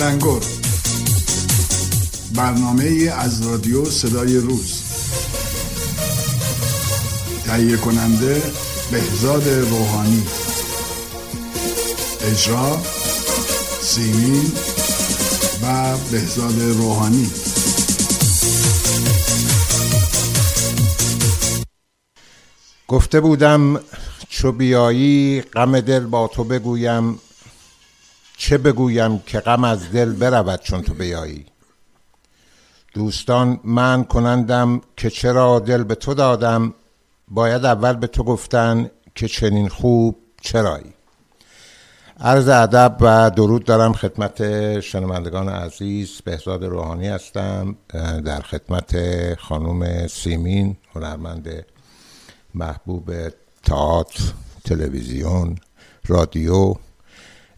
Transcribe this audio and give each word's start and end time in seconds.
تلنگر 0.00 0.40
برنامه 2.34 3.12
از 3.18 3.46
رادیو 3.46 3.84
صدای 3.84 4.36
روز. 4.36 4.82
تهیه 7.44 7.76
کننده 7.76 8.42
بهزاد 8.92 9.48
روحانی. 9.48 10.22
اجرا 12.20 12.78
سیمین 13.82 14.52
و 15.62 15.96
بهزاد 16.12 16.60
روحانی. 16.60 17.30
گفته 22.88 23.20
بودم 23.20 23.80
چو 24.28 24.52
بیایی 24.52 25.40
غم 25.40 25.80
دل 25.80 26.06
با 26.06 26.28
تو 26.28 26.44
بگویم. 26.44 27.18
چه 28.40 28.58
بگویم 28.58 29.18
که 29.18 29.40
غم 29.40 29.64
از 29.64 29.92
دل 29.92 30.12
برود 30.12 30.60
چون 30.60 30.82
تو 30.82 30.94
بیایی؟ 30.94 31.46
دوستان 32.94 33.60
من 33.64 34.04
کنندم 34.04 34.80
که 34.96 35.10
چرا 35.10 35.58
دل 35.58 35.84
به 35.84 35.94
تو 35.94 36.14
دادم؟ 36.14 36.74
باید 37.28 37.64
اول 37.64 37.92
به 37.92 38.06
تو 38.06 38.24
گفتن 38.24 38.90
که 39.14 39.28
چنین 39.28 39.68
خوب 39.68 40.16
چرایی. 40.40 40.94
عرض 42.20 42.48
ادب 42.48 42.96
و 43.00 43.30
درود 43.30 43.64
دارم 43.64 43.92
خدمت 43.92 44.80
شنوندگان 44.80 45.48
عزیز 45.48 46.20
بهزاد 46.24 46.64
روحانی 46.64 47.08
هستم 47.08 47.76
در 48.24 48.40
خدمت 48.40 48.94
خانم 49.34 50.06
سیمین 50.06 50.76
هنرمند 50.94 51.66
محبوب 52.54 53.12
تئاتر 53.62 54.24
تلویزیون 54.64 55.56
رادیو. 56.06 56.74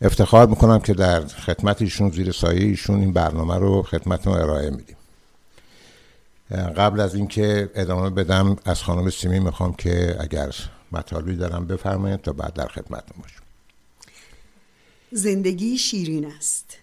افتخار 0.03 0.47
می‌کنم 0.47 0.79
که 0.79 0.95
در 0.95 1.27
خدمت 1.27 1.83
ایشون 1.83 2.11
زیر 2.11 2.33
سایه 2.33 2.65
ایشون 2.65 3.01
این 3.01 3.13
برنامه 3.13 3.57
رو 3.57 3.83
خدمتتون 3.83 4.33
ارائه 4.33 4.71
میدیم. 4.71 4.97
قبل 6.51 7.01
از 7.01 7.15
اینکه 7.15 7.71
ادامه 7.75 8.11
بدم 8.11 8.57
از 8.65 8.83
خانم 8.83 9.11
سیمی 9.11 9.41
می‌خوام 9.41 9.75
که 9.75 10.17
اگر 10.21 10.55
مطالبی 10.93 11.37
دارم 11.37 11.67
بفرمایید 11.67 12.21
تا 12.21 12.33
بعد 12.33 12.55
در 12.55 12.69
خدمتتون 12.69 13.23
باشم. 13.23 13.43
زندگی 15.13 15.79
شیرین 15.79 16.27
است. 16.27 16.77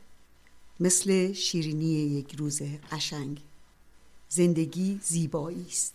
مثل 0.79 1.33
شیرینی 1.33 1.93
یک 1.93 2.35
روز 2.35 2.61
قشنگ. 2.91 3.41
زندگی 4.29 4.99
زیبایی 5.03 5.65
است. 5.69 5.93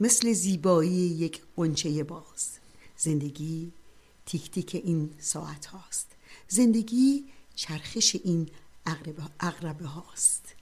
مثل 0.00 0.32
زیبایی 0.32 0.90
یک 0.90 1.42
قنچه 1.56 2.04
باز. 2.04 2.48
زندگی 2.96 3.72
تیک 4.26 4.50
تیک 4.50 4.80
این 4.84 5.10
ساعت 5.18 5.66
هاست 5.66 6.15
زندگی 6.48 7.24
چرخش 7.54 8.16
این 8.24 8.48
اقربه 9.40 9.86
هاست. 9.86 10.54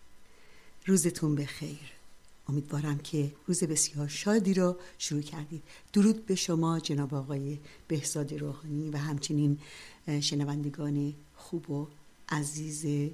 روزتون 0.86 1.34
بخیر. 1.34 1.78
امیدوارم 2.48 2.98
که 2.98 3.32
روز 3.46 3.64
بسیار 3.64 4.08
شادی 4.08 4.54
را 4.54 4.78
شروع 4.98 5.22
کردید. 5.22 5.62
درود 5.92 6.26
به 6.26 6.34
شما 6.34 6.80
جناب 6.80 7.14
آقای 7.14 7.58
بهزاد 7.88 8.34
روحانی 8.34 8.91
و 8.91 8.96
همچنین 8.96 9.58
شنوندگان 10.20 11.14
خوب 11.36 11.70
و 11.70 11.88
عزیز 12.28 13.10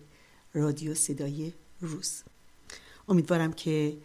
رادیو 0.54 0.94
صدای 0.94 1.52
روز. 1.80 2.22
امیدوارم 3.08 3.52
که 3.52 3.96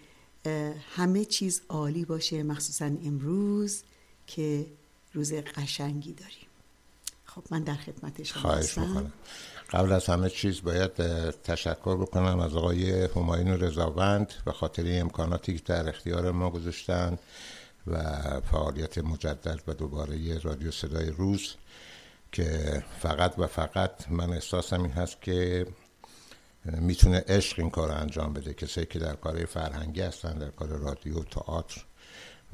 همه 0.95 1.25
چیز 1.25 1.61
عالی 1.69 2.05
باشه 2.05 2.43
مخصوصا 2.43 2.85
امروز 2.85 3.83
که 4.27 4.65
روز 5.13 5.33
قشنگی 5.33 6.13
داریم. 6.13 6.44
خب 7.35 7.43
من 7.51 7.63
در 7.63 7.75
خدمت 7.75 8.23
شما 8.23 8.41
خواهش 8.41 8.77
می‌کنم. 8.77 9.11
قبل 9.69 9.91
از 9.91 10.05
همه 10.05 10.29
چیز 10.29 10.61
باید 10.61 10.91
تشکر 11.31 11.97
بکنم 11.97 12.39
از 12.39 12.55
آقای 12.55 13.05
هماین 13.15 13.47
رضاوند 13.47 14.33
به 14.45 14.51
خاطر 14.51 14.83
امکاناتی 14.87 15.57
که 15.57 15.63
در 15.65 15.89
اختیار 15.89 16.31
ما 16.31 16.49
گذاشتن 16.49 17.17
و 17.87 17.97
فعالیت 18.51 18.97
مجدد 18.97 19.61
و 19.67 19.73
دوباره 19.73 20.37
رادیو 20.37 20.71
صدای 20.71 21.11
روز 21.11 21.55
که 22.31 22.83
فقط 22.99 23.33
و 23.37 23.47
فقط 23.47 24.11
من 24.11 24.29
احساسم 24.33 24.81
این 24.81 24.91
هست 24.91 25.21
که 25.21 25.67
می‌تونه 26.65 27.23
عشق 27.27 27.59
این 27.59 27.69
کار 27.69 27.91
انجام 27.91 28.33
بده. 28.33 28.53
کسایی 28.53 28.87
که 28.87 28.99
در 28.99 29.15
کار 29.15 29.45
فرهنگی 29.45 30.01
هستن 30.01 30.33
در 30.33 30.49
کار 30.49 30.67
رادیو 30.67 31.23
تئاتر 31.23 31.85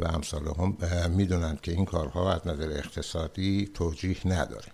و 0.01 0.05
امثال 0.05 0.47
هم 0.47 1.11
می‌دونن 1.11 1.59
که 1.61 1.71
این 1.71 1.85
کارها 1.85 2.33
از 2.33 2.47
نظر 2.47 2.69
اقتصادی 2.69 3.71
توجیه 3.73 4.27
نداره. 4.27 4.71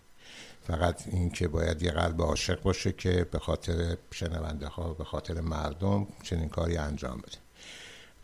فقط 0.67 1.07
این 1.07 1.29
که 1.29 1.47
باید 1.47 1.81
یه 1.81 1.91
قلب 1.91 2.21
عاشق 2.21 2.61
باشه 2.61 2.91
که 2.91 3.27
به 3.31 3.39
خاطر 3.39 3.97
شنونده 4.11 4.67
ها 4.67 4.93
به 4.93 5.03
خاطر 5.03 5.41
مردم 5.41 6.07
چنین 6.23 6.49
کاری 6.49 6.77
انجام 6.77 7.17
بده. 7.17 7.37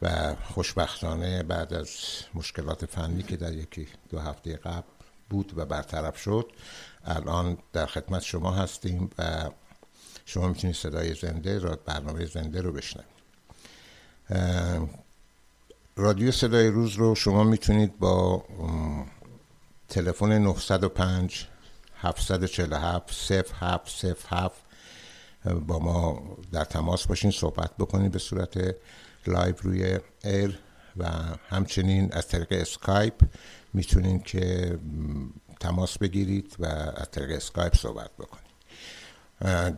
و 0.02 0.36
خوشبختانه 0.36 1.44
بعد 1.44 1.74
از 1.74 1.90
مشکلات 2.34 2.86
فنی 2.86 3.24
که 3.24 3.38
در 3.38 3.54
یکی 3.54 3.88
دو 4.10 4.20
هفته 4.20 4.56
قبل 4.56 4.88
بود 5.30 5.54
و 5.58 5.66
برطرف 5.66 6.18
شد 6.18 6.52
الان 7.06 7.58
در 7.74 7.86
خدمت 7.86 8.22
شما 8.22 8.52
هستیم 8.52 9.10
و 9.18 9.50
شما 10.26 10.48
می‌تونید 10.48 10.76
صدای 10.76 11.14
زنده 11.14 11.60
را 11.60 11.80
برنامه 11.86 12.26
زنده 12.26 12.62
رو 12.62 12.72
بشنوید. 12.72 13.14
رادیو 15.96 16.32
صدای 16.32 16.68
روز 16.68 16.94
رو 16.94 17.16
شما 17.16 17.44
می‌تونید 17.44 18.00
با 18.00 18.44
تلفن 19.90 20.38
905 20.38 21.48
747 21.96 23.32
0707 23.52 24.62
با 25.68 25.80
ما 25.80 26.24
در 26.52 26.64
تماس 26.64 27.08
باشین 27.08 27.32
صحبت 27.32 27.78
بکنید 27.78 28.12
به 28.12 28.20
صورت 28.20 28.76
لایو 29.28 29.56
روی 29.62 30.00
ایر 30.24 30.60
و 30.98 31.10
همچنین 31.50 32.14
از 32.14 32.28
طریق 32.28 32.48
اسکایپ 32.52 33.22
می‌تونین 33.74 34.20
که 34.20 34.78
تماس 35.60 35.98
بگیرید 35.98 36.56
و 36.60 36.66
از 36.66 37.12
طریق 37.12 37.32
اسکایپ 37.32 37.76
صحبت 37.76 38.12
بکنید. 38.20 38.43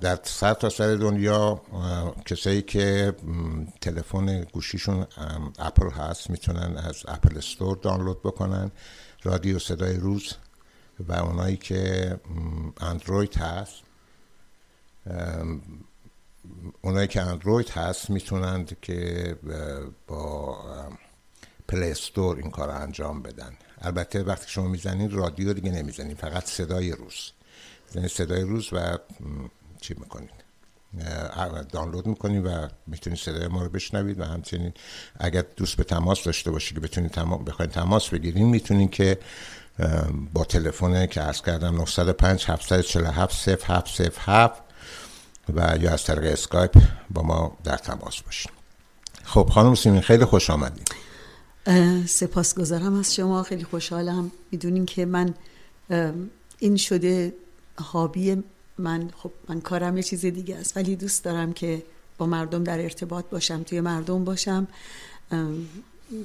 در 0.01 0.19
سر 0.23 0.53
تا 0.53 0.69
سر 0.69 0.95
دنیا 0.95 1.61
کسایی 2.25 2.61
که 2.61 3.15
تلفن 3.81 4.43
گوشیشون 4.43 5.07
اپل 5.59 5.89
هست 5.89 6.29
می‌تونن 6.29 6.77
از 6.77 7.03
Apple 7.07 7.37
Store 7.37 7.77
دانلود 7.77 8.21
بکنن 8.21 8.71
رادیو 9.23 9.59
صدای 9.59 9.97
روز 9.97 10.33
و 10.99 11.13
اونایی 11.13 11.57
که 11.57 12.15
اندروید 12.81 13.35
هست 13.35 13.73
اونایی 16.81 17.07
که 17.07 17.21
اندروید 17.21 17.69
هست 17.69 18.09
می‌تونند 18.09 18.77
که 18.81 19.35
با 20.07 20.57
پلی 21.67 21.91
استور 21.91 22.37
این 22.37 22.51
کار 22.51 22.67
رو 22.67 22.81
انجام 22.81 23.21
بدن. 23.21 23.57
البته 23.81 24.23
وقتی 24.23 24.49
شما 24.49 24.67
می‌زنید 24.67 25.13
رادیو 25.13 25.53
دیگه 25.53 25.71
نمی‌زنید 25.71 26.17
فقط 26.17 26.45
صدای 26.45 26.91
روز. 26.91 27.31
صدای 28.07 28.41
روز 28.41 28.69
و 28.73 28.97
چی 29.81 29.95
می‌کنید؟ 29.99 30.45
دانلود 31.71 32.07
می‌کنید 32.07 32.45
و 32.45 32.67
می‌تونید 32.87 33.19
صدای 33.19 33.47
ما 33.47 33.63
رو 33.63 33.69
بشنوید 33.69 34.19
و 34.19 34.23
همچنین 34.23 34.73
اگر 35.19 35.43
دوست 35.55 35.77
به 35.77 35.83
تماس 35.83 36.23
داشته 36.23 36.51
باشید 36.51 36.73
که 36.73 36.79
بتونید 36.79 37.11
تماس 37.11 37.41
بخواید 37.41 37.71
تماس 37.71 38.09
بگیرین 38.09 38.47
می‌تونید 38.47 38.91
که 38.91 39.19
با 40.33 40.43
تلفن 40.43 41.05
که 41.05 41.21
عرض 41.21 41.41
کردم 41.41 41.75
905 41.75 42.45
747 42.47 43.49
0707 43.65 44.61
و 45.53 45.77
یا 45.81 45.91
از 45.91 46.03
طریق 46.03 46.33
اسکایپ 46.33 46.83
با 47.09 47.21
ما 47.21 47.57
در 47.63 47.77
تماس 47.77 48.21
باشید 48.21 48.51
خب 49.23 49.49
خانم 49.51 49.75
سیمین 49.75 50.01
خیلی 50.01 50.25
خوش 50.25 50.49
آمدید. 50.49 50.91
سپاسگزارم 52.07 52.99
از 52.99 53.15
شما. 53.15 53.43
خیلی 53.43 53.63
خوشحالم. 53.63 54.31
می‌دونین 54.51 54.85
که 54.85 55.05
من 55.05 55.33
این 56.59 56.77
شده 56.77 57.33
هابی 57.77 58.43
من 58.77 59.09
خب 59.17 59.31
من 59.49 59.61
کارم 59.61 59.97
یه 59.97 60.03
چیز 60.03 60.25
دیگه 60.25 60.55
است. 60.55 60.77
ولی 60.77 60.95
دوست 60.95 61.23
دارم 61.23 61.53
که 61.53 61.83
با 62.17 62.25
مردم 62.25 62.63
در 62.63 62.81
ارتباط 62.81 63.25
باشم 63.25 63.63
توی 63.63 63.81
مردم 63.81 64.23
باشم. 64.23 64.67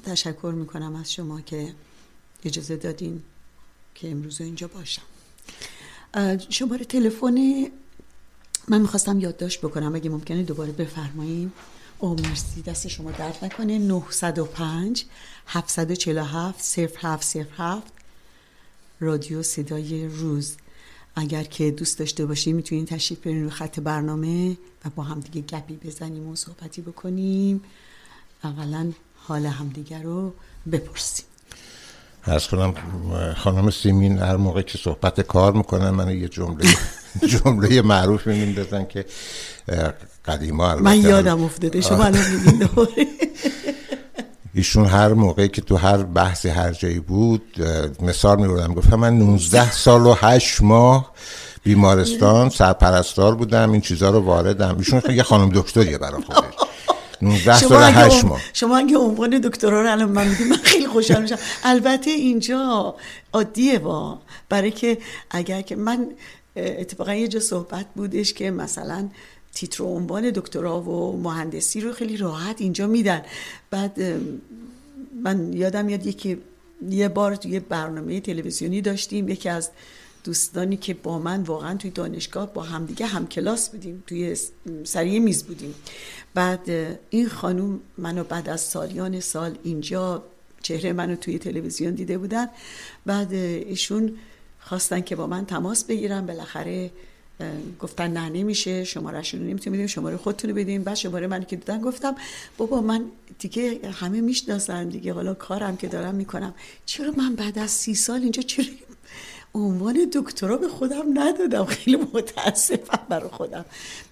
تشکر 0.05 0.53
می‌کنم 0.57 0.97
از 0.97 1.13
شما 1.13 1.41
که 1.41 1.75
اجازه 2.45 2.77
دادین 2.77 3.23
که 3.95 4.11
امروز 4.11 4.41
اینجا 4.41 4.69
باشم. 4.69 5.03
شماره 6.49 6.85
تلفن 6.85 7.67
من 8.69 8.81
می‌خواستم 8.81 9.21
یادداشت 9.21 9.61
بکنم 9.61 9.95
اگه 9.95 10.11
ممکنه 10.11 10.43
دوباره 10.43 10.73
بفرمایید 10.73 11.53
او 11.99 12.15
مرسی. 12.15 12.63
دست 12.63 12.89
شما 12.89 13.11
درد 13.11 13.45
نکنه. 13.45 13.79
905 13.79 15.05
747 15.47 16.79
0707 16.79 17.93
رادیو 19.01 19.43
صدای 19.43 20.09
روز. 20.09 20.57
اگر 21.21 21.43
که 21.43 21.71
دوست 21.71 21.99
داشته 21.99 22.27
باشیم 22.27 22.57
می‌تونید 22.57 22.89
تشریف 22.89 23.19
برین 23.19 23.45
رو 23.45 23.51
خط 23.51 23.81
برنامه 23.81 24.51
و 24.85 24.91
با 24.97 25.03
هم 25.03 25.21
دیگه 25.21 25.59
گپی 25.59 25.77
بزنیم 25.77 26.29
و 26.29 26.37
صحبتی 26.37 26.83
بکنیم. 26.83 27.61
اقلا 28.45 28.93
حال 29.17 29.47
همدیگه 29.47 30.03
رو 30.03 30.33
بپرسیم. 30.73 31.27
ارز 32.27 32.47
کنم 32.47 32.75
خانم 33.37 33.71
سیمین 33.71 34.19
هر 34.19 34.37
موقع 34.37 34.63
که 34.63 34.79
صحبت 34.79 35.21
کار 35.21 35.53
می‌کنن 35.53 35.91
من 35.91 36.19
یه 36.19 36.29
جمله 36.29 36.69
جمله 37.45 37.83
معروف 37.83 38.27
میندازن 38.27 38.85
که 38.85 39.05
قدیما 40.25 40.77
من 40.77 41.01
یادم 41.01 41.43
افتاده. 41.43 41.81
شما 41.81 42.05
الان 42.05 42.23
ایشون 44.55 44.87
هر 44.87 45.13
موقعی 45.13 45.49
که 45.49 45.63
تو 45.63 45.77
هر 45.77 45.97
بحثی 45.97 46.49
هر 46.49 46.73
جایی 46.73 47.01
بود 47.01 47.43
مثال 48.03 48.41
میبردم 48.41 48.75
گفتم 48.75 48.97
من 48.97 49.19
19 49.19 49.71
سال 49.71 50.07
و 50.07 50.15
8 50.21 50.63
ماه 50.63 51.13
بیمارستان 51.63 52.49
سرپرستار 52.49 53.35
بودم 53.35 53.73
این 53.73 53.81
چیزها 53.81 54.11
رو 54.11 54.21
واردم. 54.21 54.77
ایشون 54.79 55.03
یه 55.11 55.23
خانم 55.23 55.49
دکتریه 55.55 55.99
برای 55.99 56.23
خودش 56.23 56.55
19 57.23 57.59
سال 57.59 57.83
8 57.83 58.25
ماه. 58.25 58.41
شما 58.53 58.79
اگه 58.79 58.97
عنوان 58.97 59.39
دکترا 59.39 59.83
رو 59.83 59.91
الان 59.93 60.09
من 60.09 60.27
من 60.27 60.57
خیلی 60.63 60.87
خوشحال 60.87 61.23
میشم. 61.23 61.39
البته 61.65 62.11
اینجا 62.11 62.95
عادیه 63.33 63.79
با 63.79 64.19
برای 64.49 64.71
که 64.71 64.99
اگر 65.31 65.61
که 65.61 65.77
من 65.77 66.07
اتفاقا 66.57 67.15
یه 67.15 67.29
جا 67.29 67.41
صحبت 67.41 67.87
بودش 67.95 68.33
که 68.35 68.51
مثلا 68.51 69.09
تیتر 69.55 69.85
عنوان 69.85 70.31
دکترا 70.31 70.81
و 70.81 71.23
مهندسی 71.23 71.81
رو 71.81 71.93
خیلی 71.93 72.17
راحت 72.17 72.61
اینجا 72.61 72.87
میدن. 72.87 73.23
بعد 73.71 73.99
من 75.23 75.53
یادم 75.53 75.89
یاد 75.89 76.07
یکی 76.07 76.39
یه 76.91 77.09
بار 77.09 77.37
توی 77.37 77.61
برنامه 77.61 78.21
تلویزیونی 78.21 78.81
داشتیم 78.81 79.29
یکی 79.29 79.49
از 79.49 79.71
دوستانی 80.25 80.77
که 80.77 80.95
با 80.95 81.19
من 81.19 81.43
واقعا 81.43 81.77
توی 81.77 81.91
دانشگاه 81.91 82.55
با 82.55 82.63
همدیگه 82.63 83.07
هم 83.07 83.27
کلاس 83.27 83.71
بودیم 83.71 84.03
توی 84.07 84.37
سریع 84.85 85.19
میز 85.19 85.45
بودیم. 85.45 85.75
بعد 86.35 86.71
این 87.11 87.29
خانوم 87.29 87.81
منو 87.99 88.25
بعد 88.25 88.49
از 88.49 88.61
سالیان 88.61 89.21
سال 89.21 89.59
اینجا 89.63 90.23
چهره 90.63 90.93
منو 90.93 91.17
توی 91.17 91.39
تلویزیون 91.39 91.95
دیده 91.95 92.19
بودن. 92.19 92.49
بعد 93.07 93.33
ایشون 93.33 94.17
خواستن 94.61 95.01
که 95.01 95.17
با 95.17 95.27
من 95.27 95.47
تماس 95.47 95.85
بگیرن 95.85 96.27
بالاخره 96.27 96.91
گفتن 97.81 98.11
نه 98.11 98.29
نمیشه. 98.29 98.85
شمارهشون 98.85 99.41
نمی‌تونیم 99.41 99.77
بدیم. 99.77 99.87
شماره 99.87 100.17
خودتون 100.17 100.51
رو 100.51 100.57
بدیم. 100.57 100.83
بعد 100.83 100.95
شماره 100.95 101.27
من 101.27 101.45
که 101.45 101.57
دیدن 101.57 101.81
گفتم 101.81 102.15
بابا 102.59 102.81
من 102.81 103.05
دیگه 103.39 103.81
همه 103.93 104.21
می‌شناسن 104.21 104.89
دیگه. 104.89 105.13
حالا 105.13 105.35
کارم 105.35 105.77
که 105.77 105.89
دارم 105.89 106.15
می‌کنم. 106.15 106.55
چرا 106.87 107.13
من 107.17 107.35
بعد 107.35 107.59
از 107.59 107.71
سی 107.71 107.95
سال 107.95 108.23
اینجا 108.23 108.43
چرا 108.43 108.65
عنوان 109.55 109.97
دکترا 110.15 110.57
به 110.57 110.69
خودم 110.69 111.05
ندادم. 111.15 111.65
خیلی 111.65 111.99
متاسفم 112.15 112.99
برای 113.09 113.29
خودم. 113.33 113.65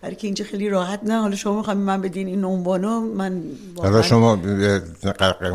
برای 0.02 0.14
که 0.14 0.26
اینجا 0.26 0.44
خیلی 0.44 0.68
راحت 0.68 1.00
نه. 1.02 1.20
حالا 1.20 1.36
شما 1.36 1.56
می‌خوایم 1.56 1.80
من 1.80 2.00
بدین 2.00 2.26
این 2.26 2.44
عنوانو 2.44 3.00
من 3.00 3.42
حالا 3.76 4.02
شما 4.02 4.38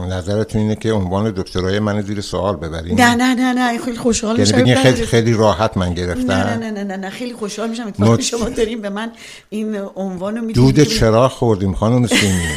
نظرتون 0.10 0.62
اینه 0.62 0.76
که 0.76 0.92
عنوان 0.92 1.32
دکترای 1.32 1.80
من 1.80 2.02
زیر 2.02 2.22
سوال 2.22 2.56
ببرین. 2.56 3.02
نه 3.02 3.16
نه 3.16 3.34
نه 3.34 3.54
نه. 3.54 3.78
خیلی 3.78 3.98
خوشحال 3.98 4.40
میشم. 4.40 4.58
یعنی 4.58 4.76
خیلی 4.76 5.06
خیلی 5.06 5.34
راحت 5.34 5.78
من 5.78 5.94
گرفتم. 5.94 6.32
نه 6.32 6.56
نه 6.56 6.72
نه 6.72 6.84
نه, 6.84 6.98
نه, 6.98 7.10
خیلی 7.10 7.34
خوشحال 7.34 7.70
میشم. 7.70 7.88
اتفاقا 7.88 8.18
شما 8.18 8.50
داریم 8.50 8.82
به 8.82 8.90
من 8.90 9.12
این 9.50 9.78
عنوانو 9.96 10.42
می‌دید 10.42 10.56
دود 10.56 10.84
چرا 10.84 11.30
خوردیم 11.30 11.74
خانم 11.74 12.08
سیمی 12.08 12.48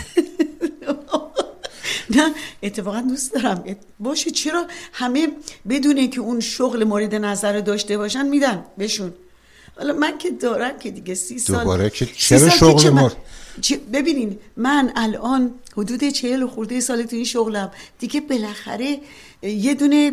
نه 2.17 2.35
اتفاقا 2.63 3.01
دوست 3.01 3.35
دارم. 3.35 3.65
باشه 4.01 4.31
چرا 4.31 4.67
همه 4.93 5.29
بدونه 5.69 6.09
که 6.09 6.21
اون 6.21 6.41
شغل 6.41 6.85
مورد 6.85 7.15
نظر 7.15 7.61
داشته 7.61 7.99
باشن 7.99 8.29
میدن. 8.29 8.65
بهشون 8.79 9.13
حالا 9.79 9.93
من 9.93 10.19
که 10.19 10.31
دارم 10.31 10.79
که 10.79 10.91
دیگه 10.91 11.15
سی 11.15 11.39
سال 11.39 11.59
دوباره 11.59 11.91
که 11.91 12.07
چرا 12.07 12.49
شغل 12.49 12.91
مورد 12.91 13.17
ببینین 13.93 14.39
من 14.57 14.93
الان 14.97 15.55
حدود 15.77 16.05
چهل 16.05 16.43
و 16.43 16.49
خورده 16.49 16.81
سال 16.81 17.03
تو 17.03 17.17
این 17.17 17.25
شغلم. 17.25 17.71
دیگه 17.99 18.21
بالاخره 18.21 19.01
یه 19.43 19.75
دونه 19.75 20.13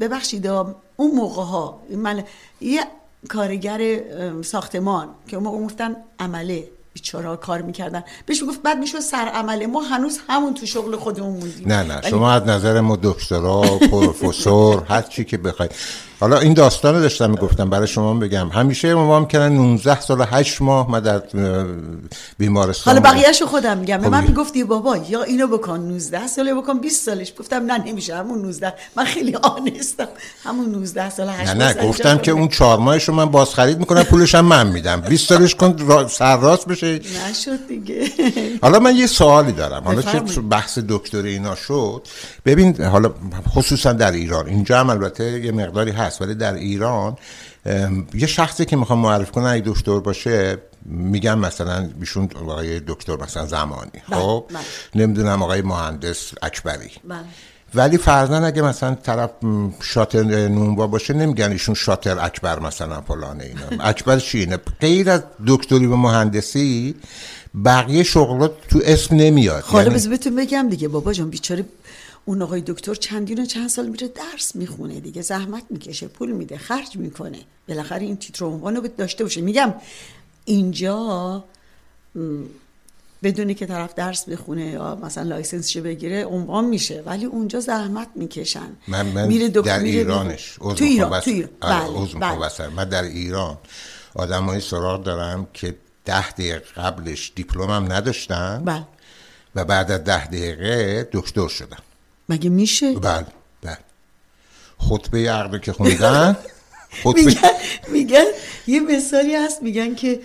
ببخشید 0.00 0.46
اون 0.46 1.10
موقع 1.14 1.42
ها 1.42 1.82
من 1.90 2.24
یه 2.60 2.86
کارگر 3.28 4.00
ساختمان 4.42 5.08
که 5.28 5.36
اون 5.36 5.44
موقع 5.44 5.64
گفتن 5.64 5.96
عمله. 6.18 6.68
بیچارا 6.96 7.36
کار 7.36 7.62
می‌کردن. 7.62 8.04
بهش 8.26 8.42
می‌گفت 8.42 8.62
بعد 8.62 8.78
می‌شد 8.78 9.00
سر 9.00 9.30
عمله 9.34 9.66
ما 9.66 9.80
هنوز 9.80 10.18
همون 10.28 10.54
تو 10.54 10.66
شغل 10.66 10.96
خودمون 10.96 11.30
موندیم. 11.30 11.68
نه 11.68 11.82
نه 11.82 12.10
شما 12.10 12.32
از 12.32 12.42
نظر 12.42 12.80
ما 12.80 12.98
دکترا 13.02 13.60
پروفسور 13.90 14.82
هر 14.88 15.02
چی 15.02 15.24
که 15.24 15.36
بخواید. 15.36 15.72
حالا 16.20 16.38
این 16.38 16.54
داستان 16.54 16.94
رو 16.94 17.00
داشتم 17.00 17.30
می‌گفتم 17.30 17.70
برای 17.70 17.86
شما 17.86 18.14
بگم. 18.14 18.48
همیشه 18.48 18.94
ما 18.94 19.24
کردن 19.24 19.52
19 19.52 20.00
سال 20.00 20.22
8 20.22 20.62
ماه 20.62 20.90
ما 20.90 21.00
در 21.00 21.22
بیمارستان 22.38 22.94
حالا 22.94 23.10
بقیه‌شو 23.10 23.46
خودم 23.46 23.78
میگم. 23.78 23.98
به 23.98 24.08
من 24.08 24.24
می‌گفتی 24.24 24.64
بابا 24.64 24.96
یا 24.96 25.22
اینو 25.22 25.46
بکن 25.46 25.80
19 25.80 26.26
ساله 26.26 26.54
بکن 26.54 26.78
20 26.78 27.06
سالش. 27.06 27.32
گفتم 27.38 27.72
نه 27.72 27.84
نمیشه 27.84 28.16
همون 28.16 28.42
19 28.42 28.74
من 28.96 29.04
خیلی 29.04 29.34
آنستم. 29.34 30.08
همون 30.44 30.68
19 30.70 31.10
سال 31.10 31.28
8 31.28 31.50
نه 31.50 31.74
نه 31.74 31.88
گفتم 31.88 32.18
که 32.18 32.30
اون 32.30 32.48
4 32.48 32.78
ماهشو 32.78 33.12
من 33.12 33.24
باز 33.24 33.54
خرید 33.54 33.78
می‌کنم 33.78 34.02
پولش 34.02 34.34
هم 34.34 34.44
من 34.44 34.66
میدم. 34.66 35.00
20 35.00 35.28
سالش 35.28 35.54
کن 35.54 36.06
سرراست 36.08 36.68
بشه. 36.68 36.85
نشد. 36.94 37.68
دیگه. 37.68 38.10
حالا 38.62 38.78
من 38.78 38.96
یه 38.96 39.06
سوالی 39.06 39.52
دارم. 39.52 39.82
حالا 39.84 40.02
که 40.02 40.40
بحث 40.40 40.78
دکتری 40.88 41.32
اینا 41.32 41.54
شد. 41.54 42.06
ببین 42.46 42.82
حالا 42.84 43.14
خصوصا 43.48 43.92
در 43.92 44.12
ایران. 44.12 44.48
اینجا 44.48 44.80
هم 44.80 44.90
البته 44.90 45.44
یه 45.44 45.52
مقداری 45.52 45.90
هست 45.90 46.22
ولی 46.22 46.34
در 46.34 46.54
ایران 46.54 47.16
یه 48.14 48.26
شخصی 48.26 48.64
که 48.64 48.76
می‌خوام 48.76 48.98
معرف 48.98 49.30
کنه 49.30 49.48
اگه 49.48 49.62
دکتر 49.66 49.98
باشه 49.98 50.58
میگم 50.84 51.38
مثلا 51.38 51.90
بیشون 52.00 52.28
آقای 52.34 52.80
دکتر 52.80 53.16
مثلا 53.16 53.46
زمانی. 53.46 53.90
بله، 54.10 54.20
خب؟ 54.20 54.44
بله. 54.48 54.58
نمی‌دونم 54.94 55.42
آقای 55.42 55.62
مهندس 55.62 56.32
اکبری. 56.42 56.90
بله. 57.04 57.24
ولی 57.74 57.98
فرزن 57.98 58.44
اگه 58.44 58.62
مثلا 58.62 58.94
طرف 58.94 59.30
شاتر 59.82 60.22
نونوا 60.48 60.86
باشه 60.86 61.14
نمیگن 61.14 61.52
ایشون 61.52 61.74
شاتر 61.74 62.18
اکبر 62.18 62.58
مثلا 62.58 63.00
فلانه 63.00 63.44
اینا. 63.44 63.84
اکبر 63.84 64.18
چی 64.18 64.38
اینه؟ 64.38 64.56
غیر 64.56 65.10
از 65.10 65.22
دکتری 65.46 65.86
و 65.86 65.96
مهندسی 65.96 66.94
بقیه 67.64 68.02
شغلات 68.02 68.52
تو 68.68 68.80
اسم 68.84 69.16
نمیاد. 69.16 69.62
حالا 69.62 69.92
یعنی... 69.92 70.08
بهتون 70.08 70.36
بگم 70.36 70.68
دیگه 70.68 70.88
بابا 70.88 71.12
جان 71.12 71.30
بیچاره 71.30 71.64
اون 72.24 72.42
آقای 72.42 72.60
دکتر 72.66 72.94
چندین 72.94 73.42
و 73.42 73.44
چند 73.44 73.68
سال 73.68 73.86
میره 73.86 74.08
درس 74.08 74.56
می‌خونه 74.56 75.00
دیگه 75.00 75.22
زحمت 75.22 75.62
می‌کشه 75.70 76.08
پول 76.08 76.32
میده 76.32 76.58
خرج 76.58 76.96
می‌کنه. 76.96 77.38
بالاخره 77.68 78.02
این 78.02 78.16
تیتر 78.16 78.44
عنوانو 78.44 78.88
داشته 78.98 79.24
باشه. 79.24 79.40
میگم 79.40 79.74
اینجا 80.44 81.44
بدونی 83.26 83.54
که 83.54 83.66
طرف 83.66 83.94
درس 83.94 84.28
بخونه 84.28 84.66
یا 84.66 84.98
مثلا 85.02 85.22
license 85.22 85.64
ش 85.64 85.76
بگیره 85.76 86.24
عنوان 86.24 86.64
میشه 86.64 87.02
ولی 87.06 87.24
اونجا 87.24 87.60
زحمت 87.60 88.08
می‌کشن 88.14 88.76
من, 88.88 89.06
من 89.06 89.26
میره 89.26 89.48
در 89.48 89.78
میره 89.78 89.98
ایرانش 89.98 90.54
تو 90.54 90.84
ایران, 90.84 91.20
تو 91.20 91.30
ایران. 91.30 91.50
بله, 91.60 92.48
بله. 92.58 92.68
من 92.68 92.84
در 92.84 93.02
ایران 93.02 93.58
آدمای 94.14 94.60
سراغ 94.60 95.02
دارم 95.02 95.48
که 95.54 95.76
ده 96.04 96.30
دقیقه 96.30 96.58
قبلش 96.76 97.32
دیپلمم 97.34 97.92
نداشتن 97.92 98.62
بله. 98.64 98.86
و 99.54 99.64
بعد 99.64 99.90
از 99.90 100.04
ده 100.04 100.26
دقیقه 100.26 101.08
دکتر 101.12 101.48
شدن 101.48 101.78
مگه 102.28 102.50
میشه؟ 102.50 102.92
بله 102.92 103.26
بله 103.62 103.78
خطبه 104.78 105.30
عقد 105.30 105.60
که 105.60 105.72
خوندن 105.72 106.36
خطبه... 107.02 107.22
میگن 107.24 107.50
میگن 107.92 108.24
یه 108.66 108.80
مثالی 108.80 109.34
هست 109.34 109.62
میگن 109.62 109.94
که 109.94 110.20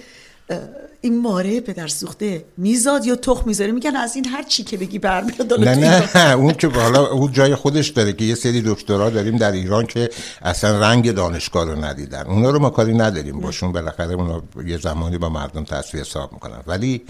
این 1.03 1.21
ماره 1.21 1.61
پدر 1.61 1.87
سوخته 1.87 2.45
میزاد 2.57 3.05
یا 3.05 3.15
تخم 3.15 3.43
می‌ذاره؟ 3.45 3.71
میگن 3.71 3.95
از 3.95 4.15
این 4.15 4.25
هر 4.25 4.43
چی 4.43 4.63
که 4.63 4.77
بگی 4.77 4.99
برمیاد 4.99 5.53
نه 5.53 5.75
نه 6.15 6.35
اون 6.35 6.53
که 6.53 6.67
حالا 6.67 7.07
اون 7.07 7.31
جای 7.31 7.55
خودش 7.55 7.89
داره 7.89 8.13
که 8.13 8.25
یه 8.25 8.35
سری 8.35 8.61
دکترا 8.65 9.09
داریم 9.09 9.37
در 9.37 9.51
ایران 9.51 9.85
که 9.85 10.09
اصلا 10.41 10.79
رنگ 10.79 11.11
دانشگاه 11.11 11.65
رو 11.65 11.85
ندیدن. 11.85 12.23
اونا 12.27 12.49
رو 12.49 12.59
ما 12.59 12.69
کاری 12.69 12.93
نداریم. 12.93 13.39
باشون 13.39 13.71
بالاخره 13.71 14.13
اونا 14.13 14.43
یه 14.65 14.77
زمانی 14.77 15.17
با 15.17 15.29
مردم 15.29 15.63
تصویر 15.63 16.03
حساب 16.03 16.33
می‌کنن. 16.33 16.63
ولی 16.67 17.01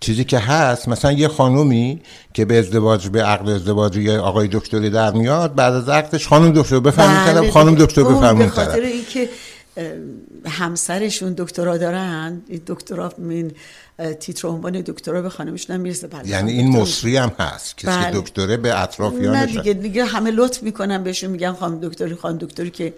چیزی 0.00 0.24
که 0.24 0.38
هست 0.38 0.88
مثلا 0.88 1.12
یه 1.12 1.28
خانومی 1.28 2.00
که 2.34 2.44
به 2.44 2.58
ازدواج 2.58 3.08
به 3.08 3.22
عقد 3.22 3.48
ازدواج 3.48 3.96
یه 3.96 4.18
آقای 4.18 4.48
دکتری 4.52 4.90
در 4.90 5.12
میاد 5.12 5.54
بعد 5.54 5.74
از 5.74 5.88
عقدش 5.88 6.28
خانم 6.28 6.52
دکتر 6.52 6.80
بفرمایید 6.80 7.38
بله 7.38 7.50
خانم 7.50 7.74
دکتر 7.74 8.02
بفرمایید 8.02 8.54
به 8.54 8.64
خاطر 8.64 8.80
اینکه 8.80 9.28
همسرشون 10.46 11.34
دکترا 11.38 11.76
دارن؟ 11.76 12.42
دکترا 12.66 13.12
من 13.18 13.50
تیتر 14.20 14.48
عنوان 14.48 14.80
دکترا 14.80 15.22
به 15.22 15.28
خانمشون 15.28 15.76
می‌رسه 15.76 16.08
یعنی 16.24 16.52
این 16.52 16.76
مصری 16.76 17.16
هم 17.16 17.32
هست 17.38 17.78
کسی 17.78 17.86
بله. 17.86 18.20
دکتره 18.20 18.56
به 18.56 18.82
اطرافیانش 18.82 19.54
نه 19.54 19.62
دیگه 19.62 19.72
دیگه 19.72 20.04
همه 20.04 20.30
لطف 20.30 20.62
می‌کنن 20.62 21.04
بهشون 21.04 21.30
میگن 21.30 21.52
خانم 21.52 21.80
دکتری 21.80 22.14
خانم 22.14 22.38
دکتری 22.38 22.70
که 22.70 22.94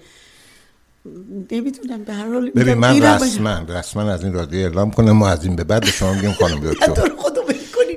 نمی‌دونم 1.51 2.05
به 2.05 2.13
هر 2.13 2.33
حال 2.33 2.51
ببین 2.51 2.75
من 2.75 3.03
رسما 3.03 3.59
رسما 3.69 4.03
از 4.03 4.25
این 4.25 4.33
رادیو 4.33 4.61
اعلام 4.61 4.91
کنم 4.91 5.13
ما 5.13 5.29
از 5.29 5.45
این 5.45 5.57
به 5.57 5.65
بعد 5.65 5.81
به 5.81 5.91
شما 5.91 6.13
میگیم 6.13 6.33
خانم 6.33 6.61
دکتر. 6.71 7.13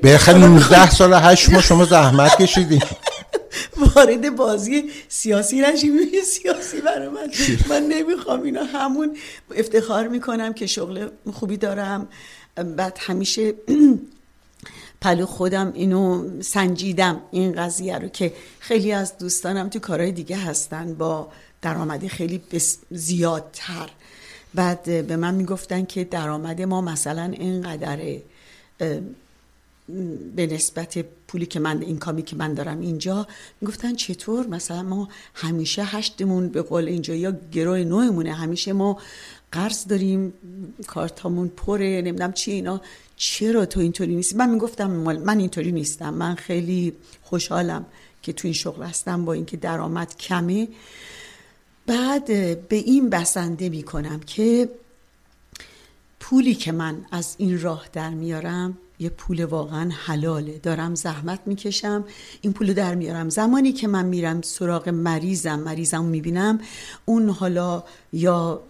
به 0.02 0.18
خیلی 0.18 0.40
19 0.40 0.90
سال 0.90 1.14
8 1.14 1.50
ماه 1.50 1.62
شما 1.62 1.86
زحمت 1.86 2.42
کشیدین. 2.42 2.82
وارد 3.78 4.36
بازی 4.36 4.92
سیاسی 5.08 5.62
نشیم. 5.62 5.98
سیاسی 6.34 6.82
برای 6.82 7.10
من. 7.10 7.30
من 7.70 7.88
نمی‌خوام 7.88 8.44
اینا 8.44 8.64
همون 8.64 9.18
افتخار 9.56 10.08
می‌کنم 10.08 10.54
که 10.54 10.68
شغل 10.68 11.08
خوبی 11.34 11.58
دارم. 11.58 12.08
بعد 12.78 12.98
همیشه 13.02 13.54
پلو 15.02 15.26
خودم 15.26 15.72
اینو 15.76 16.30
سنجیدم 16.42 17.22
این 17.32 17.52
قضیه 17.52 17.98
رو 17.98 18.08
که 18.08 18.34
خیلی 18.60 18.92
از 18.92 19.18
دوستانم 19.18 19.70
تو 19.70 19.80
کارهای 19.80 20.12
دیگه 20.12 20.38
هستن 20.38 20.94
با 20.94 21.28
درآمدی 21.62 22.10
خیلی 22.10 22.42
زیادتر. 22.92 23.90
بعد 24.56 25.08
به 25.08 25.16
من 25.16 25.34
می‌گفتن 25.34 25.86
که 25.86 26.04
درآمد 26.04 26.62
ما 26.62 26.82
مثلا 26.82 27.24
اینقدره 27.24 28.22
به 30.36 30.48
نسبت 30.48 31.06
پولی 31.28 31.46
که 31.46 31.60
من 31.60 31.82
این 31.82 31.98
کامی 31.98 32.24
که 32.24 32.36
من 32.36 32.54
دارم 32.54 32.80
اینجا 32.80 33.28
می‌گفتن 33.62 33.96
چطور؟ 33.96 34.48
مثلا 34.48 34.84
ما 34.84 35.10
همیشه 35.34 35.84
هشتمون 35.84 36.50
به 36.50 36.62
قول 36.62 36.88
اینجا 36.88 37.16
یا 37.16 37.40
گروه 37.52 37.80
نوعمونه 37.80 38.34
همیشه 38.34 38.74
ما 38.74 38.98
قرض 39.52 39.88
داریم 39.88 40.34
کارتامون 40.88 41.48
پره 41.48 42.02
نمی‌دونم 42.02 42.34
چی 42.34 42.52
اینا. 42.52 42.82
چرا 43.16 43.66
تو 43.66 43.80
اینطوری 43.80 44.16
نیستی؟ 44.16 44.36
من 44.36 44.50
می‌گفتم 44.50 44.92
من 44.92 45.40
اینطوری 45.40 45.72
نیستم. 45.72 46.14
من 46.14 46.36
خیلی 46.36 46.94
خوشحالم 47.24 47.86
که 48.22 48.34
تو 48.34 48.48
این 48.48 48.54
شغل 48.54 48.84
هستم 48.84 49.26
با 49.26 49.34
اینکه 49.34 49.58
درآمد 49.58 50.18
کمه. 50.18 50.68
بعد 51.88 52.26
به 52.68 52.76
این 52.76 53.10
بسنده 53.10 53.70
می‌کنم 53.70 54.20
که 54.20 54.70
پولی 56.20 56.56
که 56.56 56.72
من 56.72 57.06
از 57.12 57.36
این 57.38 57.62
راه 57.62 57.86
در 57.94 58.10
میارم 58.10 58.78
یه 59.00 59.10
پول 59.10 59.44
واقعا 59.46 59.90
حلاله. 60.06 60.58
دارم 60.58 60.96
زحمت 60.96 61.40
می‌کشم 61.46 62.06
این 62.42 62.54
پول 62.54 62.74
در 62.74 62.96
میارم. 62.96 63.30
زمانی 63.30 63.72
که 63.72 63.88
من 63.88 64.06
میرم 64.06 64.42
سراغ 64.42 64.90
مریضم 64.90 65.60
مریضم 65.60 66.06
می‌بینم 66.06 66.60
اون 67.06 67.30
حالا 67.30 67.84
یا 68.14 68.64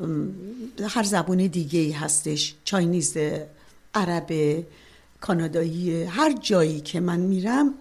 هر 0.90 1.04
زبون 1.04 1.38
دیگه 1.38 1.80
ای 1.80 1.92
هستش. 1.92 2.56
چاینیز 2.64 3.18
عرب 3.94 4.64
کانادایی 5.22 6.04
هر 6.04 6.34
جایی 6.42 6.80
که 6.80 7.00
من 7.00 7.20
میرم 7.20 7.74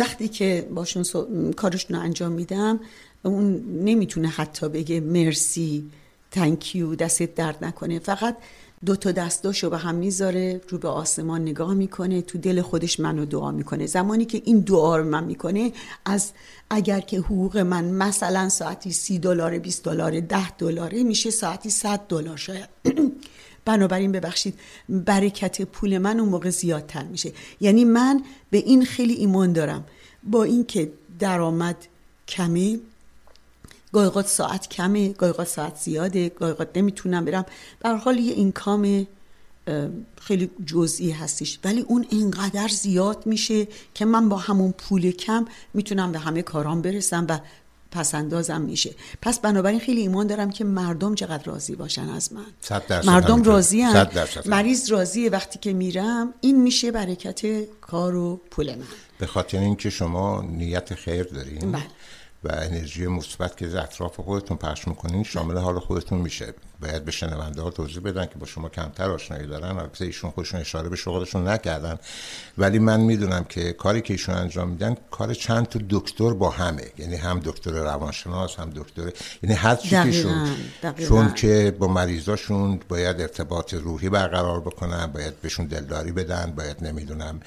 وقتی 0.00 0.28
که 0.28 0.68
باشون 0.74 1.04
کارشون 1.56 1.96
رو 1.96 2.02
انجام 2.02 2.32
میدم 2.32 2.80
اون 3.22 3.64
نمی‌تونه 3.84 4.28
حتی 4.28 4.68
بگه 4.68 5.00
مرسی 5.00 5.90
تنکیو 6.30 6.94
دستت 6.94 7.34
درد 7.34 7.64
نکنه. 7.64 7.98
فقط 7.98 8.36
دو 8.86 8.96
تا 8.96 9.12
دستاشو 9.12 9.70
به 9.70 9.78
هم 9.78 9.94
می‌ذاره 9.94 10.60
رو 10.68 10.78
به 10.78 10.88
آسمان 10.88 11.42
نگاه 11.42 11.74
می‌کنه 11.74 12.22
تو 12.22 12.38
دل 12.38 12.62
خودش 12.62 13.00
منو 13.00 13.24
دعا 13.24 13.50
می‌کنه. 13.50 13.86
زمانی 13.86 14.24
که 14.24 14.42
این 14.44 14.60
دعا 14.60 14.96
رو 14.96 15.04
من 15.04 15.24
می‌کنه 15.24 15.72
از 16.04 16.32
اگر 16.70 17.00
که 17.00 17.18
حقوق 17.18 17.58
من 17.58 17.84
مثلا 17.84 18.48
ساعتی 18.48 18.92
سی 18.92 19.18
دلار 19.18 19.58
20 19.58 19.84
دلار 19.84 20.20
ده 20.20 20.50
دلاره 20.50 21.02
میشه 21.02 21.30
ساعتی 21.30 21.70
100 21.70 22.00
دلار 22.08 22.36
شاید. 22.36 22.68
بنابراین 23.64 24.12
ببخشید 24.12 24.54
برکت 24.88 25.62
پول 25.62 25.98
من 25.98 26.20
اون 26.20 26.28
موقع 26.28 26.50
زیادتر 26.50 27.04
میشه. 27.04 27.32
یعنی 27.60 27.84
من 27.84 28.22
به 28.50 28.58
این 28.58 28.84
خیلی 28.84 29.14
ایمان 29.14 29.52
دارم. 29.52 29.84
با 30.22 30.44
اینکه 30.44 30.92
درآمد 31.18 31.76
کمه 32.28 32.78
گاهی 33.96 34.28
ساعت 34.28 34.68
کمه 34.68 35.08
گاهی 35.08 35.44
ساعت 35.44 35.76
زیاده 35.76 36.28
گاهی 36.28 36.54
نمی‌تونم 36.76 37.24
برم. 37.24 37.46
به 37.82 37.88
حال 37.88 38.18
یه 38.18 38.32
اینکام 38.32 39.06
خیلی 40.20 40.50
جزئی 40.66 41.10
هستش. 41.10 41.58
ولی 41.64 41.80
اون 41.80 42.06
اینقدر 42.10 42.68
زیاد 42.68 43.26
میشه 43.26 43.68
که 43.94 44.04
من 44.04 44.28
با 44.28 44.36
همون 44.36 44.72
پول 44.72 45.10
کم 45.10 45.44
می‌تونم 45.74 46.12
به 46.12 46.18
همه 46.18 46.42
کارام 46.42 46.82
برسم 46.82 47.26
و 47.28 47.38
پسندازم 47.90 48.60
میشه. 48.60 48.94
پس 49.22 49.40
بنابراین 49.40 49.80
خیلی 49.80 50.00
ایمان 50.00 50.26
دارم 50.26 50.50
که 50.50 50.64
مردم 50.64 51.14
چقدر 51.14 51.44
راضی 51.44 51.76
باشن 51.76 52.08
از 52.08 52.32
من. 52.32 52.46
مردم 53.06 53.42
راضی 53.42 53.80
هم. 53.80 54.08
مریض 54.46 54.90
راضیه. 54.90 55.30
وقتی 55.30 55.58
که 55.58 55.72
میرم 55.72 56.34
این 56.40 56.62
میشه 56.62 56.90
برکت 56.90 57.40
کار 57.80 58.14
و 58.14 58.40
پول 58.50 58.74
من. 58.74 58.84
به 59.18 59.26
خاطر 59.26 59.58
اینکه 59.58 59.90
شما 59.90 60.42
نیت 60.42 60.94
خیر 60.94 61.22
دارین. 61.22 61.72
بله. 61.72 61.82
و 62.44 62.48
انرژی 62.52 63.06
مثبت 63.06 63.56
که 63.56 63.82
اطراف 63.82 64.20
خودتون 64.20 64.56
پخش 64.56 64.88
می‌کنین 64.88 65.22
شامل 65.22 65.58
حال 65.58 65.78
خودتون 65.78 66.18
میشه. 66.20 66.54
باید 66.80 67.04
به 67.04 67.10
شنونده 67.10 67.62
ها 67.62 67.70
توضیح 67.70 68.00
بدن 68.00 68.26
که 68.26 68.34
با 68.38 68.46
شما 68.46 68.68
کمتر 68.68 69.10
آشنایی 69.10 69.46
دارن. 69.46 69.78
البته 69.78 70.04
ایشون 70.04 70.30
خودشون 70.30 70.60
اشاره 70.60 70.88
به 70.88 70.96
شغلشون 70.96 71.48
نکردن. 71.48 71.98
ولی 72.58 72.78
من 72.78 73.00
می‌دونم 73.00 73.44
که 73.44 73.72
کاری 73.72 74.00
که 74.00 74.14
ایشون 74.14 74.34
انجام 74.34 74.68
میدن 74.68 74.96
کار 75.10 75.34
چند 75.34 75.66
تا 75.66 75.80
دکتر 75.90 76.32
با 76.32 76.50
همه. 76.50 76.86
یعنی 76.98 77.16
هم 77.16 77.40
دکتر 77.44 77.70
روانشناس 77.70 78.56
هم 78.56 78.70
دکتر 78.70 79.12
یعنی 79.42 79.56
هر 79.56 79.76
چی 79.76 79.88
که 79.88 80.12
شون 80.12 80.56
چون 81.08 81.34
که 81.34 81.76
با 81.78 81.88
مریضاشون 81.88 82.80
باید 82.88 83.20
ارتباط 83.20 83.74
روحی 83.74 84.08
برقرار 84.08 84.60
بکنن 84.60 85.06
باید 85.06 85.40
بهشون 85.40 85.66
دلداری 85.66 86.12
بدن 86.12 86.52
باید 86.56 86.84
نمی‌دونم 86.84 87.40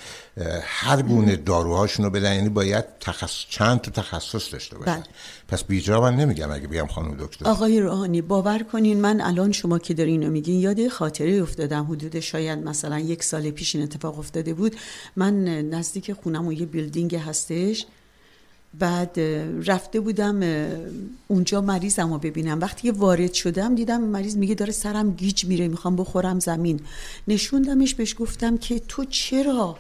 هر 0.62 1.01
گونه 1.01 1.36
داروهاشون 1.36 2.05
رو 2.05 2.12
بدن. 2.12 2.33
یعنی 2.36 2.50
باید 2.50 2.86
تخصص 3.00 3.45
چند 3.50 3.81
تا 3.81 4.01
تخصص 4.01 4.53
داشته 4.53 4.77
باشن. 4.77 4.95
بله. 4.95 5.03
پس 5.51 5.63
بیجا 5.63 6.01
من 6.01 6.15
نمیگم 6.15 6.51
اگه 6.51 6.68
بگم 6.68 6.88
خانم 6.88 7.15
دکتر. 7.20 7.46
آقای 7.46 7.79
روحانی 7.79 8.22
باور 8.22 8.60
کنین 8.60 9.01
من 9.01 9.22
الان 9.22 9.51
شما 9.51 9.79
که 9.79 9.94
داری 9.94 10.12
اینو 10.12 10.29
میگین 10.29 10.60
یاد 10.60 10.88
خاطره 10.88 11.41
افتادم. 11.41 11.86
حدود 11.86 12.20
شاید 12.20 12.60
مثلا 12.60 13.00
یک 13.00 13.24
سال 13.24 13.51
پیش 13.51 13.75
این 13.75 13.84
اتفاق 13.84 14.20
افتاده 14.20 14.53
بود. 14.53 14.75
من 15.15 15.44
نزدیک 15.70 16.13
خونم 16.13 16.48
و 16.48 16.53
یه 16.53 16.65
بیلدینگ 16.65 17.15
هستش. 17.15 17.86
بعد 18.79 19.20
رفته 19.65 20.00
بودم 20.00 20.39
اونجا 21.27 21.62
مریضم 21.62 22.13
رو 22.13 22.20
ببینم. 22.20 22.60
وقتی 22.60 22.91
وارد 22.91 23.34
شدم 23.34 23.75
دیدم 23.75 24.01
مریض 24.01 24.38
میگه 24.38 24.56
داره 24.56 24.72
سرم 24.72 25.12
گیج 25.12 25.46
میره 25.46 25.68
می‌خوام 25.68 25.96
بخورم 25.96 26.39
زمین. 26.39 26.79
نشوندمش 27.27 27.96
بهش 27.96 28.15
گفتم 28.20 28.58
که 28.58 28.79
تو 28.79 29.06
چرا 29.06 29.77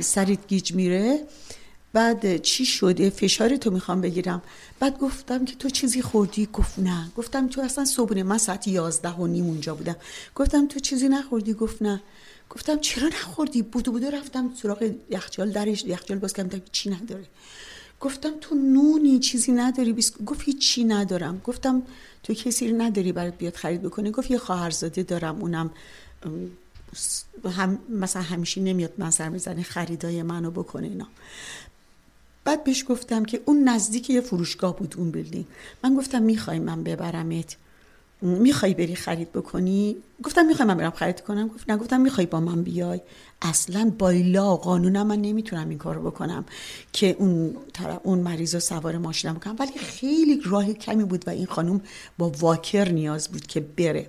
سرت 0.00 0.46
گیج 0.48 0.74
میره؟ 0.74 1.18
بعد 1.92 2.42
چی 2.42 2.64
شده؟ 2.64 3.10
فشار 3.10 3.56
تو 3.56 3.70
می‌خوام 3.70 4.00
بگیرم. 4.00 4.42
بعد 4.80 4.98
گفتم 4.98 5.44
که 5.44 5.56
تو 5.56 5.70
چیزی 5.70 6.02
خوردی؟ 6.02 6.48
گفت 6.52 6.78
نه. 6.78 7.10
گفتم 7.16 7.48
تو 7.48 7.60
اصلا 7.60 7.84
صبحونه. 7.84 8.22
من 8.22 8.38
ساعت 8.38 8.68
یازده 8.68 9.08
و 9.12 9.26
نیم 9.26 9.44
اونجا 9.44 9.74
بودم. 9.74 9.96
گفتم 10.34 10.68
تو 10.68 10.80
چیزی 10.80 11.08
نخوردی؟ 11.08 11.52
گفت 11.52 11.82
نه. 11.82 12.02
گفتم 12.50 12.78
چرا 12.78 13.08
نخوردی؟ 13.08 13.62
بودو 13.62 13.92
بودو 13.92 14.10
رفتم 14.10 14.50
سراغ 14.62 14.92
یخچال 15.10 15.50
درش. 15.50 15.84
یخچال 15.84 16.18
باز 16.18 16.32
کردم 16.32 16.62
چی 16.72 16.90
نداره. 16.90 17.24
گفتم 18.00 18.30
تو 18.40 18.54
نونی 18.54 19.18
چیزی 19.18 19.52
نداری؟ 19.52 19.92
بیس... 19.92 20.12
گفت 20.26 20.50
چی 20.50 20.84
ندارم. 20.84 21.40
گفتم 21.44 21.82
تو 22.22 22.34
کسی 22.34 22.68
رو 22.68 22.82
نداری 22.82 23.12
برات 23.12 23.38
بیاد 23.38 23.54
خرید 23.54 23.82
بکنه. 23.82 24.10
گفت 24.10 24.30
یه 24.30 24.38
خواهرزاده 24.38 25.02
دارم. 25.02 25.40
اونم 25.40 25.70
هم 27.44 27.78
مثلا 27.88 28.22
همیشه 28.22 28.60
نمیاد 28.60 28.92
نظر 28.98 29.28
می‌زنه. 29.28 29.62
خریدای 29.62 30.22
منو 30.22 30.50
بکنه 30.50 30.86
اینا. 30.86 31.08
بعد 32.48 32.64
بهش 32.64 32.84
گفتم 32.88 33.24
که 33.24 33.40
اون 33.44 33.68
نزدیک 33.68 34.10
یه 34.10 34.20
فروشگاه 34.20 34.76
بود 34.76 34.94
اون 34.98 35.10
بیلدینگ. 35.10 35.44
من 35.84 35.94
گفتم 35.94 36.22
می‌خوای 36.22 36.58
من 36.58 36.82
ببرمت؟ 36.82 37.56
می‌خوای 38.22 38.74
بری 38.74 38.94
خرید 38.94 39.32
بکنی؟ 39.32 39.96
گفتم 40.22 40.46
می‌خوای 40.46 40.68
من 40.68 40.76
برم 40.76 40.90
خرید 40.90 41.20
کنم؟ 41.20 41.48
گفت 41.48 41.70
نه 41.70 41.76
گفتم 41.76 42.00
می‌خوای 42.00 42.26
با 42.26 42.40
من 42.40 42.62
بیای. 42.62 43.00
اصلا 43.42 43.92
با 43.98 44.10
لا 44.10 44.56
قانونم 44.56 45.06
من 45.06 45.20
نمی‌تونم 45.20 45.68
این 45.68 45.78
کارو 45.78 46.10
بکنم 46.10 46.44
که 46.92 47.16
اون 47.18 47.56
اون 48.02 48.18
مریض 48.18 48.54
رو 48.54 48.60
سوار 48.60 48.98
ماشینم 48.98 49.34
بکنم 49.34 49.56
ولی 49.58 49.78
خیلی 49.78 50.40
راه 50.44 50.72
کمی 50.72 51.04
بود 51.04 51.28
و 51.28 51.30
این 51.30 51.46
خانم 51.46 51.80
با 52.18 52.30
واکر 52.30 52.88
نیاز 52.88 53.28
بود 53.28 53.46
که 53.46 53.60
بره. 53.60 54.06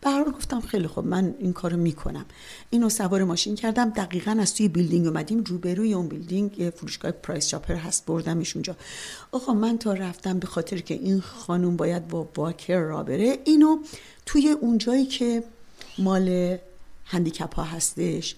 به 0.00 0.10
گفتم 0.36 0.60
خیلی 0.60 0.86
خوب 0.86 1.06
من 1.06 1.34
این 1.38 1.52
کارو 1.52 1.76
می‌کنم. 1.76 2.24
اینو 2.70 2.88
سوار 2.88 3.24
ماشین 3.24 3.54
کردم. 3.54 3.90
دقیقا 3.90 4.36
از 4.40 4.54
توی 4.54 4.68
building 4.68 5.06
اومدیم. 5.06 5.44
روبروی 5.44 5.94
اون 5.94 6.08
building 6.08 6.72
فروشگاه 6.76 7.10
Price 7.10 7.46
Chopper 7.46 7.74
هست 7.74 8.06
بردمش 8.06 8.56
اونجا. 8.56 8.76
آقا 9.32 9.54
من 9.54 9.78
تا 9.78 9.92
رفتم 9.92 10.38
به 10.38 10.46
خاطر 10.46 10.78
که 10.78 10.94
این 10.94 11.20
خانم 11.20 11.76
باید 11.76 12.08
با 12.08 12.28
واکر 12.36 12.80
را 12.80 13.02
بره 13.02 13.38
اینو 13.44 13.78
توی 14.30 14.48
اونجایی 14.48 15.06
که 15.06 15.44
مال 15.98 16.56
هندیکپ 17.04 17.54
ها 17.54 17.62
هستش 17.62 18.36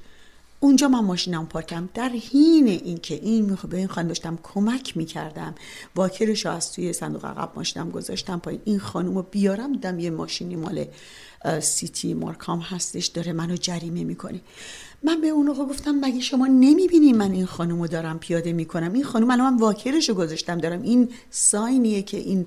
اونجا 0.61 0.89
من 0.89 0.99
ماشینم 0.99 1.47
پارکم 1.47 1.89
در 1.95 2.09
حین 2.09 2.69
اینکه 2.69 3.15
این 3.15 3.59
به 3.71 3.77
این 3.77 3.87
خانم 3.87 4.09
داشتم 4.09 4.39
کمک 4.43 4.97
می‌کردم. 4.97 5.55
واکرش 5.97 6.47
از 6.47 6.73
توی 6.73 6.93
صندوق 6.93 7.25
عقب 7.25 7.53
ماشینم 7.57 7.91
گذاشتم 7.91 8.39
پایین. 8.39 8.61
این 8.65 8.79
خانم 8.79 9.15
رو 9.15 9.23
بیارم 9.23 9.73
دیدم 9.73 9.99
یه 9.99 10.11
ماشینی 10.11 10.57
مال 10.57 10.85
سیتی 11.61 12.15
مارکام 12.15 12.61
هستش 12.61 13.07
داره 13.07 13.33
منو 13.33 13.57
جریمه 13.57 14.05
می‌کنه. 14.05 14.41
من 15.03 15.21
به 15.21 15.29
اون 15.29 15.49
آقا 15.49 15.65
گفتم 15.65 16.01
مگه 16.01 16.21
شما 16.21 16.47
نمی‌بینی 16.47 17.13
من 17.13 17.33
این 17.33 17.47
خانم 17.47 17.81
رو 17.81 17.87
دارم 17.87 18.19
پیاده 18.19 18.53
می‌کنم؟ 18.53 18.93
این 18.93 19.05
خانم 19.05 19.31
الان 19.31 19.53
من 19.53 19.61
واکرش 19.61 20.09
رو 20.09 20.15
گذاشتم 20.15 20.59
دارم. 20.59 20.83
این 20.83 21.09
ساینیه 21.31 22.03
که 22.03 22.17
این 22.17 22.47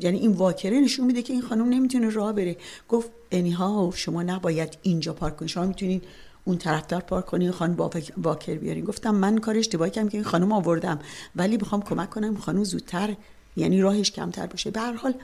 یعنی 0.00 0.18
این 0.18 0.32
واکره 0.32 0.80
نشون 0.80 1.06
میده 1.06 1.22
که 1.22 1.32
این 1.32 1.42
خانم 1.42 1.68
نمی‌تونه 1.68 2.08
راه 2.08 2.32
بره. 2.32 2.56
گفت 2.88 3.10
انیها 3.30 3.92
شما 3.94 4.22
نباید 4.22 4.78
اینجا 4.82 5.12
پارک 5.12 5.36
کنید 5.36 5.50
شما 5.50 5.66
می‌تونید 5.66 6.04
اون 6.44 6.58
طرفدار 6.58 7.00
پارک 7.00 7.26
کنین 7.26 7.50
خانم 7.50 7.90
واکر 8.16 8.54
بیارین. 8.54 8.84
گفتم 8.84 9.14
من 9.14 9.38
کار 9.38 9.56
اشتباهی 9.56 9.90
کردم 9.90 10.08
که 10.08 10.18
این 10.18 10.24
خانم 10.24 10.52
آوردم. 10.52 10.98
ولی 11.36 11.56
می‌خوام 11.56 11.82
کمک 11.82 12.10
کنم 12.10 12.36
خانم 12.36 12.64
زودتر 12.64 13.14
یعنی 13.56 13.80
راهش 13.80 14.10
کمتر 14.10 14.46
باشه. 14.46 14.70
به 14.70 14.80
هر 14.80 14.92
حال 14.92 15.14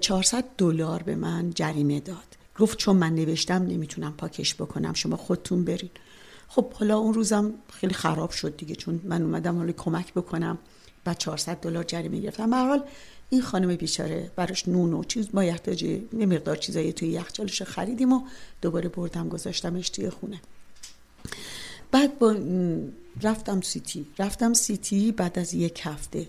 400 0.00 0.44
دلار 0.58 1.02
به 1.02 1.14
من 1.16 1.50
جریمه 1.50 2.00
داد. 2.00 2.16
گفت 2.58 2.78
چون 2.78 2.96
من 2.96 3.14
نوشتم 3.14 3.62
نمی‌تونم 3.62 4.14
پاکش 4.18 4.54
بکنم. 4.54 4.92
شما 4.92 5.16
خودتون 5.16 5.64
برین. 5.64 5.90
خب 6.48 6.72
حالا 6.72 6.98
اون 6.98 7.14
روزم 7.14 7.54
خیلی 7.72 7.94
خراب 7.94 8.30
شد 8.30 8.56
دیگه 8.56 8.74
چون 8.74 9.00
من 9.04 9.22
اومدم 9.22 9.56
حالا 9.56 9.72
کمک 9.72 10.12
بکنم 10.14 10.58
بعد 11.04 11.18
400 11.18 11.60
دلار 11.60 11.84
جریمه 11.84 12.20
گرفتم. 12.20 12.50
به 12.50 12.56
حال 12.56 12.82
این 13.30 13.42
خانم 13.42 13.76
بیچاره 13.76 14.30
براش 14.36 14.68
نون 14.68 14.92
و 14.92 15.04
چیز 15.04 15.28
ما 15.32 15.44
یحتاج 15.44 15.82
یه 15.82 16.06
مقدار 16.12 16.56
چیزایی 16.56 16.92
توی 16.92 17.08
یخچالش 17.08 17.62
خریدیم 17.62 18.12
و 18.12 18.22
دوباره 18.62 18.88
بردم 18.88 19.28
گذاشتمش 19.28 19.90
توی 19.90 20.10
خونه. 20.10 20.40
بعد 21.90 22.18
با 22.18 22.36
رفتم 23.22 23.60
سیتی. 23.60 24.06
رفتم 24.18 24.52
سیتی 24.52 25.12
بعد 25.12 25.38
از 25.38 25.54
یک 25.54 25.80
هفته. 25.84 26.28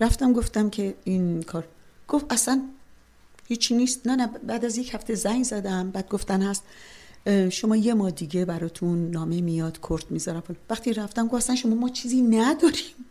رفتم 0.00 0.32
گفتم 0.32 0.70
که 0.70 0.94
این 1.04 1.42
کار 1.42 1.68
گفت 2.08 2.26
اصلا 2.30 2.62
هیچی 3.48 3.74
نیست. 3.76 4.06
نه 4.06 4.16
نه 4.16 4.26
بعد 4.26 4.64
از 4.64 4.78
یک 4.78 4.94
هفته 4.94 5.14
زنگ 5.14 5.44
زدم. 5.44 5.90
بعد 5.90 6.08
گفتن 6.08 6.42
هست 6.42 6.62
شما 7.50 7.76
یه 7.76 7.94
ما 7.94 8.10
دیگه 8.10 8.44
براتون 8.44 9.10
نامه 9.10 9.40
میاد 9.40 9.78
کرد 9.88 10.10
می‌ذارم. 10.10 10.42
وقتی 10.70 10.92
رفتم 10.92 11.28
گفتن 11.28 11.54
شما 11.54 11.74
ما 11.74 11.88
چیزی 11.88 12.22
نداریم. 12.22 13.05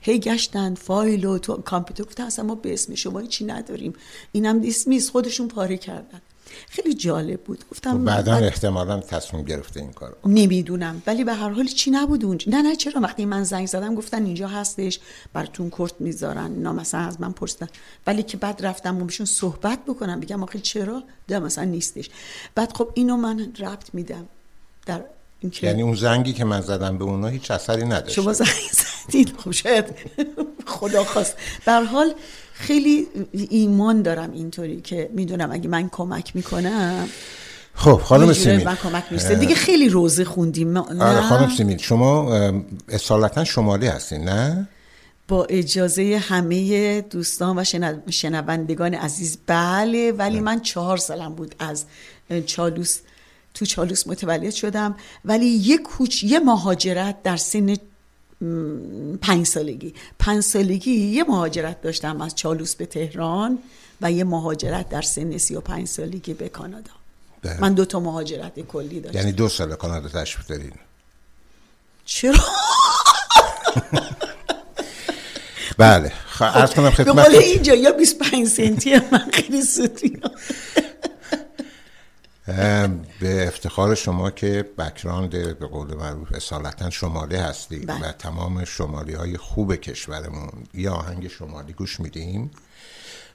هی 0.00 0.18
گشتن 0.18 0.74
فایل 0.74 1.24
و 1.24 1.38
تو 1.38 1.56
کامپیوتر 1.56 2.04
گفتن 2.04 2.24
اصلا 2.24 2.44
ما 2.44 2.54
به 2.54 2.72
اسم 2.72 2.94
شما 2.94 3.18
هیچی 3.18 3.44
نداریم. 3.44 3.92
اینم 4.32 4.58
دیسمیس 4.58 5.10
خودشون 5.10 5.48
پاره 5.48 5.76
کردن. 5.76 6.20
خیلی 6.68 6.94
جالب 6.94 7.40
بود. 7.40 7.64
گفتم 7.70 8.04
بعدا 8.04 8.34
احتمالا 8.34 9.00
تصمیم 9.00 9.44
گرفته 9.44 9.80
این 9.80 9.92
کارو. 9.92 10.14
نمی‌دونم 10.26 11.02
ولی 11.06 11.24
به 11.24 11.34
هر 11.34 11.48
حال 11.48 11.66
چی 11.66 11.90
نبود 11.90 12.24
اونجا 12.24 12.52
نه 12.52 12.62
نه 12.62 12.76
چرا؟ 12.76 13.00
وقتی 13.00 13.24
من 13.24 13.44
زنگ 13.44 13.66
زدم 13.66 13.94
گفتن 13.94 14.24
اینجا 14.24 14.48
هستش 14.48 15.00
براتون 15.32 15.70
کرت 15.70 15.94
می‌ذارن. 16.00 16.62
نه 16.62 16.72
مثلا 16.72 17.00
از 17.00 17.20
من 17.20 17.32
پرسیدن. 17.32 17.68
ولی 18.06 18.22
که 18.22 18.36
بعد 18.36 18.66
رفتم 18.66 19.02
و 19.02 19.04
بهشون 19.04 19.26
صحبت 19.26 19.78
بکنم 19.84 20.20
بگم 20.20 20.42
آخه 20.42 20.58
چرا؟ 20.58 21.02
ده 21.28 21.38
مثلا 21.38 21.64
نیستش. 21.64 22.10
بعد 22.54 22.76
خب 22.76 22.90
اینو 22.94 23.16
من 23.16 23.52
ربط 23.58 23.94
میدم. 23.94 24.28
در 24.86 25.04
یعنی 25.62 25.82
اون 25.82 25.94
زنگی 25.94 26.32
که 26.32 26.44
من 26.44 26.60
زدم 26.60 26.98
به 26.98 27.04
اونا 27.04 27.28
هیچ 27.28 27.50
اثری 27.50 27.84
نداشت 27.84 28.14
شما 28.14 28.32
زنگ 28.32 28.48
زدید. 29.08 29.34
خب 29.36 29.50
شاید 29.50 29.84
خدا 30.66 31.04
خواست. 31.04 31.36
در 31.66 31.82
حال 31.82 32.14
خیلی 32.52 33.06
ایمان 33.32 34.02
دارم 34.02 34.32
اینطوری 34.32 34.80
که 34.80 35.10
می‌دونم 35.12 35.52
اگه 35.52 35.68
من 35.68 35.88
کمک 35.88 36.36
می‌کنم 36.36 37.08
خب 37.74 38.00
خانم 38.04 38.32
سیمین. 38.32 38.64
من 38.64 38.76
کمک 38.76 39.04
میشه 39.10 39.34
دیگه 39.34 39.54
خیلی 39.54 39.88
روزه 39.88 40.24
خوندیم. 40.24 40.76
آره 40.76 41.20
خانم 41.20 41.50
سیمین 41.56 41.78
شما 41.78 42.32
اصالتا 42.88 43.44
شمالی 43.44 43.86
هستین 43.86 44.24
نه؟ 44.24 44.68
با 45.28 45.44
اجازه 45.44 46.22
همه 46.28 47.00
دوستان 47.00 47.58
و 47.58 47.64
شنوندگان 48.10 48.94
عزیز 48.94 49.38
بله 49.46 50.12
ولی 50.12 50.40
من 50.40 50.60
چهار 50.60 50.96
سالم 50.96 51.34
بود 51.34 51.54
از 51.58 51.84
چالوس 52.46 52.98
تو 53.54 53.66
چالوس 53.66 54.06
متولد 54.06 54.50
شدم 54.50 54.96
ولی 55.24 55.46
یک 55.46 55.82
کوچ 55.82 56.22
یه 56.22 56.38
مهاجرت 56.38 57.22
در 57.22 57.36
سن 57.36 57.76
پنج 59.22 59.46
سالگی. 59.46 59.94
پنج 60.18 60.42
سالگی 60.42 60.90
یه 60.90 61.24
مهاجرت 61.24 61.82
داشتم 61.82 62.20
از 62.20 62.34
چالوس 62.34 62.74
به 62.74 62.86
تهران 62.86 63.58
و 64.00 64.12
یه 64.12 64.24
مهاجرت 64.24 64.88
در 64.88 65.02
سن 65.02 65.38
سی 65.38 65.54
و 65.54 65.60
پنج 65.60 65.88
سالگی 65.88 66.34
به 66.34 66.48
کانادا. 66.48 66.92
ده. 67.42 67.60
من 67.60 67.74
دو 67.74 67.84
تا 67.84 68.00
مهاجرت 68.00 68.60
کلی 68.60 69.00
داشتم. 69.00 69.18
یعنی 69.18 69.32
دو 69.32 69.48
سال 69.48 69.74
کانادا 69.74 70.08
تشریف 70.08 70.46
دارین؟ 70.46 70.72
چرا؟ 72.04 72.34
بله. 75.78 76.12
خب 76.26 76.74
کنم 76.74 76.90
خدمت 76.90 77.30
به 77.30 77.38
اینجا 77.38 77.74
یا 77.74 77.92
25 77.92 78.48
سنتی 78.48 78.94
من 79.12 79.30
خیلی 79.32 79.62
سوتی. 79.62 80.20
به 83.20 83.48
افتخار 83.48 83.94
شما 83.94 84.30
که 84.30 84.70
بکراند 84.78 85.30
به 85.30 85.66
قول 85.66 85.94
معروف 85.94 86.32
اصالتا 86.32 86.90
شمالی 86.90 87.36
هستی 87.36 87.78
بله. 87.78 88.08
و 88.08 88.12
تمام 88.12 88.64
شمالی 88.64 89.14
های 89.14 89.36
خوب 89.36 89.74
کشورمون 89.74 90.50
یه 90.74 90.90
آهنگ 90.90 91.28
شمالی 91.28 91.72
گوش 91.72 92.00
میدیم 92.00 92.50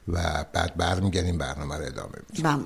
و 0.08 0.46
بعد 0.54 0.78
برمیگردیم 0.78 1.38
برنامه 1.38 1.78
رو 1.78 1.86
ادامه 1.86 2.16
میدیم 2.30 2.66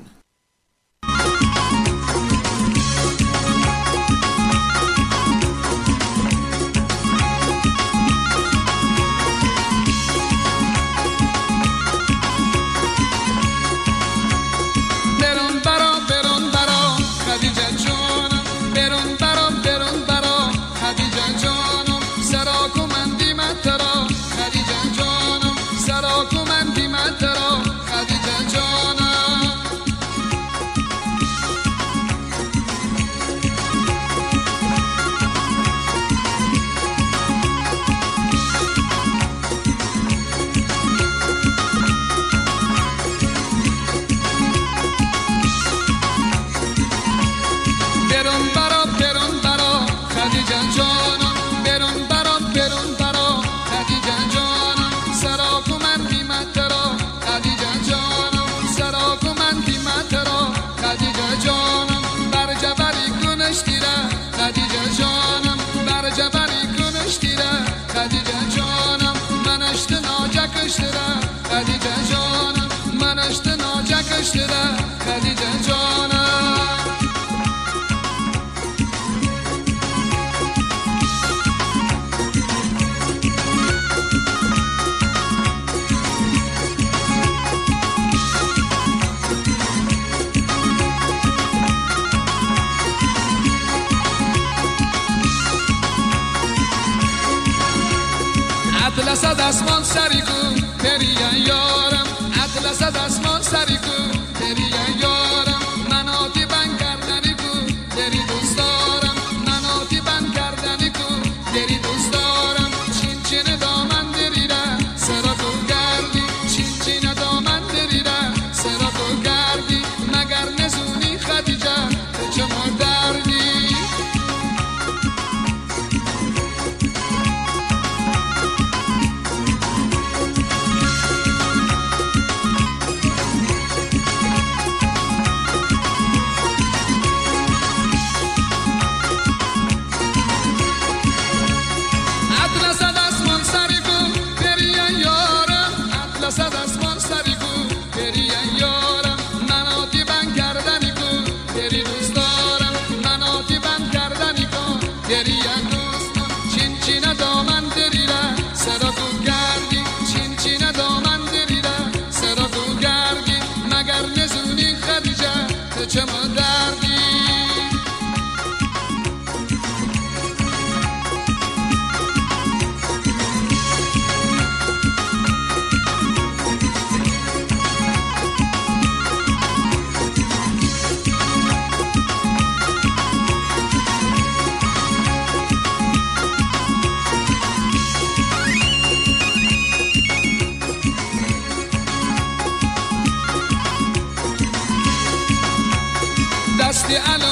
بله. 197.00 197.24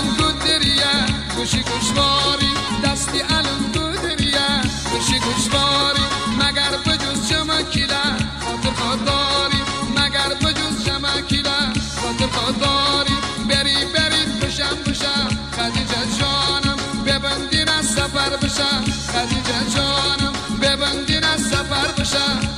گوشی 1.41 1.63
گوشواری 1.63 2.53
دستی 2.85 3.19
علم 3.19 3.59
بودریه 3.73 4.61
گوشی 4.91 5.19
گوشواری 5.19 6.03
مگر 6.39 6.77
بجز 6.85 7.29
چمکیله 7.29 8.03
خاطر 8.45 8.71
خودداری 8.75 9.61
مگر 9.97 10.29
بجز 10.41 10.85
چمکیله 10.85 11.59
خاطر 12.01 12.27
خودداری 12.27 13.15
بری 13.49 13.85
بری 13.85 14.25
بشم 14.41 14.77
بشم 14.87 15.29
خدیجه 15.57 16.19
جانم 16.19 16.77
ببندین 17.05 17.69
از 17.69 17.85
سفر 17.85 18.29
بشم 18.29 18.83
خدیجه 19.13 19.75
جانم 19.75 20.33
ببندین 20.61 21.23
از 21.23 21.41
سفر 21.41 21.87
بشم 22.01 22.50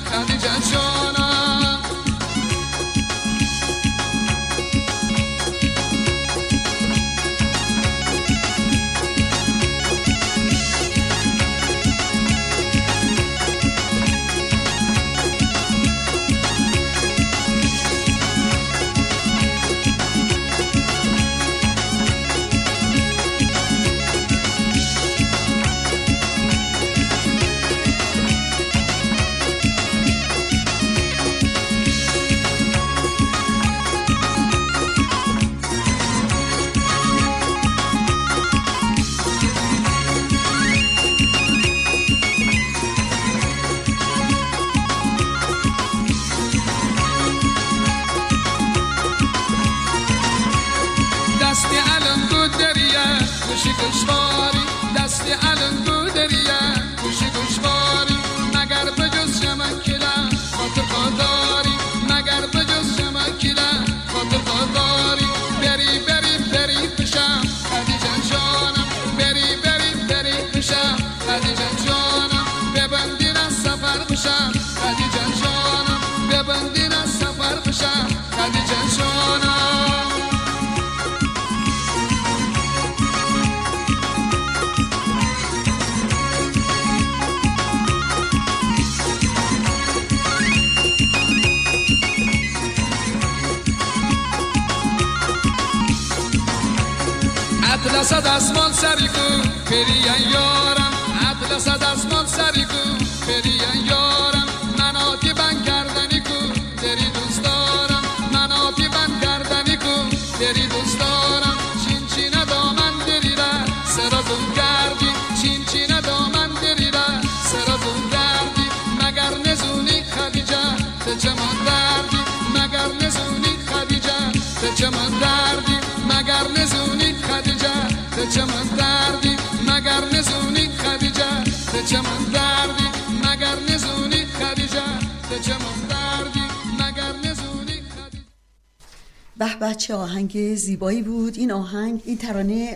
به 139.43 139.60
به 139.60 139.75
چه 139.75 139.93
آهنگ 139.93 140.56
زیبایی 140.56 141.01
بود. 141.01 141.38
این 141.38 141.51
آهنگ 141.51 142.01
این 142.06 142.17
ترانه 142.17 142.75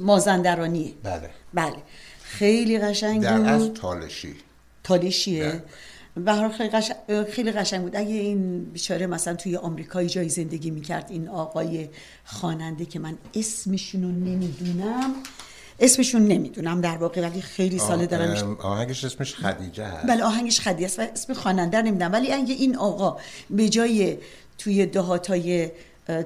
مازندرانیه 0.00 0.92
بله. 1.02 1.30
بله. 1.54 1.76
خیلی 2.22 2.78
قشنگ 2.78 3.22
در 3.22 3.38
بود. 3.38 3.46
از 3.46 3.70
تالشی. 3.74 4.34
تالشیه. 4.84 5.62
به 6.16 6.32
هر 6.32 6.40
حال 6.40 6.52
خیلی 6.52 6.68
قشنگ, 6.68 6.96
خیلی 7.30 7.52
قشنگ 7.52 7.82
بود. 7.82 7.96
اگه 7.96 8.14
این 8.14 8.64
بیچاره 8.64 9.06
مثلا 9.06 9.34
توی 9.34 9.56
آمریکایی 9.56 10.08
جایی 10.08 10.28
زندگی 10.28 10.70
می‌کرد 10.70 11.06
این 11.10 11.28
آقای 11.28 11.88
خواننده 12.24 12.84
که 12.84 12.98
من 12.98 13.18
اسمشون 13.34 14.02
رو 14.02 14.08
نمی‌دونم 14.08 15.14
اسمشون 15.80 16.22
نمی‌دونم 16.22 16.80
در 16.80 16.96
واقع 16.96 17.20
ولی 17.20 17.40
خیلی 17.42 17.78
ساله 17.78 18.06
دارم 18.06 18.56
آه، 18.60 18.66
آهنگش 18.66 19.04
اسمش 19.04 19.34
خدیجه 19.34 19.84
هست. 19.84 20.06
بله 20.06 20.24
آهنگش 20.24 20.60
خدی 20.60 20.84
است 20.84 20.98
و 20.98 21.02
اسم 21.02 21.34
خواننده 21.34 21.82
نمی‌دونم. 21.82 22.12
ولی 22.12 22.32
اگه 22.32 22.54
این 22.54 22.76
آقا 22.76 23.16
به 23.50 23.68
جای 23.68 24.18
توی 24.58 24.86
دهاتای 24.86 25.70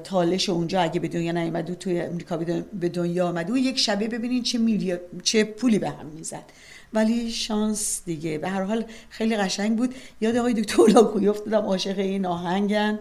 تالش 0.04 0.48
اونجا 0.48 0.80
اگه 0.80 1.00
به 1.00 1.08
دنیا 1.08 1.32
نیومد 1.32 1.74
توی 1.74 2.00
امریکا 2.00 2.36
به 2.36 2.44
دن- 2.44 2.64
به 2.80 2.88
دنیا 2.88 3.28
آمد 3.28 3.50
و 3.50 3.56
یک 3.58 3.78
شبه 3.78 4.08
ببینین 4.08 4.42
چه 4.42 4.58
میلیارد 4.58 5.00
چه 5.22 5.44
پولی 5.44 5.78
به 5.78 5.90
هم 5.90 6.06
می‌زد. 6.06 6.44
ولی 6.92 7.30
شانس 7.30 8.02
دیگه. 8.04 8.38
به 8.38 8.48
هر 8.48 8.62
حال 8.62 8.84
خیلی 9.08 9.36
قشنگ 9.36 9.76
بود. 9.76 9.94
یاد 10.20 10.36
آقای 10.36 10.54
دکتر 10.54 10.82
لاکوی 10.94 11.28
افتادم. 11.28 11.66
عاشق 11.66 11.98
این 11.98 12.26
آهنگن. 12.26 12.98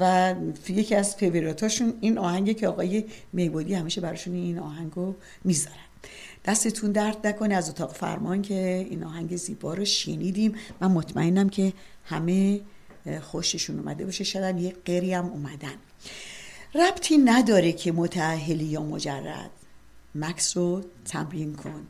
و 0.00 0.34
یکی 0.68 0.94
از 0.94 1.16
فیوریتاشون 1.16 1.94
این 2.00 2.18
آهنگه 2.18 2.54
که 2.54 2.68
آقای 2.68 3.04
میبودی 3.32 3.74
همیشه 3.74 4.00
براشون 4.00 4.34
این 4.34 4.58
آهنگو 4.58 5.14
می‌ذارن. 5.44 5.76
دستتون 6.44 6.92
درد 6.92 7.26
نکنه 7.26 7.54
از 7.54 7.68
اتاق 7.70 7.92
فرمان 7.92 8.42
که 8.42 8.86
این 8.90 9.04
آهنگ 9.04 9.36
زیبا 9.36 9.74
رو 9.74 9.84
شنیدیم. 9.84 10.54
من 10.80 10.90
مطمئنم 10.90 11.48
که 11.48 11.72
همه 12.04 12.60
خوششون 13.22 13.78
اومده 13.78 14.04
باشه 14.04 14.24
شاید 14.24 14.60
یه 14.60 14.74
قری 14.84 15.14
هم 15.14 15.26
اومدن. 15.26 15.74
ربطی 16.74 17.18
نداره 17.18 17.72
که 17.72 17.92
متعهلی 17.92 18.64
یا 18.64 18.82
مجرد. 18.82 19.50
مکس 20.14 20.56
رو 20.56 20.84
تمرین 21.04 21.54
کن. 21.54 21.86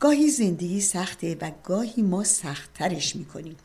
گاهی 0.00 0.30
زندگی 0.30 0.80
سخته 0.80 1.36
و 1.40 1.50
گاهی 1.64 2.02
ما 2.02 2.24
سختترش 2.24 3.16
می‌کنیم. 3.16 3.56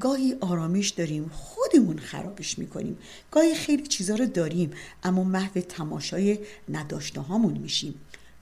گاهی 0.00 0.36
آرامش 0.40 0.88
داریم 0.88 1.30
خودمون 1.34 1.98
خرابش 1.98 2.58
می‌کنیم. 2.58 2.98
گاهی 3.30 3.54
خیلی 3.54 3.86
چیزا 3.86 4.14
رو 4.14 4.26
داریم 4.26 4.70
اما 5.02 5.24
محو 5.24 5.60
تماشای 5.60 6.38
نداشته 6.68 7.20
هامون 7.20 7.58
میشیم. 7.58 7.94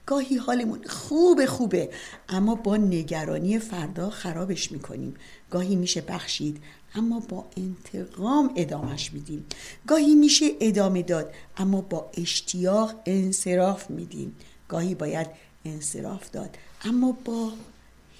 گاهی 0.06 0.36
حالمون 0.36 0.84
خوبه 0.86 1.46
خوبه 1.46 1.90
اما 2.28 2.54
با 2.54 2.76
نگرانی 2.76 3.58
فردا 3.58 4.10
خرابش 4.10 4.72
می‌کنیم. 4.72 5.14
گاهی 5.50 5.76
میشه 5.76 6.00
بخشید 6.00 6.62
اما 6.94 7.20
با 7.20 7.46
انتقام 7.56 8.50
ادامش 8.56 9.12
میدیم. 9.12 9.46
گاهی 9.86 10.14
میشه 10.14 10.46
ادامه 10.60 11.02
داد 11.02 11.34
اما 11.56 11.80
با 11.80 12.10
اشتیاق 12.14 12.94
انصراف 13.06 13.90
میدیم. 13.90 14.36
گاهی 14.68 14.94
باید 14.94 15.26
انصراف 15.64 16.30
داد 16.30 16.56
اما 16.84 17.16
با 17.24 17.52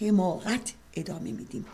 حماقت 0.01 0.73
ادامه 0.95 1.33
میدیم. 1.33 1.65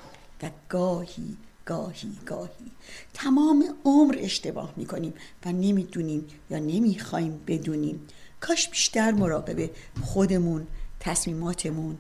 و 0.43 0.51
گاهی 0.69 1.37
گاهی 1.67 2.13
گاهی 2.27 2.71
تمام 3.15 3.65
عمر 3.85 4.17
اشتباه 4.19 4.73
می‌کنیم 4.77 5.15
و 5.45 5.53
نمی‌دونیم 5.53 6.27
یا 6.51 6.59
نمی‌خوایم 6.59 7.41
بدونیم. 7.47 8.01
کاش 8.41 8.69
بیشتر 8.69 9.13
مراقب 9.13 9.71
خودمون 10.03 10.67
تصمیماتمون 11.01 11.99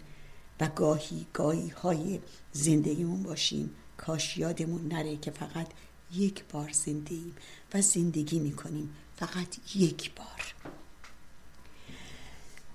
و 0.61 0.68
گاهی 0.68 1.26
گاهی 1.33 1.68
های 1.68 2.20
زندگیمون 2.52 3.22
باشیم. 3.22 3.70
کاش 4.06 4.36
یادمون 4.36 4.88
نره 4.88 5.16
که 5.16 5.30
فقط 5.30 5.66
یک 6.14 6.44
بار 6.52 6.70
زنده 6.72 7.14
ایم 7.14 7.34
و 7.74 7.80
زندگی 7.80 8.38
می‌کنیم. 8.38 8.90
فقط 9.16 9.76
یک 9.76 10.10
بار. 10.14 10.54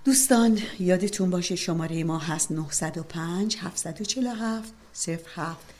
دوستان 0.05 0.59
یادتون 0.79 1.29
باشه 1.29 1.55
شماره 1.55 2.03
ما 2.03 2.17
هست 2.17 2.51
905 2.51 3.57
747 3.57 4.73
07 5.35 5.73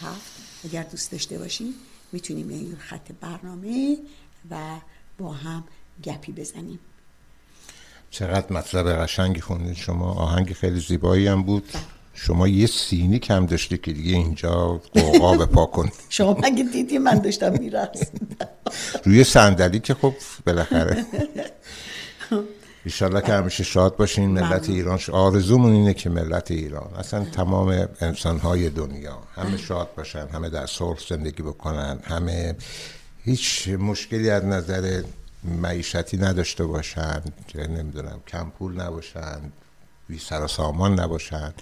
07 0.00 0.64
اگر 0.64 0.82
دوست 0.82 1.12
داشته 1.12 1.38
باشید 1.38 1.74
می‌تونیم 2.12 2.48
این 2.48 2.76
خط 2.76 3.12
برنامه 3.20 3.98
و 4.50 4.76
با 5.18 5.32
هم 5.32 5.64
گپی 6.04 6.32
بزنیم. 6.32 6.78
چقدر 8.10 8.52
مطلب 8.52 9.02
قشنگی 9.02 9.40
خوندید 9.40 9.76
شما. 9.76 10.12
آهنگ 10.12 10.52
خیلی 10.52 10.80
زیبایی 10.80 11.26
هم 11.26 11.42
بود. 11.42 11.72
شما 12.14 12.48
یه 12.48 12.66
سینی 12.66 13.18
کم 13.18 13.46
داشتی 13.46 13.78
که 13.78 13.92
دیگه 13.92 14.12
اینجا 14.16 14.80
قوقا 14.94 15.36
به 15.36 15.46
پا 15.46 15.66
کن. 15.66 15.90
شما 16.08 16.36
مگه 16.42 16.64
دیدی 16.72 16.98
من 16.98 17.18
داشتم 17.18 17.52
میرقص 17.52 18.02
روی 19.04 19.24
صندلی 19.24 19.80
که 19.80 19.94
خب 19.94 20.14
بالاخره. 20.46 21.04
ایشالله 22.84 23.20
که 23.20 23.32
همیشه 23.32 23.64
شاد 23.64 23.96
باشین. 23.96 24.30
ملت 24.30 24.68
ایران 24.68 24.98
آرزومون 25.12 25.72
اینه 25.72 25.94
که 25.94 26.10
ملت 26.10 26.50
ایران. 26.50 26.90
اصلا 26.98 27.24
تمام 27.24 27.88
انسانهای 28.00 28.70
دنیا. 28.70 29.18
همه 29.34 29.56
شاد 29.56 29.88
باشن 29.96 30.26
همه 30.32 30.48
در 30.48 30.66
صلح 30.66 30.98
زندگی 31.08 31.42
بکنن 31.42 31.98
همه 32.04 32.54
هیچ 33.24 33.68
مشکلی 33.68 34.30
از 34.30 34.44
نظر 34.44 35.02
معیشتی 35.44 36.16
نداشته 36.16 36.64
باشن 36.64 37.22
نمی‌دونم 37.54 38.20
کم 38.28 38.52
پول 38.58 38.80
نباشن 38.80 39.40
بی 40.08 40.18
سر 40.18 40.44
و 40.44 40.48
سامان 40.48 41.00
نباشن. 41.00 41.54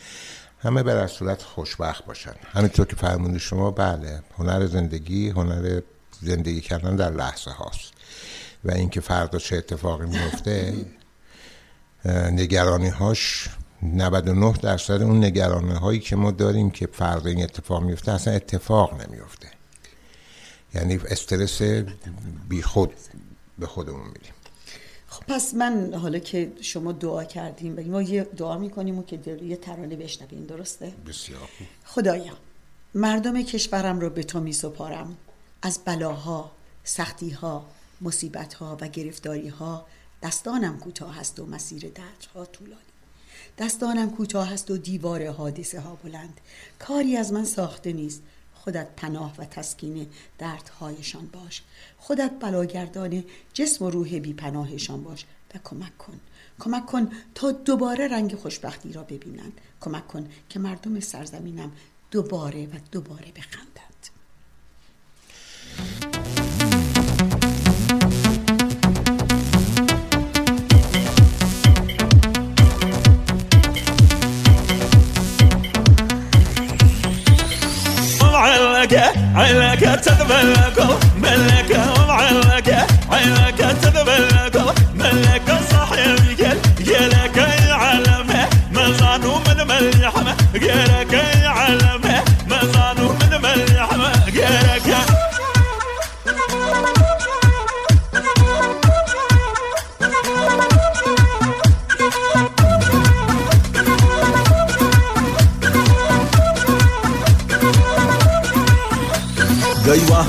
همه 0.63 0.83
به 0.83 1.07
صورت 1.07 1.43
خوشبخت 1.43 2.05
باشن. 2.05 2.35
همینطور 2.53 2.87
که 2.87 2.97
فرمونی 2.97 3.39
شما 3.39 3.71
بله 3.71 4.23
هنر 4.39 4.67
زندگی 4.67 5.29
هنر 5.29 5.81
زندگی 6.21 6.61
کردن 6.61 6.97
در 6.97 7.11
لحظه 7.11 7.51
هاست. 7.51 7.93
و 8.65 8.73
اینکه 8.73 9.01
فردا 9.01 9.39
چه 9.39 9.57
اتفاقی 9.57 10.07
میفته 10.07 10.75
نگرانی 12.33 12.89
هاش 12.89 13.49
99 13.83 14.53
درصد 14.53 15.03
اون 15.03 15.25
نگرانی 15.25 15.73
هایی 15.73 16.01
که 16.01 16.17
ما 16.17 16.31
داریم 16.31 16.71
که 16.71 16.89
فردا 16.93 17.31
این 17.31 17.43
اتفاق 17.43 17.83
میفته 17.83 18.13
اصلا 18.13 18.35
اتفاق 18.35 19.07
نمیفته. 19.07 19.49
یعنی 20.75 21.01
استرس 21.09 21.63
بی 22.49 22.63
خود 22.63 22.93
به 23.59 23.67
خودمون 23.67 24.07
میریم. 24.07 24.32
خب 24.32 24.32
پس 25.29 25.55
من 25.55 25.95
حالا 25.95 26.19
که 26.19 26.53
شما 26.61 26.93
دعا 26.93 27.25
کردیم 27.25 27.79
و 27.79 27.81
ما 27.81 28.03
یه 28.03 28.25
دعا 28.25 28.59
می‌کنیم 28.59 28.99
و 28.99 29.03
که 29.03 29.39
یه 29.43 29.57
ترانه 29.57 29.97
بشنویم 29.97 30.47
درسته؟ 30.47 30.93
بسیار 31.07 31.49
خدایا 31.85 32.33
مردم 32.95 33.43
کشورم 33.43 34.01
رو 34.01 34.11
به 34.11 34.23
تو 34.23 34.41
می 34.41 34.53
سپارم 34.53 35.17
از 35.63 35.79
بلاها، 35.85 36.51
سختیها، 36.85 37.67
مصیبتها 38.01 38.79
و 38.81 38.89
گرفتاریها 38.89 39.87
دستانم 40.23 40.79
کوتاه 40.79 41.19
است 41.19 41.41
و 41.41 41.47
مسیر 41.47 41.83
دردها 41.89 42.45
طولانی. 42.47 42.81
دستانم 43.59 44.11
کوتاه 44.11 44.53
است 44.53 44.71
و 44.71 44.77
دیوار 44.77 45.31
حادثه 45.31 45.81
ها 45.81 45.99
بلند. 46.05 46.41
کاری 46.79 47.17
از 47.17 47.33
من 47.33 47.45
ساخته 47.45 47.93
نیست. 47.93 48.23
خودت 48.55 48.89
پناه 48.97 49.35
و 49.39 49.45
تسکین 49.45 50.07
دردهایشان 50.39 51.27
باش. 51.27 51.63
خودت 52.03 52.31
بلاگردان 52.41 53.25
جسم 53.55 53.85
و 53.85 53.91
روح 53.91 54.19
بی 54.19 54.33
پناهشان 54.33 55.03
باش 55.03 55.25
و 55.55 55.59
کمک 55.65 55.99
کن. 55.99 56.21
کمک 56.61 56.87
کن 56.87 57.11
تا 57.35 57.53
دوباره 57.53 58.09
رنگ 58.09 58.35
خوشبختی 58.35 58.93
را 58.93 59.03
ببینند. 59.03 59.61
کمک 59.81 60.09
کن 60.09 60.29
که 60.49 60.59
مردم 60.59 61.01
سرزمینم 61.01 61.73
دوباره 62.11 62.67
و 62.67 62.79
دوباره 62.93 63.33
بخندند. 63.37 64.09
معلقة 78.93 79.13
علقة 79.35 79.95
تذبل 79.95 80.53
لكم 80.53 80.95
ملكة 81.17 81.93
ومعلقة 82.03 82.87
علقة 83.11 83.73
تذبل 83.73 84.29
لكم 84.45 84.67
ملكة 84.95 85.42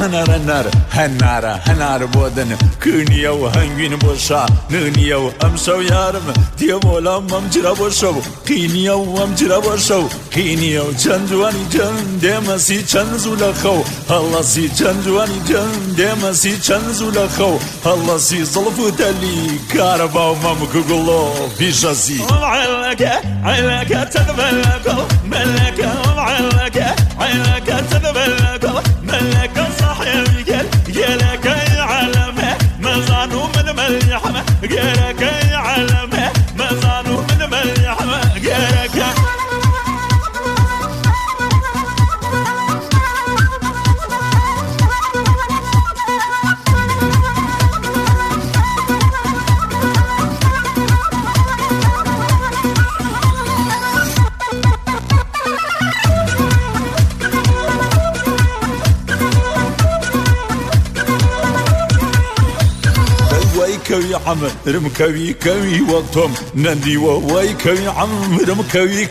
هنار 0.03 0.31
هنار 0.31 0.65
هنار 0.91 1.45
هنار 1.45 2.05
بودن. 2.05 2.57
کنی 2.83 3.27
أو 3.27 3.47
هنگی 3.47 3.87
نبوسا 3.89 4.45
نی 4.69 5.13
أو 5.13 5.31
هم 5.43 5.55
سو 5.55 5.73
كنيا 5.73 5.79
وهنجين 5.79 5.79
بوشا 5.79 5.79
ننيا 5.79 5.79
وامشو 5.79 5.81
يارم 5.81 6.33
ديا 6.57 6.79
مولا 6.83 7.19
ممجرا 7.19 7.73
بوشو. 7.73 8.15
قينيا 8.47 8.93
وامجرا 8.93 9.59
بوشو 9.59 10.07
قينيا 10.35 10.81
وجندواني 10.81 11.63
جن 11.71 12.19
ديما 12.21 12.57
چند 12.91 13.17
زولا 13.17 13.53
خو. 13.63 13.83
الله 14.09 14.41
سي 14.41 14.67
جندواني 14.67 15.39
جن 15.47 15.95
ديما 15.97 16.33
چند 16.67 16.91
زولا 16.91 17.27
خو. 17.27 17.57
الله 17.85 18.17
سي 18.17 18.45
زلفو 18.45 18.89
تالي 18.89 19.59
كاربا 19.73 20.35
بیش 21.59 21.85
ازی 21.85 22.21
علاقه 22.43 23.11
علاقه 23.45 24.03
تقبل 24.03 24.63
کو 24.85 24.95
ملکه 25.25 25.91
علاقه 26.17 26.95
علاقه 27.19 27.81
تقبل 27.91 28.57
کو 28.61 28.81
ملکه 29.03 29.82
عم 64.33 64.41
رم 64.67 64.87
كوي 65.43 65.81
وقتهم 65.81 66.33
نندي 66.55 66.97
وواي 66.97 67.53
كوي 67.53 67.87
عم 67.87 68.37
رم 68.49 68.61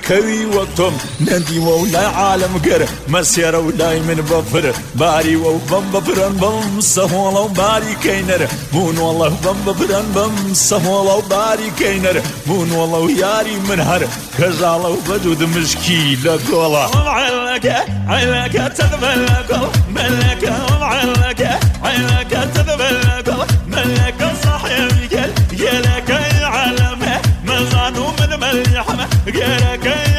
كوي 0.09 0.47
وقتهم 0.47 0.95
نندي 1.21 1.59
ولا 1.59 2.09
عالم 2.09 2.59
قر 2.65 2.87
مسيرة 3.09 3.59
ولا 3.59 3.99
من 3.99 4.15
بفر 4.15 4.75
باري 4.95 5.37
وبم 5.37 5.85
بفرن 5.95 6.33
بم 6.33 6.81
سهولا 6.81 7.39
وباري 7.41 7.95
كينر 8.03 8.47
مون 8.73 8.99
والله 8.99 9.29
بم 9.29 9.73
بفرن 9.73 10.07
بم 10.15 10.55
سهولا 10.55 11.13
وباري 11.13 11.71
كينر 11.79 12.23
مون 12.47 12.73
والله 12.73 13.11
ياري 13.11 13.57
من 13.57 13.81
هر 13.81 14.09
كجالا 14.39 14.89
وبدود 14.89 15.43
مشكي 15.43 16.17
لقولا 16.25 16.89
علك 17.11 17.67
علك 18.09 18.73
تذبل 18.77 19.27
ملك 19.89 20.53
علك 20.83 21.61
علك 21.85 22.49
تذبل 22.55 23.03
ملك 23.67 24.33
صاحب 24.45 25.02
Get 29.25 29.39
a 29.39 30.12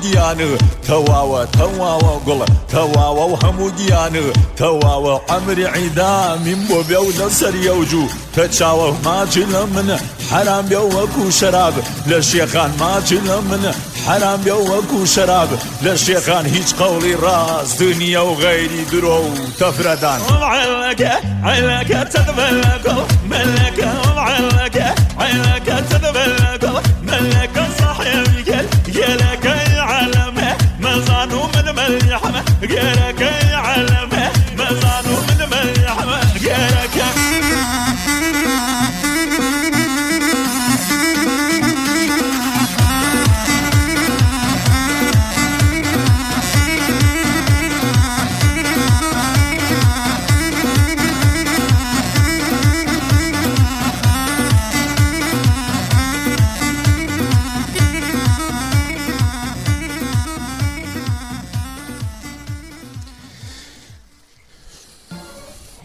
تەواوە 0.00 0.24
و 0.30 0.32
هەموو 0.32 0.46
گیانە 0.46 0.48
تەواوە 0.86 1.40
تەواوە 1.56 2.14
گوڵە 2.26 2.46
تەواوە 2.72 3.24
و 3.32 3.34
هەموو 3.42 3.70
گیانە 3.78 4.22
تەواوە 4.60 5.14
ئەمری 5.30 5.66
عیدامیم 5.74 6.60
بۆ 6.68 6.78
بێ 6.88 6.98
و 7.06 7.10
لەسەر 7.18 7.54
یەوجوو 7.68 8.12
تە 8.34 8.44
چاوە 8.56 8.88
ماچی 9.04 9.44
لە 9.52 9.62
منە 9.74 9.96
حرام 10.30 10.64
بێ 10.70 10.80
وەکو 10.94 11.24
شەراب 11.38 11.74
لە 12.10 12.18
شێخان 12.30 12.70
ماچی 12.80 13.18
لە 13.28 13.36
منە 13.50 13.72
حرام 14.06 14.40
يا 14.46 14.52
وكو 14.52 15.04
شراب. 15.04 15.48
شيخان 15.94 16.46
هيج 16.46 16.72
قولي 16.74 17.14
راس 17.14 17.72
دنيا 17.82 18.20
وغيري 18.20 18.84
درو 18.92 19.24
تفردان. 19.58 20.20
علاك 20.42 21.02
علاك 21.42 21.88
تتبلك 21.88 22.86
ملك 23.30 23.88
علاك 24.16 24.94
علاك 25.18 25.84
تتبلك 25.90 26.64
ملك 27.02 27.66
صاحب 27.78 28.06
الكل 28.06 28.98
يا 28.98 29.16
لك 29.16 29.46
العالم 29.46 30.36
ما 30.80 30.98
زانو 30.98 31.42
من 31.54 31.66
مليحمه 31.76 32.42
يا 32.62 32.94
لك 32.94 33.22
العالم 33.22 33.99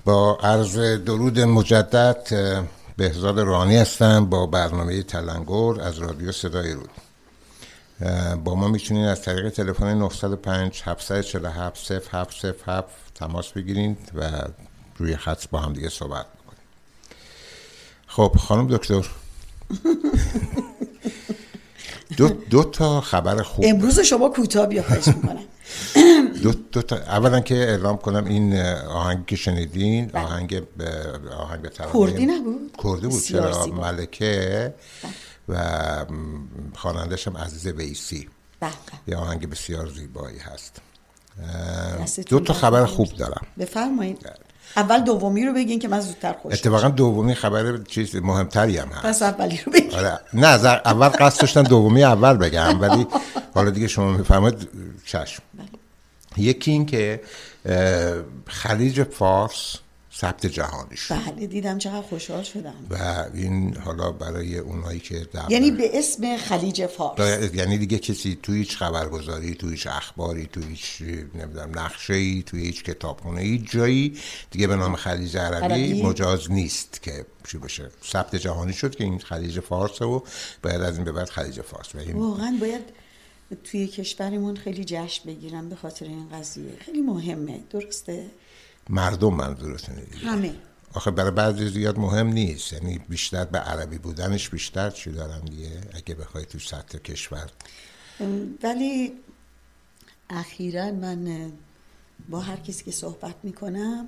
با 0.05 0.37
عرض 0.43 0.79
درود 0.79 1.39
مجدد 1.39 2.27
بهزاد 2.97 3.39
روحانی 3.39 3.77
هستم 3.77 4.25
با 4.25 4.45
برنامه 4.45 5.03
تلنگور 5.03 5.81
از 5.81 5.97
رادیو 5.97 6.31
صدای 6.31 6.73
رود. 6.73 6.89
با 8.43 8.55
ما 8.55 8.67
می‌تونید 8.67 9.05
از 9.05 9.21
طریق 9.21 9.49
تلفن 9.49 9.97
905 9.97 10.81
747 10.85 11.91
0707 12.11 12.87
تماس 13.15 13.51
بگیرید 13.51 13.97
و 14.15 14.41
روی 14.97 15.15
خط 15.15 15.47
با 15.51 15.59
هم 15.59 15.73
دیگه 15.73 15.89
صحبت 15.89 16.25
بکنید. 16.25 16.59
خب 18.07 18.35
خانم 18.39 18.67
دکتر. 18.67 19.07
دو, 22.17 22.29
دو 22.29 22.63
تا 22.63 23.01
خبر 23.01 23.43
خوب. 23.43 23.65
امروز 23.67 23.99
شما 23.99 24.29
کوتاه 24.29 24.67
بیا 24.67 24.83
خواهش 24.83 25.07
می‌کنم. 25.07 25.43
دو, 26.43 26.51
دو 26.71 26.82
تا 26.82 26.95
اولا 26.95 27.39
که 27.39 27.56
اعلام 27.56 27.97
کنم 27.97 28.25
این 28.25 28.60
آهنگی 28.89 29.23
که 29.28 29.36
شنیدین 29.36 30.12
آهنگ 30.13 30.63
به 30.78 30.86
آهنگ 31.38 31.62
به 31.62 31.69
بله. 31.69 32.10
کردی 32.12 32.25
نبود؟ 32.25 32.71
کردی 32.84 33.08
بود 33.08 33.23
چرا 33.23 33.63
زیبا. 33.63 33.78
بله. 33.82 33.91
ملکه 33.91 34.73
و 35.49 36.06
خوانندش 36.75 37.28
هم 37.28 37.38
عزیز 37.38 37.67
ویسی 37.67 38.30
بله 38.60 38.71
یه 39.08 39.17
آهنگ 39.17 39.49
بسیار 39.49 39.89
زیبایی 39.89 40.38
هست 40.38 40.82
دو 42.28 42.39
تا 42.39 42.54
خبر. 42.54 42.86
خوب 42.86 43.10
دارم 43.13 43.47
بفرمایید 43.60 44.30
اول 44.75 44.99
دومی 44.99 45.45
رو 45.45 45.53
بگین 45.53 45.79
که 45.79 45.88
من 45.88 45.99
زودتر 45.99 46.33
خوش 46.33 46.53
اتفاقا 46.53 46.89
دومی 46.89 47.35
خبر 47.35 47.77
چیز 47.77 48.15
مهمتری 48.15 48.77
هم 48.77 48.88
هست. 48.88 49.05
پس 49.05 49.21
اولی 49.21 49.59
رو 49.65 49.71
بگین. 49.71 49.95
آره. 49.95 50.19
نه 50.33 50.47
از 50.47 50.65
اول 50.65 51.07
قصد 51.07 51.41
داشتم 51.41 51.63
دومی 51.63 52.03
اول 52.03 52.38
بگم 52.38 52.81
ولی 52.81 53.07
حالا 53.53 53.69
دیگه 53.69 53.88
شما 53.88 54.11
می‌فهمید 54.11 54.69
چشم. 55.05 55.43
یکی 56.38 56.71
این 56.71 56.85
که 56.85 57.21
خلیج 58.47 59.03
فارس 59.03 59.75
ثبت 60.17 60.45
جهانی 60.45 60.97
شد. 60.97 61.15
بله 61.15 61.47
دیدم 61.47 61.78
چقدر 61.78 62.01
خوشحال 62.01 62.43
شدم. 62.43 62.73
و 62.89 63.25
این 63.34 63.78
حالا 63.78 64.12
برای 64.12 64.58
اونایی 64.58 64.99
که 64.99 65.28
در 65.34 65.45
یعنی 65.49 65.71
به 65.71 65.99
اسم 65.99 66.38
خلیج 66.38 66.86
فارس. 66.86 67.54
یعنی 67.54 67.78
دیگه 67.78 67.99
کسی 67.99 68.39
توی 68.43 68.58
هیچ 68.58 68.78
خبرگزاری 68.78 69.56
توی 69.56 69.71
هیچ 69.71 69.88
اخباری 69.88 70.45
توی 70.45 70.63
هیچ 70.63 71.01
نمی‌دونم 71.36 71.80
نقشه 71.80 72.13
ای 72.13 72.43
توی 72.45 72.62
هیچ 72.62 72.84
کتابخونه 72.84 73.41
هیچ 73.41 73.71
جایی 73.71 74.17
دیگه 74.51 74.67
به 74.67 74.75
نام 74.75 74.95
خلیج 74.95 75.38
عربی 75.38 75.65
عربی؟ 75.65 76.04
مجاز 76.04 76.51
نیست 76.51 77.01
که 77.01 77.25
چی 77.47 77.58
باشه. 77.58 77.89
ثبت 78.12 78.36
جهانی 78.36 78.73
شد 78.73 78.95
که 78.95 79.04
این 79.04 79.19
خلیج 79.19 79.60
فارسه 79.60 80.06
و 80.06 80.19
باید 80.63 80.82
از 80.82 80.95
این 80.95 81.04
به 81.04 81.12
بعد 81.12 81.30
خلیج 81.30 81.62
فارس 81.62 81.95
و 81.95 81.97
این 81.97 82.15
واقعا 82.15 82.58
باید 82.62 82.84
توی 83.63 83.88
کشورمون 83.88 84.56
خیلی 84.56 84.86
جشن 84.86 85.30
بگیرن 85.30 85.69
به 85.69 85.75
خاطر 85.75 86.06
این 86.06 86.30
قضیه. 86.30 86.71
خیلی 86.86 87.01
مهمه. 87.01 87.60
درسته؟ 87.69 88.25
مردم 88.89 89.34
منظورتونه 89.34 90.02
دیگه. 90.02 90.28
همه 90.28 90.56
آخه 90.93 91.12
برای 91.12 91.32
بعضی 91.32 91.69
زیاد 91.69 92.00
مهم 92.00 92.28
نیست. 92.28 92.74
یعنی 92.74 93.00
بیشتر 93.10 93.45
به 93.45 93.58
عربی 93.58 93.98
بودنش 93.98 94.50
بیشتر 94.50 94.89
چی 94.89 95.12
دارن 95.12 95.39
دیگه؟ 95.39 95.82
اگه 95.93 96.15
بخوای 96.15 96.45
تو 96.45 96.60
سطح 96.60 96.98
کشور. 96.98 97.50
ولی 98.63 99.13
اخیرا 100.30 100.91
من 100.91 101.52
با 102.30 102.39
هر 102.39 102.56
کسی 102.56 102.84
که 102.84 102.91
صحبت 102.91 103.36
می‌کنم 103.43 104.08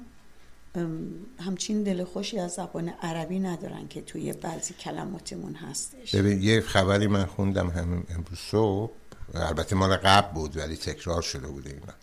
همچین 1.39 1.83
دل 1.83 2.03
خوشی 2.03 2.39
از 2.39 2.51
زبان 2.51 2.89
عربی 2.89 3.39
ندارن 3.39 3.87
که 3.87 4.01
توی 4.01 4.33
بعضی 4.33 4.73
کلماتمون 4.73 5.55
هستش. 5.55 6.15
ببین 6.15 6.43
یه 6.43 6.61
خبری 6.61 7.07
من 7.07 7.25
خوندم 7.25 7.69
همین 7.69 8.03
امروز 8.09 8.39
صبح. 8.51 8.91
البته 9.33 9.75
مال 9.75 9.95
قبل 9.95 10.33
بود 10.33 10.57
ولی 10.57 10.77
تکرار 10.77 11.21
شده 11.21 11.47
بوده 11.47 11.69
اینا. 11.69 11.93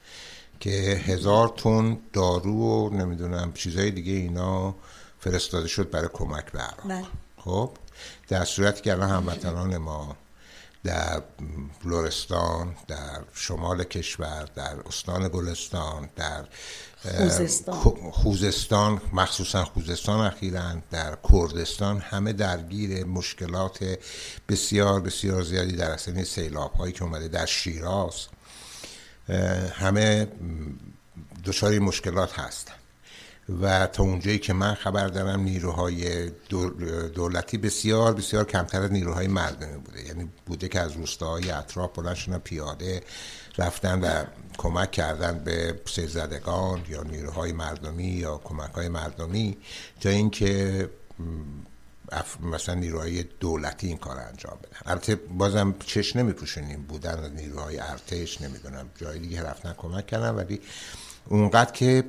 که 0.65 1.03
هزار 1.07 1.49
تن 1.49 1.99
دارو 2.13 2.53
و 2.53 2.91
نمی‌دونم 2.91 3.53
چیزای 3.53 3.91
دیگه 3.91 4.13
اینا 4.13 4.75
فرستاده 5.19 5.69
شد 5.69 5.91
برای 5.91 6.09
کمک 6.13 6.53
به 6.53 6.59
عراق 6.59 6.89
بله. 6.89 7.05
خب 7.37 7.71
در 8.29 8.45
صورتی 8.45 8.83
که 8.83 8.93
الان 8.93 9.11
هموطنان 9.11 9.77
ما 9.77 10.17
در 10.85 11.23
لرستان 11.85 12.75
در 12.89 13.21
شمال 13.35 13.85
کشور 13.85 14.49
در 14.55 14.77
استان 14.87 15.29
گلستان 15.29 16.09
در 16.17 16.45
خوزستان. 17.17 17.75
خو- 17.75 18.11
خوزستان 18.11 19.01
مخصوصا 19.13 19.65
خوزستان 19.65 20.21
اخیرا 20.21 20.73
در 20.91 21.19
کردستان 21.33 21.99
همه 21.99 22.33
درگیر 22.33 23.05
مشکلات 23.05 23.99
بسیار 24.49 25.01
بسیار 25.01 25.43
زیادی 25.43 25.77
در 25.77 25.91
اصل 25.91 26.25
سیلاب 26.25 26.73
هایی 26.73 26.93
که 26.93 27.03
اومده 27.03 27.29
در 27.29 27.47
شیراز 27.47 28.15
همه 29.75 30.29
دچار 31.45 31.79
مشکلات 31.79 32.39
هستن 32.39 32.75
و 33.63 33.87
تا 33.87 34.03
اونجایی 34.03 34.39
که 34.39 34.53
من 34.53 34.75
خبر 34.75 35.07
دارم 35.07 35.41
نیروهای 35.41 36.31
دول- 36.31 37.09
دولتی 37.09 37.59
بسیار 37.59 38.15
بسیار 38.15 38.45
کمتر 38.45 38.83
از 38.83 38.93
نیروهای 38.93 39.27
مردمی 39.27 39.79
بوده 39.79 40.07
یعنی 40.07 40.31
بوده 40.47 40.69
که 40.69 40.81
از 40.81 40.93
روستاهای 40.93 41.51
اطراف 41.51 41.91
بلند 41.99 42.43
پیاده 42.43 43.03
رفتن 43.59 44.01
و 44.01 44.25
کمک 44.59 44.91
کردن 44.91 45.39
به 45.39 45.81
سیلزدگان 45.87 46.85
یا 46.89 47.03
نیروهای 47.03 47.53
مردمی 47.53 48.07
یا 48.07 48.41
کمک 48.45 48.71
های 48.71 48.89
مردمی 48.89 49.57
تا 50.01 50.09
اینکه. 50.09 50.91
مثلا 52.43 52.75
نیروهای 52.75 53.25
دولتی 53.41 53.87
این 53.87 53.97
کار 53.97 54.19
انجام 54.19 54.59
بدن. 54.63 54.77
البته 54.87 55.15
بازم 55.15 55.75
چش 55.87 56.17
نمیپوشونیم 56.17 56.83
بودن 56.83 57.25
از 57.25 57.33
نیروهای 57.33 57.79
ارتش 57.79 58.41
نمی‌دونم 58.41 58.91
جای 58.97 59.19
دیگه 59.19 59.43
رفتن 59.43 59.75
کمک 59.79 60.07
کردن 60.07 60.31
ولی 60.31 60.61
اونقدر 61.29 61.73
که 61.73 62.05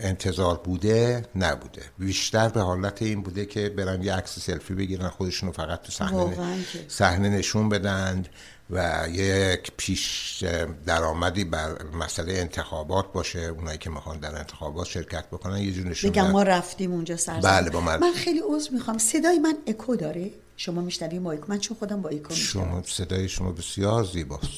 انتظار 0.00 0.56
بوده 0.56 1.26
نبوده. 1.36 1.82
بیشتر 1.98 2.48
به 2.48 2.60
حالت 2.60 3.02
این 3.02 3.22
بوده 3.22 3.46
که 3.46 3.68
برن 3.68 4.02
یه 4.02 4.14
عکس 4.14 4.38
سلفی 4.38 4.74
بگیرن 4.74 5.08
خودشونو 5.08 5.52
فقط 5.52 5.82
تو 5.82 5.92
صحنه. 5.92 6.36
صحنه 6.88 7.28
نشون 7.28 7.68
بدن. 7.68 8.24
و 8.70 9.06
یک 9.12 9.72
پیش 9.76 10.44
درآمدی 10.86 11.44
بر 11.44 11.82
مسئله 11.94 12.32
انتخابات 12.32 13.12
باشه 13.12 13.38
اونایی 13.40 13.78
که 13.78 13.90
می‌خوان 13.90 14.18
در 14.18 14.36
انتخابات 14.36 14.86
شرکت 14.86 15.24
بکنن 15.26 15.58
یه 15.58 15.72
جور 15.72 15.94
بدن. 16.10 16.30
ما 16.30 16.42
رفتیم 16.42 16.92
اونجا 16.92 17.16
سر 17.16 17.40
بله، 17.40 17.70
با 17.70 17.80
من- 17.80 17.98
من 18.00 18.12
خیلی 18.12 18.40
عذر 18.48 18.70
می‌خوام. 18.70 18.98
صدای 18.98 19.38
من 19.38 19.54
اکو 19.66 19.96
داره؟ 19.96 20.30
شما 20.56 20.80
میشنویم 20.80 21.22
با 21.22 21.32
اکو؟ 21.32 21.44
من 21.48 21.58
چون 21.58 21.76
خودم 21.78 22.02
با 22.02 22.08
اکو 22.08 22.28
میشنوم. 22.34 22.64
شما 22.70 22.82
صدای 22.86 23.28
شما 23.28 23.52
بسیار 23.52 24.04
زیباست. 24.04 24.48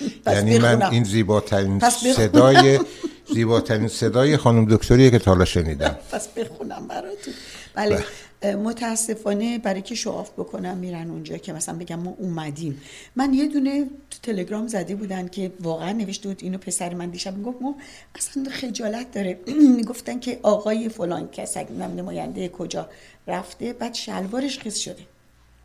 یعنی 0.26 0.58
من. 0.58 0.82
این 0.82 1.04
زیباترین. 1.04 1.80
صدای 2.16 2.80
زیباترین 3.34 3.88
صدای 3.88 4.36
خانم 4.36 4.76
دکتریه 4.76 5.10
که 5.10 5.18
تا 5.18 5.30
حالا 5.30 5.44
شنیدم. 5.44 5.96
پس 6.12 6.28
بخونم 6.28 6.88
براتون. 6.88 7.34
بله. 7.74 8.04
متاسفانه 8.44 9.58
برای 9.58 9.82
که 9.82 9.94
شعاف 9.94 10.30
بکنم 10.30 10.76
میرن 10.76 11.10
اونجا 11.10 11.36
که 11.36 11.52
مثلا 11.52 11.78
بگم 11.78 11.98
ما 11.98 12.14
اومدیم. 12.18 12.80
من 13.16 13.34
یه 13.34 13.46
دونه 13.46 13.84
تو 13.84 14.18
تلگرام 14.22 14.66
زده 14.66 14.94
بودن 14.94 15.28
که 15.28 15.52
واقعا 15.60 15.92
نوشته 15.92 16.28
بود 16.28 16.38
اینو 16.42 16.58
پسر 16.58 16.94
من 16.94 17.10
دیشب 17.10 17.36
می‌گفت 17.36 17.62
ما 17.62 17.74
اصلا 18.14 18.44
خجالت 18.50 19.10
داره. 19.10 19.38
می‌گفتن 19.76 20.20
که 20.20 20.40
آقای 20.42 20.88
فلان 20.88 21.28
کس 21.28 21.56
نم 21.56 21.82
نماینده 21.82 22.48
کجا 22.48 22.88
رفته 23.26 23.72
بعد 23.72 23.94
شلوارش 23.94 24.58
خیس 24.58 24.76
شده. 24.76 25.02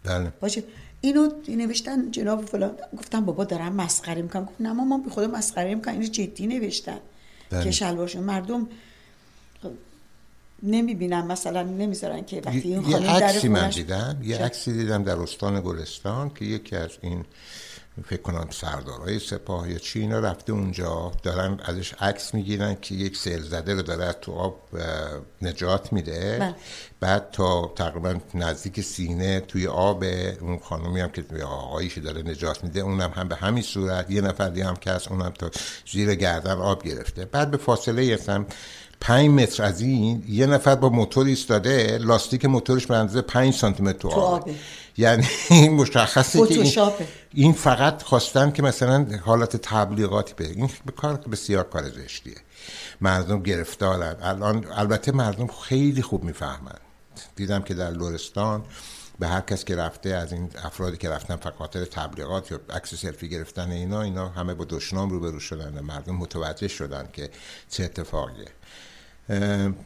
بله. 0.03 0.33
باشه. 0.41 0.63
اینو 1.01 1.31
نوشتن 1.47 2.11
جناب 2.11 2.45
فلان. 2.45 2.71
گفتم 2.97 3.25
بابا 3.25 3.43
دارم 3.43 3.73
مسخره 3.73 4.21
می‌کنم. 4.21 4.45
گفت 4.45 4.61
نه 4.61 4.73
مامان 4.73 5.03
به 5.03 5.09
خدا 5.09 5.27
مسخره 5.27 5.75
می‌کنم 5.75 5.93
اینو 5.93 6.07
جدی 6.07 6.47
نوشتن 6.47 6.97
بله. 7.49 7.63
که 7.63 7.71
شلوارشون. 7.71 8.23
مردم 8.23 8.67
نمی‌بینم 10.63 11.27
مثلا 11.27 11.63
نمی‌ذارن 11.63 12.25
که 12.25 12.41
وقتی 12.45 12.59
این 12.59 12.89
یه 12.89 12.97
خانم 12.97 13.19
در 13.19 13.23
عکسی 13.23 13.47
من 13.47 13.69
دیدم 13.69 14.17
یه 14.23 14.37
عکسی 14.37 14.73
دیدم 14.73 15.03
در 15.03 15.19
استان 15.19 15.61
گلستان 15.61 16.29
که 16.29 16.45
یکی 16.45 16.75
از 16.75 16.89
این 17.01 17.25
فکر 18.05 18.21
کنم 18.21 18.47
سردارای 18.49 19.19
سپاه 19.19 19.71
یا 19.71 19.77
چی 19.77 19.99
اینا 19.99 20.19
رفته 20.19 20.53
اونجا 20.53 21.11
دارن 21.23 21.59
ازش 21.65 21.93
عکس 21.93 22.33
می‌گیرن 22.33 22.77
که 22.81 22.95
یک 22.95 23.17
سیل 23.17 23.41
زده 23.41 23.73
رو 23.73 23.81
داره 23.81 24.13
تو 24.13 24.31
آب 24.31 24.61
نجات 25.41 25.93
میده. 25.93 26.37
بله. 26.39 26.55
بعد 26.99 27.31
تا 27.31 27.73
تقریبا 27.75 28.15
نزدیک 28.33 28.81
سینه 28.81 29.39
توی 29.39 29.67
آب 29.67 30.03
اون 30.41 30.59
خانومی 30.59 30.99
هم 30.99 31.09
که 31.09 31.43
آقایی 31.43 31.89
که 31.89 32.01
داره 32.01 32.21
نجات 32.21 32.63
میده 32.63 32.79
اونم 32.79 33.11
هم 33.15 33.27
به 33.27 33.35
همین 33.35 33.63
صورت 33.63 34.11
یه 34.11 34.21
نفر 34.21 34.49
دیگه 34.49 34.65
هم 34.65 34.75
که 34.75 35.11
اونم 35.11 35.33
تا 35.39 35.51
زیر 35.91 36.15
گردن 36.15 36.57
آب 36.57 36.83
گرفته. 36.83 37.25
بعد 37.25 37.51
به 37.51 37.57
فاصله 37.57 38.13
هستم 38.13 38.45
پنج 39.01 39.29
متر 39.29 39.63
از 39.63 39.81
این 39.81 40.23
یه 40.27 40.45
نفر 40.45 40.75
با 40.75 40.89
موتور 40.89 41.25
ایستاده 41.25 41.97
لاستیک 41.97 42.45
موتورش 42.45 42.87
به 42.87 42.95
اندازه 42.95 43.21
5 43.21 43.53
سانتی 43.53 43.83
متر 43.83 43.99
تو 43.99 44.09
تو 44.09 44.15
آب. 44.15 44.41
آبه. 44.41 44.55
یعنی 44.97 45.27
این 45.49 45.73
مشخصه 45.81 46.47
که 46.47 46.53
این. 46.53 46.91
این 47.33 47.53
فقط 47.53 48.03
خواستن 48.03 48.51
که 48.51 48.63
مثلا 48.63 49.07
حالت 49.25 49.57
تبلیغاتی 49.57 50.33
به 50.37 50.47
این 50.47 50.69
کار 50.95 51.13
بسیار 51.13 51.63
کار 51.63 51.89
زشتیه. 51.89 52.35
مردم 53.01 53.43
گرفتارن. 53.43 54.15
الان 54.21 54.65
البته 54.75 55.11
مردم 55.11 55.47
خیلی 55.47 56.01
خوب 56.01 56.23
می‌فهمن. 56.23 56.79
دیدم 57.35 57.61
که 57.61 57.73
در 57.73 57.91
لورستان 57.91 58.63
به 59.19 59.27
هر 59.27 59.41
کس 59.41 59.65
که 59.65 59.75
رفته 59.75 60.09
از 60.09 60.33
این 60.33 60.49
افرادی 60.63 60.97
که 60.97 61.09
رفتن 61.09 61.35
فقط 61.35 61.53
خاطر 61.53 61.85
تبلیغات 61.85 62.51
یا 62.51 62.59
عکس 62.69 62.95
سلفی 62.95 63.29
گرفتن 63.29 63.71
اینا 63.71 64.01
اینا 64.01 64.29
همه 64.29 64.53
با 64.53 64.65
دشنام 64.69 65.09
روبرو 65.09 65.39
شدن 65.39 65.77
و 65.77 65.81
مردم 65.81 66.15
متوجه 66.15 66.67
شدن 66.67 67.09
که 67.13 67.29
چه 67.69 67.83
اتفاقیه. 67.83 68.47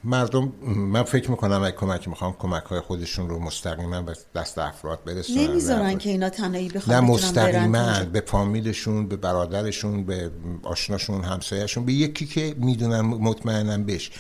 مردم 0.04 0.54
من 0.66 1.04
فکر 1.04 1.32
می‌کنم 1.32 1.64
اگه 1.64 1.76
کمک 1.76 2.08
می‌خوام 2.08 2.36
کمک 2.40 2.64
های 2.64 2.80
خودشون 2.80 3.30
رو 3.30 3.40
مستقیما 3.40 4.02
به 4.02 4.16
دست 4.36 4.58
افراد 4.58 5.04
برسونن. 5.04 5.48
نمی‌ذارن 5.48 5.98
که 5.98 6.10
اینا 6.10 6.30
تنهایی 6.30 6.70
بخوان 6.70 6.96
نه 6.96 7.12
مستقیما 7.12 8.04
به 8.04 8.22
فامیلشون 8.22 9.08
به 9.08 9.16
برادرشون 9.16 10.04
به 10.04 10.32
آشناشون 10.64 11.24
همسایهشون 11.24 11.86
به 11.86 11.94
یکی 11.94 12.26
که 12.26 12.56
می‌دونن 12.58 13.02
مطمئنن 13.02 13.84
بش 13.84 14.12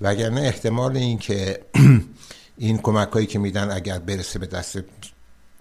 وگرنه 0.00 0.40
احتمال 0.40 0.96
این 0.96 1.18
که 1.18 1.60
این 2.56 2.78
کمک 2.78 3.08
هایی 3.08 3.26
که 3.26 3.38
میدن 3.38 3.70
اگر 3.70 3.98
برسه 3.98 4.38
به 4.38 4.46
دست 4.46 4.78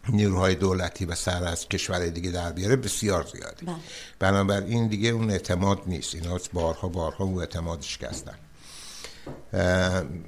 نیروهای 0.10 0.56
دولتی 0.56 1.06
و 1.06 1.16
سر 1.16 1.44
از 1.44 1.68
کشور 1.68 2.08
دیگه 2.08 2.32
در 2.32 2.52
بیاره 2.52 2.76
بسیار 2.76 3.28
زیاده. 3.34 3.66
بله. 3.66 3.76
بنابراین 4.20 4.88
دیگه 4.88 5.10
اون 5.10 5.30
اعتماد 5.30 5.82
نیست. 5.88 6.16
اینا 6.16 6.38
بارها 6.54 6.88
بارها 6.88 7.24
اون 7.24 7.40
اعتماد 7.40 7.82
شکستن. 7.82 8.36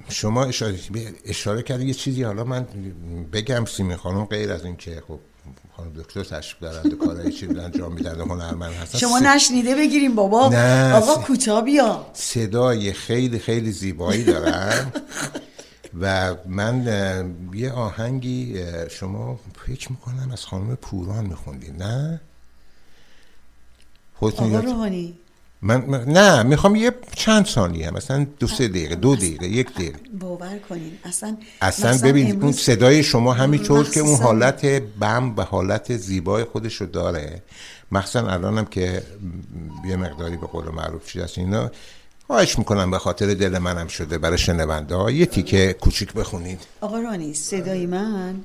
شما 0.10 0.45
اشاره, 0.45 0.76
اشاره 1.26 1.64
کردی 1.64 1.86
یه 1.86 1.93
چیزی 1.93 2.24
حالا 2.24 2.43
من 2.43 2.68
بگم 3.34 3.66
سیمین 3.66 3.97
خانم 3.97 4.26
غیر 4.26 4.52
از 4.52 4.66
این 4.66 4.76
که 4.78 5.04
خب 5.08 5.20
خانم 5.78 5.93
دکتر 5.93 6.24
تشریف 6.24 6.60
دارند 6.62 6.93
و 6.93 6.97
کارهای 7.06 7.32
چی 7.32 7.45
انجام 7.47 7.93
میدن 7.93 8.20
هنرمند 8.22 8.74
هستن. 8.74 8.97
شما 9.00 9.20
س- 9.20 9.24
نشنیده 9.24 9.76
بگیریم 9.76 10.16
بابا. 10.16 10.50
نه، 10.50 10.93
آقا 10.93 11.22
س- 11.22 11.26
کوتاه 11.26 11.62
بیا. 11.62 12.06
صدای 12.14 12.93
خیلی 12.93 13.39
خیلی 13.39 13.72
زیبایی 13.72 14.24
دارن. 14.24 14.91
و 16.02 16.36
من 16.45 16.86
یه 17.54 17.72
آهنگی 17.72 18.64
شما 18.89 19.39
فکر 19.68 19.91
می‌کنم 19.91 20.30
از 20.34 20.45
خانم 20.45 20.76
پوران 20.76 21.26
میخوندین 21.26 21.76
نه؟ 21.76 22.22
خودتون 24.16 24.56
آقا 24.56 24.60
روحانی. 24.66 25.18
من, 25.62 25.86
من- 25.86 26.03
نه 26.05 26.43
می‌خوام 26.43 26.76
یه 26.76 26.91
چند 27.16 27.45
ثانیه 27.45 27.91
مثلا 27.91 28.28
دو 28.39 28.47
سه 28.47 28.68
دقیقه 28.68 28.95
دو 28.95 29.16
دقیقه 29.16 29.47
یک 29.47 29.74
دقیقه. 29.74 29.99
باور 30.20 30.60
کنین 30.70 30.91
اصلا 31.03 31.38
اصلا 31.62 31.97
ببین 31.97 32.26
اون 32.26 32.36
امروز 32.36 32.55
صدای 32.60 33.03
شما 33.03 33.34
همینطور 33.34 33.89
که 33.89 33.99
اون 33.99 34.20
حالت 34.22 34.66
بم 34.99 35.34
و 35.38 35.41
حالت 35.43 35.97
زیبای 35.97 36.43
خودش 36.43 36.76
رو 36.76 36.88
داره. 36.88 37.41
مخصوصا 37.91 38.28
الانم 38.28 38.66
که 38.66 39.03
یه 39.86 39.95
مقداری 39.95 40.38
به 40.38 40.47
قول 40.47 40.70
معروف 40.70 41.05
چیز 41.07 41.22
هست 41.22 41.38
اینا 41.38 41.72
خواهش 42.28 42.60
می‌کنم 42.60 42.91
به 42.91 42.99
خاطر 42.99 43.34
دل 43.34 43.57
منم 43.57 43.88
شده 43.88 44.18
برای 44.18 44.38
شنونده 44.38 44.95
ها 44.95 45.12
یه 45.12 45.26
تیکه 45.26 45.74
کوچیک 45.82 46.14
بخونید. 46.14 46.60
آقا 46.82 46.99
رانی 46.99 47.34
صدای 47.34 47.86
من؟ 47.86 48.36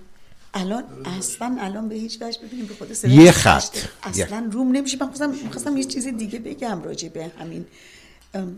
الان 0.54 0.84
اصلا 1.04 1.56
الان 1.60 1.88
به 1.88 1.94
هیچ 1.94 2.22
وجه 2.22 2.38
ببینیم 2.42 2.66
به 2.66 2.74
خود 2.74 3.04
یه 3.04 3.32
خط. 3.32 3.76
اصلا 4.02 4.48
روم 4.52 4.72
نمیشه. 4.72 4.98
من 5.00 5.06
خواستم 5.06 5.30
می‌خواستم 5.30 5.76
یه 5.76 5.84
چیز 5.84 6.06
دیگه 6.06 6.38
بگم 6.38 6.82
راجع 6.82 7.08
به 7.08 7.32
همین 7.38 7.66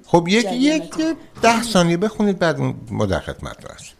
خب 0.05 0.29
یک. 0.29 0.47
یک 0.53 0.95
ده 1.43 1.63
ثانیه 1.63 1.97
بخونید 1.97 2.39
بعد 2.39 2.61
ما 2.91 3.07
در 3.07 3.21
خدمتتون 3.21 3.71
هست. 3.71 3.95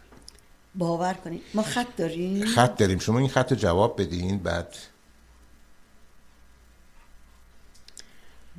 باور 0.75 1.13
کنید. 1.13 1.41
ما 1.53 1.61
خط 1.61 1.95
داریم. 1.97 2.45
خط 2.45 2.77
داریم. 2.77 2.99
شما 2.99 3.19
این 3.19 3.29
خط 3.29 3.53
جواب 3.53 4.01
بدین 4.01 4.37
بعد. 4.37 4.75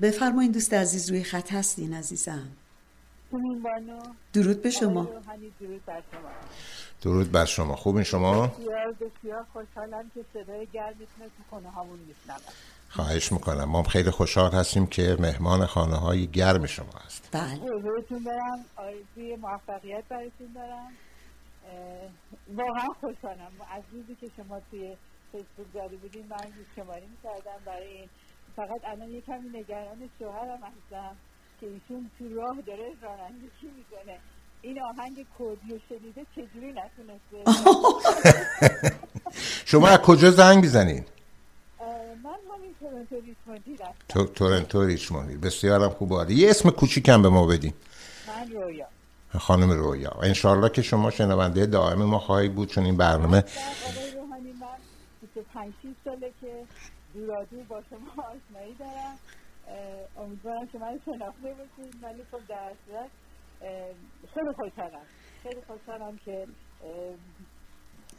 بفرمایید 0.03 0.53
دوست 0.53 0.75
عزیز 0.75 1.11
روی 1.11 1.23
خط 1.23 1.53
هستین 1.53 1.95
عزیزم؟ 1.95 2.49
بانو. 3.33 3.99
درود 4.33 4.63
به 4.63 4.71
شما. 4.71 5.09
درود 7.03 7.33
بر 7.33 7.45
شما. 7.45 7.77
خوبین 7.77 8.03
شما؟ 8.03 8.47
بسیار 8.47 8.93
بسیار 8.93 9.47
خوشحالم 9.53 10.11
که 10.15 10.25
صدای 10.33 10.67
گرمتون 10.73 11.07
رو 11.21 11.27
تو 11.27 11.43
خونه 11.51 11.71
هامون 11.71 11.99
میشنوم 11.99 12.53
خواهش 12.89 13.33
می‌کنم. 13.33 13.65
ما 13.65 13.83
خیلی 13.83 14.11
خوشحال 14.11 14.53
هستیم 14.53 14.87
که 14.87 15.17
مهمان 15.21 15.67
خانه 15.67 15.97
های 15.97 16.27
گرم 16.27 16.67
شما 16.67 16.93
هست 17.07 17.29
بله. 17.33 17.79
حضورتون 17.79 18.23
دارم 18.23 18.65
آرزوی 18.77 19.37
موفقیت 19.37 20.05
براتون 20.09 20.53
دارم. 20.55 20.93
واقعا 22.55 22.89
خوشحالم. 23.01 23.53
از 23.71 23.83
روزی 23.93 24.15
که 24.21 24.31
شما 24.37 24.61
توی 24.71 24.97
فیسبوک 25.33 25.67
زده 25.75 25.97
بودین 25.97 26.27
من 26.29 26.37
روز 26.37 26.67
شماری 26.77 27.07
می‌کردم 27.07 27.65
برای 27.67 27.87
این. 27.87 28.09
فقط 28.57 28.81
الان 28.85 29.09
یه 29.09 29.21
کمی 29.21 29.49
نگران 29.49 30.11
شوهرم 30.19 30.61
هستم 30.63 31.17
که 31.61 31.67
ایشون 31.67 32.11
تو 32.19 32.35
راه 32.35 32.57
داره 32.67 32.93
رانندگی 33.03 33.69
می‌کنه. 33.77 34.19
این 34.63 34.83
آهنگ 34.83 35.27
کردی 35.39 35.73
رو 35.73 35.79
شنیده 35.89 36.27
چجوری 36.37 36.73
نتونسته؟ 36.73 37.69
شما 39.71 39.89
از 39.89 39.99
کجا 39.99 40.31
زنگ 40.31 40.63
می‌زنین؟ 40.63 41.05
من 42.23 42.31
همین 42.55 42.75
تورنتو 42.81 43.21
ریچموندی 43.21 43.77
رفتم. 43.77 43.95
تو 44.09 44.25
تورنتو 44.25 44.85
ریچموندی 44.85 45.37
بسیارم 45.37 45.89
خوب 45.89 46.13
عالی. 46.13 46.35
یه 46.35 46.51
اسم 46.51 46.71
کوچیکم 46.71 47.23
به 47.23 47.29
ما 47.29 47.47
بدین. 47.47 47.73
من 48.29 48.53
رویا. 48.53 48.87
خانم 49.39 49.71
رویا. 49.71 50.11
انشالله 50.11 50.69
که 50.69 50.83
شما 50.83 51.11
شنونده 51.11 51.67
دائم 51.67 52.05
ما 52.05 52.19
خواهی 52.19 52.49
بود 52.49 52.69
چون 52.69 52.85
این 52.85 52.97
برنامه 52.97 53.45
روحانی 54.15 54.53
من 54.53 54.67
25 55.35 55.73
6 55.83 55.89
ساله 56.05 56.33
که 56.41 56.65
دورادور 57.15 57.63
با 57.69 57.83
شما 57.91 58.25
آشنایی 58.25 58.75
دارم. 58.79 59.19
امیدوارم 60.19 60.69
که 60.73 60.79
من 60.79 61.01
شناخته 61.05 61.55
باشید 61.59 61.95
ولی 62.03 62.23
خب 62.31 62.41
در 62.49 62.73
صورت 62.87 63.11
خیلی 64.35 64.53
خوشحالم. 64.57 65.07
خیلی 65.43 65.61
خوشحالم 65.67 66.19
که 66.25 66.47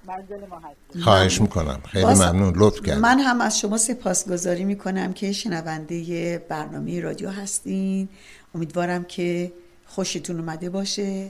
منزل 0.05 0.47
ما 0.47 0.59
هستید 0.59 1.01
خواهش 1.03 1.41
می‌کنم. 1.41 1.81
خیلی 1.85 2.05
ممنون. 2.05 2.53
لطف 2.57 2.81
کرد 2.81 2.97
من 2.97 3.19
هم 3.19 3.41
از 3.41 3.59
شما 3.59 3.77
سپاسگزاری 3.77 4.63
می‌کنم 4.63 5.13
که 5.13 5.31
شنونده 5.31 6.37
برنامه 6.49 7.01
رادیو 7.01 7.29
هستین. 7.29 8.09
امیدوارم 8.55 9.03
که 9.03 9.51
خوشتون 9.85 10.39
اومده 10.39 10.69
باشه 10.69 11.29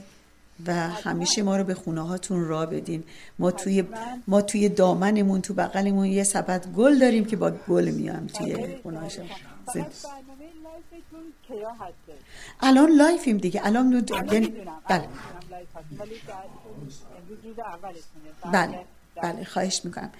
و 0.66 0.74
همیشه 0.74 1.42
ما 1.42 1.56
رو 1.56 1.64
به 1.64 1.74
خونه 1.74 2.06
هاتون 2.06 2.48
را 2.48 2.66
بدین. 2.66 3.04
ما 3.38 3.50
توی 3.50 3.84
ما 4.26 4.42
توی 4.42 4.68
دامنمون 4.68 5.40
تو 5.40 5.54
بغلمون 5.54 6.06
یه 6.06 6.24
سبد 6.24 6.66
گل 6.66 6.98
داریم 6.98 7.24
که 7.24 7.36
با 7.36 7.50
گل 7.50 7.90
میام 7.90 8.26
توی 8.26 8.76
خونه 8.82 8.98
هاشون. 8.98 9.26
کیا 11.48 11.70
الان 12.62 12.90
live 12.96 13.24
یم 13.24 13.38
دیگه. 13.38 13.60
الان 13.64 13.86
now 13.88 14.00
یعنی 14.32 14.52
بله. 14.88 15.08
بله 18.52 18.78
بله 19.22 19.44
خواهش 19.44 19.80
می‌کنم. 19.84 20.10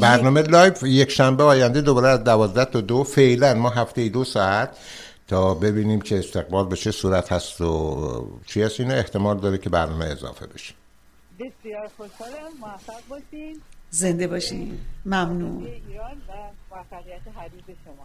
برنامه 0.00 0.42
live 0.42 0.82
یک 0.82 1.10
شنبه 1.10 1.44
آینده 1.44 1.80
دوباره 1.80 2.08
از 2.08 2.24
دوازده 2.24 2.64
تا 2.64 2.80
دو. 2.80 3.04
فعلا 3.04 3.54
ما 3.54 3.70
هفته 3.70 4.08
دو 4.08 4.24
ساعت 4.24 4.78
تا 5.28 5.54
ببینیم 5.54 6.00
که 6.00 6.18
استقبال 6.18 6.68
به 6.68 6.76
چه 6.76 6.90
صورت 6.90 7.32
هست 7.32 7.60
و 7.60 8.28
چی 8.46 8.62
هست. 8.62 8.80
اینو 8.80 8.94
احتمال 8.94 9.38
داره 9.38 9.58
که 9.58 9.70
برنامه 9.70 10.04
اضافه 10.04 10.46
بشه. 10.46 10.74
بسیار 11.38 11.90
خوشحالم. 11.96 12.52
موفق 12.60 13.02
باشین. 13.08 13.60
زنده 13.90 14.26
باشین. 14.26 14.78
ممنون. 15.06 15.66
ایران 15.66 16.16
و 16.28 16.32
موفقیت 16.70 17.20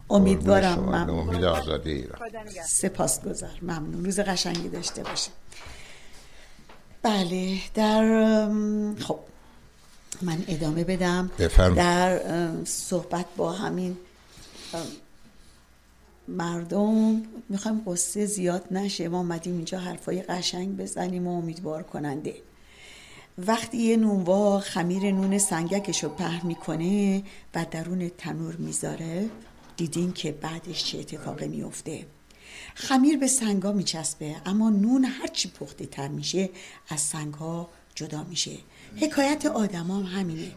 امیدوارم 0.10 0.80
ممنون. 0.80 1.20
امید 1.20 1.44
آزادی 1.44 1.92
ایران. 1.92 2.20
سپاسگزار 2.68 3.60
ممنون. 3.62 4.06
روز 4.06 4.20
قشنگی 4.20 4.70
داشته 4.70 5.04
باشه 5.04 5.32
بله 7.02 7.58
در 7.74 8.48
خب 9.00 9.20
من 10.22 10.44
ادامه 10.48 10.84
بدم. 10.84 11.32
بفرمایید. 11.40 11.78
در 11.78 12.22
صحبت 12.66 13.26
با 13.38 13.52
همین 13.52 13.98
مردم 16.28 17.24
می‌خوایم 17.50 17.82
قصه 17.88 18.26
زیاد 18.26 18.64
نشه. 18.72 19.08
ما 19.08 19.18
اومدیم 19.18 19.56
اینجا 19.56 19.80
حرفای 19.80 20.22
قشنگ 20.22 20.78
بزنیم 20.78 21.28
و 21.28 21.38
امیدوار 21.38 21.84
کننده. 21.84 22.36
وقتی 23.38 23.78
یه 23.78 23.98
نونوا 23.98 24.60
خمیر 24.60 25.12
نون 25.12 25.38
سنگکش 25.38 26.04
رو 26.04 26.10
پهن 26.10 26.48
می‌کنه 26.48 27.24
و 27.56 27.66
درون 27.72 28.12
تنور 28.18 28.56
می‌ذاره 28.56 29.30
دیدین 29.78 30.14
که 30.14 30.32
بعدش 30.32 30.84
چه 30.84 31.00
اتفاقی 31.00 31.48
میفته 31.48 32.06
خمیر 32.76 33.18
به 33.18 33.28
سنگا 33.28 33.72
میچسبه 33.72 34.36
اما 34.46 34.70
نون 34.70 35.06
هرچی 35.06 35.50
پخته 35.50 35.86
تر 35.86 36.08
میشه 36.08 36.50
از 36.90 37.02
سنگها 37.02 37.70
جدا 37.96 38.24
میشه. 38.24 38.58
حکایت 38.96 39.46
آدم 39.46 39.92
هم 39.92 40.04
همینه. 40.04 40.52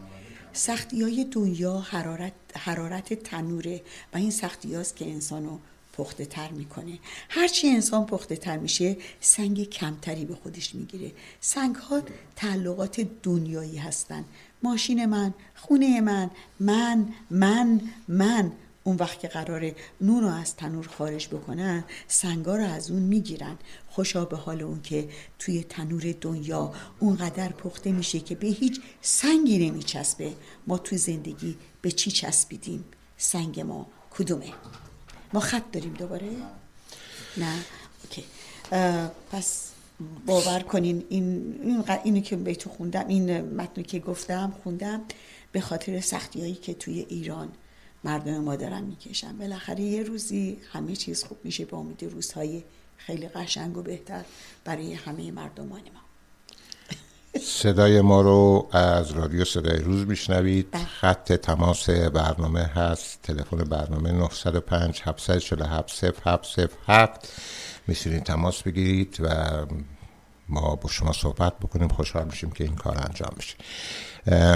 سختی 0.53 1.03
های 1.03 1.25
دنیا 1.25 1.79
حرارت, 1.79 2.33
حرارت 2.59 3.15
تنوره 3.15 3.83
و 4.15 4.17
این 4.17 4.31
سختی 4.31 4.75
هاست 4.75 4.97
که 4.97 5.11
انسانو 5.11 5.59
پخته 5.93 6.25
تر 6.25 6.51
می‌کنه. 6.51 6.99
هرچی 7.29 7.69
انسان 7.69 8.07
پخته 8.07 8.37
تر 8.37 8.59
میشه 8.59 8.97
سنگ 9.21 9.65
کمتری 9.65 10.25
به 10.25 10.35
خودش 10.35 10.75
می‌گیره. 10.75 11.13
سنگ 11.41 11.77
ها 11.77 12.03
تعلقات 12.37 13.01
دنیایی 13.23 13.77
هستن. 13.77 14.25
ماشین 14.63 15.07
من 15.07 15.35
خونه 15.55 16.01
من 16.01 16.31
من 16.61 17.09
من 17.31 17.81
من. 18.09 18.53
اون 18.87 18.97
وقت 18.97 19.21
که 19.21 19.29
قراره 19.29 19.75
نون 20.01 20.23
رو 20.23 20.29
از 20.29 20.57
تنور 20.57 20.89
خارج 20.89 21.29
بکنن 21.29 21.85
سنگا 22.09 22.57
رو 22.57 22.65
از 22.65 22.91
اون 22.91 23.03
می‌گیرن. 23.03 23.59
خوشا 23.89 24.25
به 24.25 24.37
حال 24.37 24.63
اون 24.63 24.83
که 24.83 25.09
توی 25.39 25.65
تنور 25.65 26.15
دنیا 26.21 26.73
اونقدر 26.99 27.49
پخته 27.49 27.93
میشه 27.93 28.21
که 28.21 28.35
به 28.35 28.47
هیچ 28.47 28.81
سنگی 29.01 29.71
نمیچسبه. 29.71 30.33
ما 30.67 30.79
توی 30.79 30.99
زندگی 30.99 31.57
به 31.83 31.91
چی 31.91 32.11
چسبیدیم؟ 32.11 32.85
سنگ 33.17 33.61
ما 33.61 33.87
کدومه؟ 34.11 34.53
ما 35.33 35.41
خط 35.41 35.71
داریم 35.73 35.95
دوباره؟ 35.95 36.31
نه؟ 37.37 37.55
اوکی. 38.05 38.25
پس 39.33 39.71
باور 40.27 40.61
کنین 40.61 41.05
این 41.09 41.85
اینو 42.05 42.21
که 42.21 42.37
بهتون 42.37 42.73
خوندم 42.73 43.09
این 43.09 43.41
متنی 43.41 43.85
که 43.85 43.99
گفتم 43.99 44.55
خوندم 44.63 45.03
به 45.53 45.61
خاطر 45.61 46.01
سختی 46.01 46.41
هایی 46.41 46.55
که 46.55 46.75
توی 46.75 47.07
ایران 47.09 47.49
مردم 48.07 48.39
ما 48.39 48.57
دارن 48.57 48.83
می‌کشن. 48.83 49.39
بالاخره 49.39 49.81
یه 49.81 50.03
روزی 50.03 50.59
همه 50.73 50.97
چیز 50.97 51.25
خوب 51.25 51.39
میشه. 51.45 51.65
با 51.65 51.79
امید 51.79 52.03
روزهای 52.05 52.63
خیلی 52.97 53.29
قشنگ 53.29 53.77
و 53.77 53.83
بهتر 53.83 54.25
برای 54.65 54.95
همه 54.95 55.31
مردمان 55.31 55.81
ما 55.81 56.01
صدای 57.41 58.01
ما 58.01 58.21
رو 58.21 58.69
از 58.73 59.11
رادیو 59.11 59.45
صدای 59.45 59.79
روز 59.79 60.07
میشنوید. 60.07 60.71
بله. 60.71 60.85
خط 60.85 61.33
تماس 61.33 61.91
برنامه 61.91 62.63
هست. 62.63 63.23
تلفن 63.23 63.57
برنامه 63.57 64.13
905 64.13 65.03
747 65.05 66.05
0707 66.25 67.29
می‌تونید 67.87 68.23
تماس 68.23 68.63
بگیرید 68.63 69.17
و 69.21 69.29
ما 70.49 70.77
با 70.77 70.89
شما 70.89 71.13
صحبت 71.13 71.59
بکنیم. 71.59 71.89
خوشحال 71.89 72.25
میشیم 72.25 72.51
که 72.51 72.65
این 72.65 72.77
کار 72.77 72.99
انجام 72.99 73.35
بشه 73.39 73.57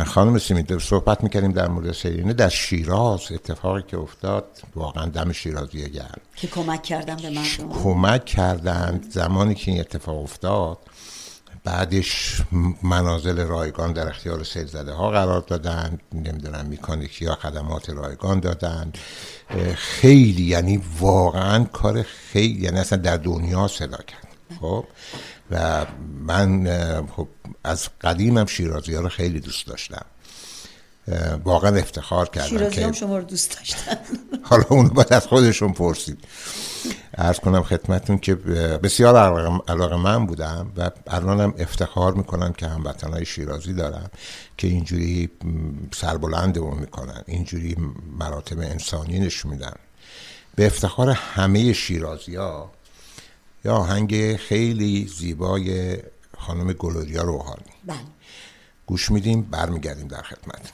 خانم 0.07 0.39
سیمید 0.39 0.79
صحبت 0.79 1.23
می‌کردیم 1.25 1.53
در 1.53 1.69
مورد 1.69 1.93
سیرینه 1.93 2.33
در 2.33 2.49
شیراز 2.49 3.21
اتفاقی 3.33 3.83
که 3.83 3.99
افتاد 3.99 4.45
واقعا 4.75 5.07
دم 5.07 5.33
شیرازی 5.33 5.91
گرم. 5.91 6.21
که 6.37 6.47
کمک 6.49 6.83
کردم 6.83 7.17
به 7.17 7.31
مردم. 7.31 7.83
کمک 7.83 8.25
کردند 8.25 9.11
زمانی 9.11 9.55
که 9.55 9.71
این 9.71 9.81
اتفاق 9.81 10.23
افتاد 10.23 10.79
بعدش 11.65 12.43
منازل 12.83 13.41
رایگان 13.41 13.93
در 13.93 14.09
اختیار 14.09 14.45
سیلزده 14.45 14.93
ها 14.93 15.11
قرار 15.11 15.41
دادن 15.41 15.99
نمی‌دونم 16.13 16.67
میکانیکی 16.67 17.27
ها 17.27 17.35
خدمات 17.35 17.91
رایگان 17.91 18.41
دادن. 18.41 18.93
خیلی 19.75 20.43
یعنی 20.43 20.83
واقعا 21.01 21.65
کار 21.65 22.03
خیلی 22.03 22.61
یعنی 22.61 22.79
اصلا 22.79 22.99
در 22.99 23.17
دنیا 23.17 23.69
صدا 23.69 23.97
کرد. 23.97 24.29
خب؟ 24.61 24.85
و 25.51 25.87
من 26.27 26.67
خب 27.17 27.29
از 27.65 27.89
قدیمم 28.01 28.47
شیرازی 28.47 28.95
ها 28.95 29.01
رو 29.01 29.09
خیلی 29.09 29.41
دوست 29.41 29.67
داشتم. 29.67 30.05
واقعا 31.45 31.77
افتخار 31.77 32.29
کردم 32.29 32.49
شیرازی 32.49 32.75
که 32.75 32.87
هم 32.87 32.93
شما 32.93 33.19
رو 33.19 33.25
دوست 33.25 33.57
داشتن. 33.59 33.97
حالا 34.51 34.65
اونو 34.69 34.89
باید 34.89 35.13
از 35.13 35.27
خودشون 35.27 35.73
پرسید. 35.73 36.19
ارز 37.15 37.39
کنم 37.39 37.63
خدمتون 37.63 38.19
که 38.19 38.35
بسیار 38.83 39.17
علاقه 39.69 39.97
من 39.97 40.27
بودم 40.27 40.73
و 40.77 40.91
الانم 41.07 41.55
افتخار 41.59 42.15
می‌کنم 42.15 42.53
که 42.53 42.67
هموطنهای 42.67 43.25
شیرازی 43.25 43.73
دارم 43.73 44.11
که 44.57 44.67
اینجوری 44.67 45.31
سربلندمون 45.95 46.79
می‌کنن 46.79 47.23
اینجوری 47.27 47.77
مراتب 48.19 48.59
انسانی 48.59 49.19
نشون 49.19 49.51
میدن. 49.51 49.75
به 50.55 50.67
افتخار 50.67 51.11
همه 51.11 51.73
شیرازی 51.73 52.37
ها 52.37 52.73
یا 53.65 53.75
آهنگ 53.75 54.37
خیلی 54.37 55.07
زیبای 55.07 55.99
خانم 56.39 56.73
گلوریا 56.73 57.23
روحانی 57.23 57.65
بله. 57.87 57.99
گوش 58.87 59.11
میدیم 59.11 59.43
برمیگردیم 59.43 60.09
در 60.09 60.23
خدمت 60.23 60.73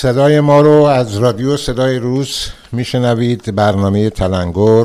صدای 0.00 0.40
ما 0.40 0.60
رو 0.60 0.82
از 0.82 1.16
رادیو 1.18 1.56
صدای 1.56 1.98
روز 1.98 2.46
میشنوید. 2.72 3.54
برنامه 3.54 4.10
تلنگر 4.10 4.84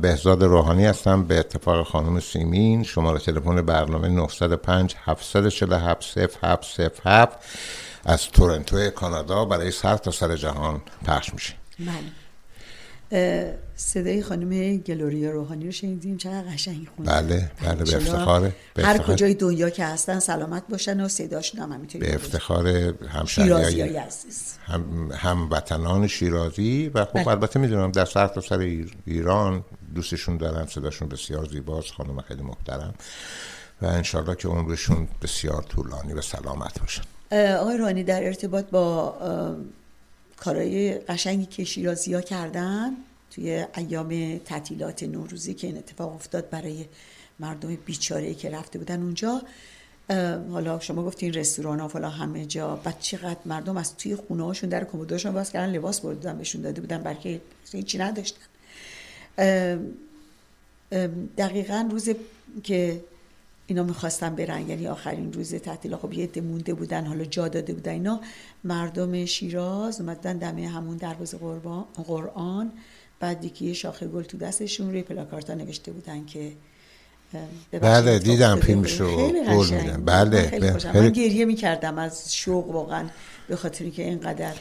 بهزاد 0.00 0.44
روحانی 0.44 0.86
هستم. 0.86 1.24
به 1.24 1.38
اتفاق 1.38 1.86
خانم 1.86 2.20
سیمین. 2.20 2.82
شماره 2.82 3.18
تلفن 3.18 3.62
برنامه 3.62 4.08
905 4.08 4.96
747 5.04 6.18
0707 6.18 7.38
از 8.04 8.28
تورنتو 8.28 8.90
کانادا 8.90 9.44
برای 9.44 9.70
سر 9.70 9.96
تا 9.96 10.10
سر 10.10 10.36
جهان 10.36 10.82
پخش 11.06 11.34
میشه. 11.34 11.54
بله. 11.78 12.21
صدای 13.76 14.22
خانم 14.22 14.76
گلوریا 14.76 15.30
روحانی 15.30 15.64
رو 15.64 15.72
شنیدیم 15.72 16.16
چقدر 16.16 16.42
قشنگ 16.42 16.88
خونده 16.96 17.12
بله، 17.12 17.50
بله، 17.62 17.84
به 17.84 17.96
افتخاره، 17.96 18.52
به 18.74 18.84
هر. 18.84 18.98
کجای 18.98 19.34
دنیا 19.34 19.70
که 19.70 19.84
هستن 19.84 20.18
سلامت 20.18 20.62
باشن 20.68 21.00
و 21.00 21.08
صداشون 21.08 21.60
هم 21.60 21.72
همینطوری 21.72 22.06
به. 22.06 22.14
افتخار 22.14 22.64
شیرازی 22.64 23.06
همشهریای 23.08 23.96
عزیز 23.96 24.54
هم 24.64 25.10
هموطنان 25.12 26.06
شیرازی 26.06 26.90
و 26.94 27.04
خب 27.04 27.12
بله. 27.12 27.28
البته 27.28 27.60
می‌دونم 27.60 27.92
در 27.92 28.04
سر 28.04 28.28
تا 28.28 28.40
سر 28.40 28.58
ایر- 28.58 28.96
ایران 29.06 29.64
دوستشون 29.94 30.36
دارم 30.36 30.66
صداشون 30.66 31.08
بسیار 31.08 31.44
زیباست 31.44 31.90
خانم 31.92 32.20
خیلی 32.20 32.42
محترم 32.42 32.94
و 33.82 33.86
انشالله 33.86 34.34
که 34.34 34.48
عمرشون 34.48 35.08
بسیار 35.22 35.62
طولانی 35.62 36.12
و 36.12 36.20
سلامت 36.20 36.80
باشن 36.80 37.02
آقای 37.56 37.76
روحانی 37.76 38.04
در 38.04 38.24
ارتباط 38.24 38.64
با 38.70 39.14
کارهای 40.44 40.94
قشنگی 40.94 41.46
که 41.46 41.64
شیرازی 41.64 42.14
ها 42.14 42.20
کردن 42.20 42.90
توی 43.30 43.64
ایام 43.76 44.38
تعطیلات 44.38 45.02
نوروزی 45.02 45.54
که 45.54 45.66
این 45.66 45.78
اتفاق 45.78 46.14
افتاد 46.14 46.50
برای 46.50 46.84
مردم 47.40 47.74
بیچاره 47.74 48.34
که 48.34 48.50
رفته 48.50 48.78
بودن 48.78 49.02
اونجا 49.02 49.42
حالا 50.50 50.80
شما 50.80 51.04
گفتین 51.04 51.34
رستوران 51.34 51.80
ها 51.80 51.88
فلا 51.88 52.08
همه 52.08 52.46
جا 52.46 52.76
بعد 52.76 53.00
چقدر 53.00 53.40
مردم 53.44 53.76
از 53.76 53.96
توی 53.96 54.16
خونه 54.16 54.44
هاشون 54.44 54.70
در 54.70 54.84
کمداشون 54.84 55.32
باز 55.32 55.52
کردن 55.52 55.72
لباس 55.72 56.00
بردن 56.00 56.38
بهشون 56.38 56.62
داده 56.62 56.80
بودن 56.80 57.02
بلکه 57.02 57.40
هیچی 57.72 57.98
نداشتن. 57.98 58.40
دقیقا 61.38 61.88
روز 61.90 62.08
که 62.62 63.04
اینا 63.72 63.82
می‌خواستن 63.82 64.34
برن 64.34 64.68
یعنی 64.68 64.86
آخرین 64.86 65.32
روز 65.32 65.54
تعطیل 65.54 65.96
خب 65.96 66.12
یه 66.12 66.28
مونده 66.36 66.74
بودن 66.74 67.06
حالا 67.06 67.24
جا 67.24 67.48
داده 67.48 67.74
بودن 67.74 67.92
اینا 67.92 68.20
مردم 68.64 69.24
شیراز 69.24 70.00
اومدن 70.00 70.38
دمه 70.38 70.68
همون 70.68 70.96
دروازه 70.96 71.38
قرآن 72.06 72.72
بعد 73.20 73.44
یکی 73.44 73.64
یه 73.64 73.72
شاخه 73.72 74.06
گل 74.06 74.22
تو 74.22 74.38
دستشون 74.38 74.90
روی 74.90 75.02
پلاکارتا 75.02 75.54
نوشته 75.54 75.92
بودن 75.92 76.24
که 76.24 76.52
بله، 77.70 78.18
دیدم 78.18 78.60
فیلمش 78.60 79.00
رو. 79.00 79.26
میدم. 79.26 79.96
بود. 79.96 80.04
بله، 80.04 80.58
من 80.60 80.78
خیلی 80.78 81.00
من 81.00 81.08
گریه 81.10 81.44
می‌کردم 81.44 81.98
از 81.98 82.34
شوق 82.34 82.70
واقعا 82.70 83.08
به 83.48 83.56
خاطر 83.56 83.88
که 83.88 84.02
اینقدر 84.02 84.54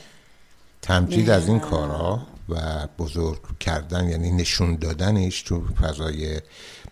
تمجید 0.81 1.29
از 1.29 1.47
این 1.47 1.57
نه. 1.57 1.63
کارها 1.63 2.27
و 2.49 2.87
بزرگ 2.99 3.57
کردن 3.59 4.09
یعنی 4.09 4.31
نشون 4.31 4.75
دادنش 4.75 5.41
تو 5.41 5.63
فضای 5.81 6.41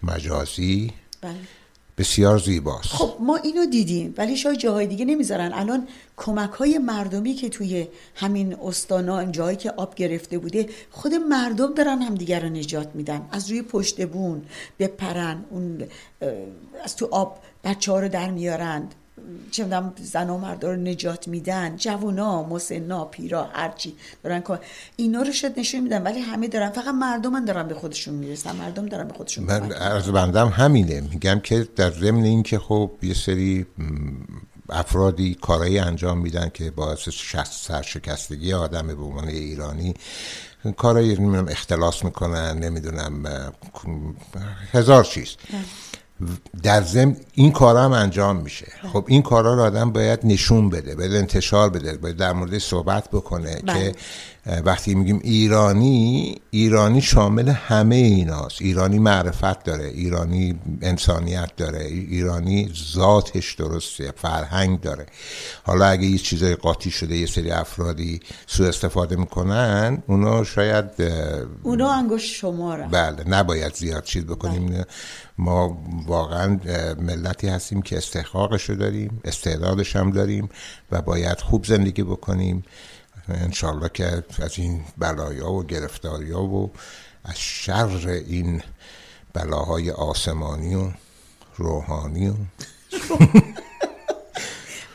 مجازی 0.03 0.93
بله. 1.21 1.58
بسیار 1.99 2.37
زیباست. 2.37 2.89
خب 2.89 3.15
ما 3.19 3.35
اینو 3.35 3.65
دیدیم 3.65 4.13
ولی 4.17 4.37
شاید 4.37 4.59
جاهای 4.59 4.87
دیگه 4.87 5.05
نمی‌ذارن. 5.05 5.53
الان 5.53 5.87
کمک 6.17 6.49
های 6.49 6.77
مردمی 6.77 7.33
که 7.33 7.49
توی 7.49 7.87
همین 8.15 8.55
استانا 8.63 9.25
جایی 9.25 9.57
که 9.57 9.71
آب 9.71 9.95
گرفته 9.95 10.37
بوده 10.37 10.69
خود 10.91 11.13
مردم 11.13 11.73
دارن 11.73 12.01
همدیگر 12.01 12.39
رو 12.39 12.49
نجات 12.49 12.89
میدن. 12.93 13.21
از 13.31 13.49
روی 13.49 13.61
پشت 13.61 14.07
بون 14.07 14.41
بپرن 14.79 15.45
اون 15.49 15.83
از 16.83 16.95
تو 16.95 17.07
آب 17.11 17.39
بچه 17.63 17.91
ها 17.91 17.99
رو 17.99 18.09
در 18.09 18.31
میارند. 18.31 18.95
چه 19.51 19.63
می‌دونم 19.63 19.93
زن 20.03 20.29
و 20.29 20.37
مردا 20.37 20.71
رو 20.71 20.75
نجات 20.75 21.27
میدن 21.27 21.75
جوونا 21.75 22.43
مسنا 22.43 23.05
پیرا 23.05 23.43
هرچی 23.43 23.95
دارن 24.23 24.39
کار. 24.39 24.59
اینا 24.95 25.21
رو 25.21 25.31
شاید 25.31 25.59
نشون 25.59 25.81
میدن 25.81 26.03
ولی 26.03 26.19
همه 26.19 26.47
دارن. 26.47 26.69
فقط 26.69 26.87
مردم 26.87 27.45
دارن 27.45 27.67
به 27.67 27.75
خودشون 27.75 28.13
می‌رسن. 28.13 28.55
مردم 28.55 28.85
دارن 28.85 29.07
به 29.07 29.13
خودشون 29.13 29.43
من 29.43 29.71
عرض 29.71 30.09
بندم 30.09 30.47
همینه. 30.47 31.01
میگم 31.01 31.39
که 31.39 31.67
در 31.75 31.91
ضمن 31.91 32.23
این 32.23 32.43
که 32.43 32.59
خب 32.59 32.91
یه 33.01 33.13
سری 33.13 33.65
افرادی 34.69 35.35
کارایی 35.41 35.79
انجام 35.79 36.17
میدن 36.17 36.51
که 36.53 36.71
باعث 36.71 37.09
سرشکستگی 37.51 38.53
آدم 38.53 38.87
به 38.87 39.03
عنوان 39.03 39.27
ایرانی 39.27 39.93
کارایی 40.77 41.15
نمی‌دونم 41.15 41.47
اختلاس 41.47 42.03
می‌کنن 42.03 42.59
نمی‌دونم 42.59 43.25
هزار 44.71 45.03
چیز. 45.03 45.35
در 46.63 46.81
ضمن 46.81 47.15
این 47.33 47.51
کارا 47.51 47.83
هم 47.83 47.91
انجام 47.91 48.35
میشه. 48.35 48.67
خب 48.93 49.05
این 49.07 49.21
کارا 49.21 49.53
رو 49.53 49.61
آدم 49.61 49.91
باید 49.91 50.19
نشون 50.23 50.69
بده 50.69 50.95
باید 50.95 51.13
انتشار 51.13 51.69
بده 51.69 51.97
باید 51.97 52.17
در 52.17 52.33
مورد 52.33 52.57
صحبت 52.57 53.09
بکنه 53.09 53.61
بله. 53.65 53.91
که 53.91 53.95
وقتی 54.65 54.95
میگیم 54.95 55.19
ایرانی 55.23 56.35
ایرانی 56.51 57.01
شامل 57.01 57.49
همه 57.49 57.95
ایناست. 57.95 58.61
ایرانی 58.61 58.99
معرفت 58.99 59.63
داره 59.63 59.85
ایرانی 59.85 60.59
انسانیت 60.81 61.55
داره 61.57 61.85
ایرانی 61.85 62.71
ذاتش 62.93 63.53
درسته 63.53 64.13
فرهنگ 64.17 64.81
داره. 64.81 65.05
حالا 65.63 65.85
اگه 65.85 66.05
یه 66.05 66.17
چیزای 66.17 66.55
قاطی 66.55 66.91
شده 66.91 67.17
یه 67.17 67.25
سری 67.25 67.51
افرادی 67.51 68.19
سوء 68.47 68.67
استفاده 68.67 69.15
می‌کنن 69.15 70.03
اونا 70.07 70.43
شاید 70.43 70.85
اونا 71.63 71.91
انگشت 71.91 72.35
شمارن. 72.35 72.87
بله 72.87 73.29
نباید 73.29 73.75
زیاد 73.75 74.03
چیز 74.03 74.25
بکنیم. 74.25 74.85
ما 75.39 75.77
واقعا 76.05 76.59
ملتی 76.99 77.47
هستیم 77.47 77.81
که 77.81 77.97
استحقاقش 77.97 78.69
رو 78.69 78.75
داریم 78.75 79.21
استعدادش 79.23 79.95
هم 79.95 80.11
داریم 80.11 80.49
و 80.91 81.01
باید 81.01 81.39
خوب 81.39 81.65
زندگی 81.65 82.03
بکنیم. 82.03 82.63
انشالله 83.29 83.89
که 83.93 84.23
از 84.39 84.59
این 84.59 84.81
بلایا 84.97 85.51
و 85.51 85.63
گرفتاریا 85.63 86.41
و 86.41 86.71
از 87.23 87.39
شر 87.39 88.07
این 88.07 88.61
بلاهای 89.33 89.91
آسمانی 89.91 90.75
و 90.75 90.91
روحانی 91.55 92.29
و 92.29 92.33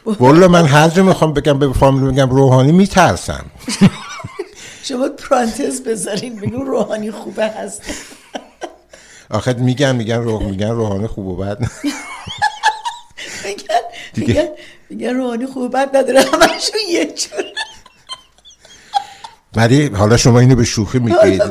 والا 0.20 0.48
من 0.48 0.64
هر 0.64 0.88
جا 0.88 1.02
می‌خوام 1.02 1.32
بگم 1.32 1.58
به 1.58 1.72
فامیل 1.72 2.12
بگم 2.12 2.30
روحانی 2.30 2.72
میترسم. 2.72 3.44
شما 4.84 5.08
پرانتز 5.08 5.82
بذارین 5.82 6.36
بگو 6.36 6.64
روحانی 6.64 7.10
خوبه 7.10 7.46
هست. 7.46 7.82
آخه 9.30 9.52
میگن 9.52 9.96
میگن 9.96 10.16
روح 10.16 10.42
میگن 10.42 10.70
روحانی 10.70 11.06
خوب 11.06 11.26
و 11.26 11.36
بد. 11.36 11.58
میگن 13.44 13.80
میگن 14.16 14.48
میگن 14.90 15.14
روحانی 15.14 15.46
خوبه 15.46 15.68
بد 15.68 15.96
نداره 15.96 16.20
همشون 16.20 16.80
یه 16.90 17.04
جور. 17.04 17.44
ولی 19.56 19.86
حالا 19.86 20.16
شما 20.16 20.40
اینو 20.40 20.56
به 20.56 20.64
شوخی 20.64 20.98
میگید. 20.98 21.42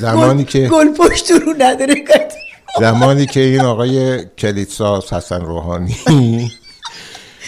زمانی 0.00 0.44
که 0.44 0.68
گل 0.68 0.88
پشت 0.88 1.30
رو 1.30 1.54
نداره. 1.58 2.04
زمانی 2.80 3.26
که 3.26 3.40
این 3.40 3.60
آقای 3.60 4.24
کلیدساز 4.24 5.12
حسن 5.12 5.40
روحانی 5.40 5.96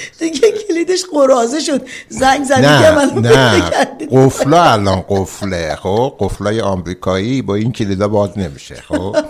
دیگه 0.18 0.48
کلیدش 0.68 1.04
قرازه 1.12 1.60
شد. 1.60 1.86
زنگ 2.08 2.44
زدی 2.44 2.62
که 2.62 2.68
نه 2.68 2.90
من 2.90 3.22
نه. 3.22 3.60
قفلا 4.10 4.62
الان 4.62 5.04
قفله 5.08 5.76
خب؟ 5.76 6.16
قفلای 6.18 6.60
آمریکایی 6.60 7.42
با 7.42 7.54
این 7.54 7.72
کلیدا 7.72 8.08
باز 8.08 8.38
نمیشه 8.38 8.74
خب؟ 8.74 9.16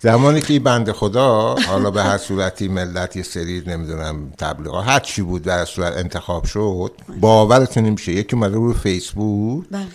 زمانی 0.00 0.40
که 0.40 0.52
این 0.52 0.62
بنده 0.62 0.92
خدا 0.92 1.54
حالا 1.68 1.90
به 1.90 2.02
هر 2.02 2.18
صورتی 2.18 2.68
ملت 2.68 3.16
یه 3.16 3.22
سری 3.22 3.62
نمی‌دونم 3.66 4.32
تبلیغات 4.38 4.86
هر 4.86 5.00
چی 5.00 5.22
بود 5.22 5.42
در 5.42 5.64
صورت 5.64 5.96
انتخاب 5.96 6.44
شد 6.44 6.92
باورتون 7.20 7.84
نمیشه. 7.84 8.12
یکی 8.12 8.36
اومده 8.36 8.54
رو 8.54 8.72
فیسبوک. 8.72 9.64
بله. 9.70 9.86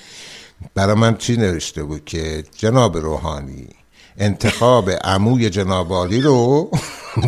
برای 0.76 0.96
من 0.96 1.18
چی 1.18 1.38
نوشته 1.38 1.84
بود 1.84 2.06
که 2.06 2.44
جناب 2.58 2.98
روحانی 2.98 3.68
انتخاب 4.20 4.90
عموی 4.90 5.50
جناب 5.50 5.94
عالی 5.94 6.22
رو 6.22 6.72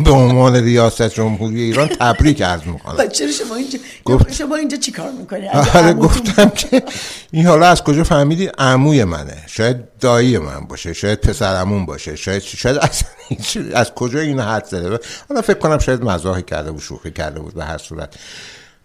به 0.04 0.10
عنوان 0.10 0.56
ریاست 0.56 1.02
جمهوری 1.14 1.62
ایران 1.62 1.88
تبریک 1.88 2.42
عرض 2.42 2.62
می‌کنم. 2.66 2.94
و 2.98 3.06
چرا 3.06 3.30
شما 3.30 3.54
اینجا 3.56 3.78
گفت- 4.04 4.32
شما 4.32 4.56
اینجا 4.56 4.76
چی 4.76 4.92
کار 4.92 5.10
می‌کنی؟ 5.20 5.48
آره 5.48 5.92
گفتم 5.92 6.48
که 6.48 6.82
این 7.30 7.46
حالا 7.46 7.66
از 7.66 7.82
کجا 7.84 8.04
فهمیدی؟ 8.04 8.46
عموی 8.58 9.04
منه. 9.04 9.36
شاید 9.46 9.76
دایی 10.00 10.38
من 10.38 10.60
باشه 10.60 10.92
شاید 10.92 11.20
پسر 11.20 11.54
عموم 11.56 11.86
باشه 11.86 12.16
شاید 12.16 12.42
شاید 12.42 12.76
از, 12.78 13.02
از 13.80 13.94
کجا 13.94 14.20
این 14.20 14.40
حد 14.40 14.64
زده؟ 14.64 14.98
حالا 15.28 15.42
فکر 15.42 15.58
کنم 15.58 15.78
شاید 15.78 16.04
مزاحی 16.04 16.42
کرده 16.42 16.72
بود 16.72 16.80
شوخی 16.80 17.10
کرده 17.10 17.40
بود 17.40 17.54
به 17.54 17.64
هر 17.64 17.78
صورت. 17.78 18.14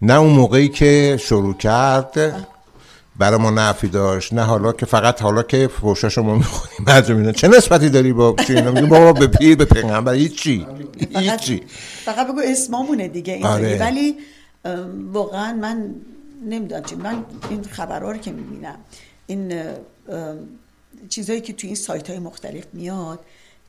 نه 0.02 0.14
اون 0.14 0.30
موقعی 0.32 0.68
که 0.68 1.18
شروع 1.22 1.56
کرد 1.56 2.46
برای 3.18 3.38
ما 3.38 3.50
نفی 3.50 3.88
داشت. 3.88 4.32
نه 4.32 4.42
حالا 4.42 4.72
که 4.72 4.86
فقط 4.86 5.22
حالا 5.22 5.42
که 5.42 5.68
فوشا 5.68 6.08
شما 6.08 6.34
می‌خونیم 6.34 7.18
اینا 7.18 7.32
چه 7.32 7.48
نسبتی 7.48 7.90
داری 7.90 8.12
با 8.12 8.36
چی؟ 8.46 8.56
اینا 8.56 8.70
میگه 8.70 8.86
بابا 8.86 9.12
به 9.12 9.26
پیر 9.26 9.56
به 9.56 9.64
پیغمبر. 9.64 10.12
هیچی. 10.12 10.66
هیچی. 11.16 11.62
فقط 12.04 12.28
بگو 12.28 12.40
اسمامونه 12.44 13.08
دیگه 13.08 13.32
اینطوری. 13.32 13.66
آره. 13.66 13.78
ولی 13.78 14.16
واقعا 15.12 15.52
من 15.52 15.94
نمی‌دونم 16.46 16.82
چی. 16.82 16.94
من 16.94 17.24
این 17.50 17.64
خبرها 17.64 18.12
رو 18.12 18.18
که 18.18 18.32
می‌بینم 18.32 18.76
این 19.26 19.52
ام، 20.08 20.38
چیزایی 21.08 21.40
که 21.40 21.52
تو 21.52 21.66
این 21.66 21.76
سایت 21.76 22.10
های 22.10 22.18
مختلف 22.18 22.64
میاد 22.72 23.20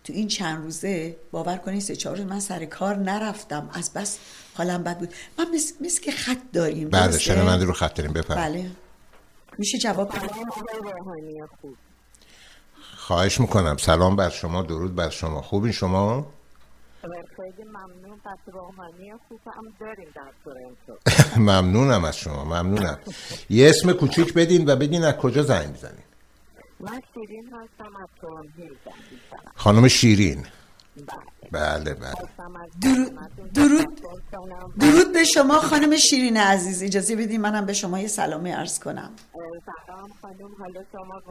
تو 0.04 0.14
این 0.14 0.28
چند 0.28 0.64
روزه 0.64 1.16
باور 1.32 1.58
کنید 1.58 1.82
سه 1.82 1.96
چهار 1.96 2.18
روز 2.18 2.26
من 2.26 2.40
سر 2.40 2.66
کار 2.66 2.96
نرفتم. 2.96 3.70
از 3.74 3.94
بس 3.94 4.18
حالم 4.54 4.84
بد 4.84 4.98
بود. 4.98 5.14
من 5.40 5.46
مثل, 5.54 5.74
مثل 5.82 6.02
که 6.02 6.12
خط 6.12 6.38
داریم 6.54 6.90
بله؟ 6.90 7.18
شنونده 7.18 7.66
رو 7.66 7.74
خط 7.74 7.94
داریم؟ 7.96 8.14
بفرمایید. 8.14 8.64
بله. 8.64 8.72
میشه 9.58 9.78
جواب 9.78 10.10
بدید؟ 10.10 10.32
آقای 10.32 10.94
روحانی 10.94 11.42
خوب. 11.62 11.76
خواهش 12.98 13.40
می‌کنم. 13.40 13.78
سلام 13.78 14.16
بر 14.16 14.30
شما 14.30 14.62
درود 14.62 14.96
بر 14.96 15.10
شما. 15.10 15.42
خوبین 15.42 15.72
شما؟ 15.72 16.26
خیلی 17.36 17.70
ممنون. 17.70 18.20
پس 18.20 18.54
روحانی 18.54 19.12
خوب؟ 19.28 19.40
هم 19.56 19.74
داریم 19.80 20.08
در 20.16 20.32
تورنتو. 20.44 21.40
ممنونم 21.52 22.04
از 22.04 22.18
شما 22.18 22.46
ممنونم. 22.46 23.00
یه 23.50 23.70
اسم 23.70 23.94
کوچیک 23.94 24.34
بدین 24.34 24.70
و 24.70 24.76
بگین 24.76 25.04
از 25.04 25.14
کجا 25.14 25.44
زنگ 25.44 25.70
می‌زنین 25.70 26.04
من 26.80 27.02
شیرین 27.14 27.46
هستم 27.46 27.96
از 27.96 28.08
تورنتو. 28.22 28.92
خانم 29.56 29.88
شیرین. 29.88 30.46
بله. 30.96 31.39
بله 31.52 31.92
از 31.92 32.16
درود 32.82 33.20
درود. 33.54 33.88
درود 34.80 35.14
به 35.14 35.24
شما 35.24 35.54
خانم 35.60 35.98
شیرین 35.98 36.38
عزیز. 36.38 36.84
اجازه 36.84 37.16
بدید 37.16 37.40
منم 37.40 37.66
به 37.66 37.74
شما 37.74 38.00
یه 38.00 38.08
سلامی 38.08 38.52
عرض 38.52 38.80
کنم. 38.80 39.10
سلام 39.88 40.10
خانم. 40.22 40.52
حالا 40.60 40.82
شما 40.92 41.22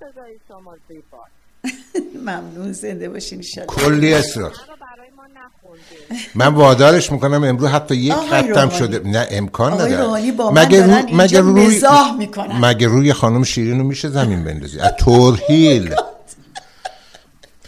صدای 0.00 0.38
شما 0.48 0.76
زیبا. 0.88 1.24
ممنون. 2.26 2.72
زنده 2.72 3.08
باشین 3.08 3.38
ایشالله 3.38 3.72
کلی 3.74 4.14
اصرار 4.14 4.50
رو 4.50 4.56
برای 4.80 5.10
ما 5.16 5.22
نخوندید 5.26 6.30
من 6.40 6.54
وادارش 6.54 7.12
می‌کنم. 7.12 7.44
امروز 7.44 7.68
حتی 7.68 7.96
یک 7.96 8.12
خطم. 8.12 8.68
شده. 8.68 8.98
نه 9.08 9.26
امکان 9.30 9.72
نداره. 9.72 9.96
دارن 9.96 11.08
اینجا 11.08 11.42
مزاح 11.42 12.16
می‌کنن. 12.16 12.58
مگه 12.64 12.86
روی 12.88 13.12
خانم 13.12 13.42
شیرین 13.44 13.78
رو 13.78 13.84
میشه 13.86 14.08
زمین 14.08 14.44
بندازی؟ 14.44 14.80
از 14.80 14.92
تورهیل 14.98 15.94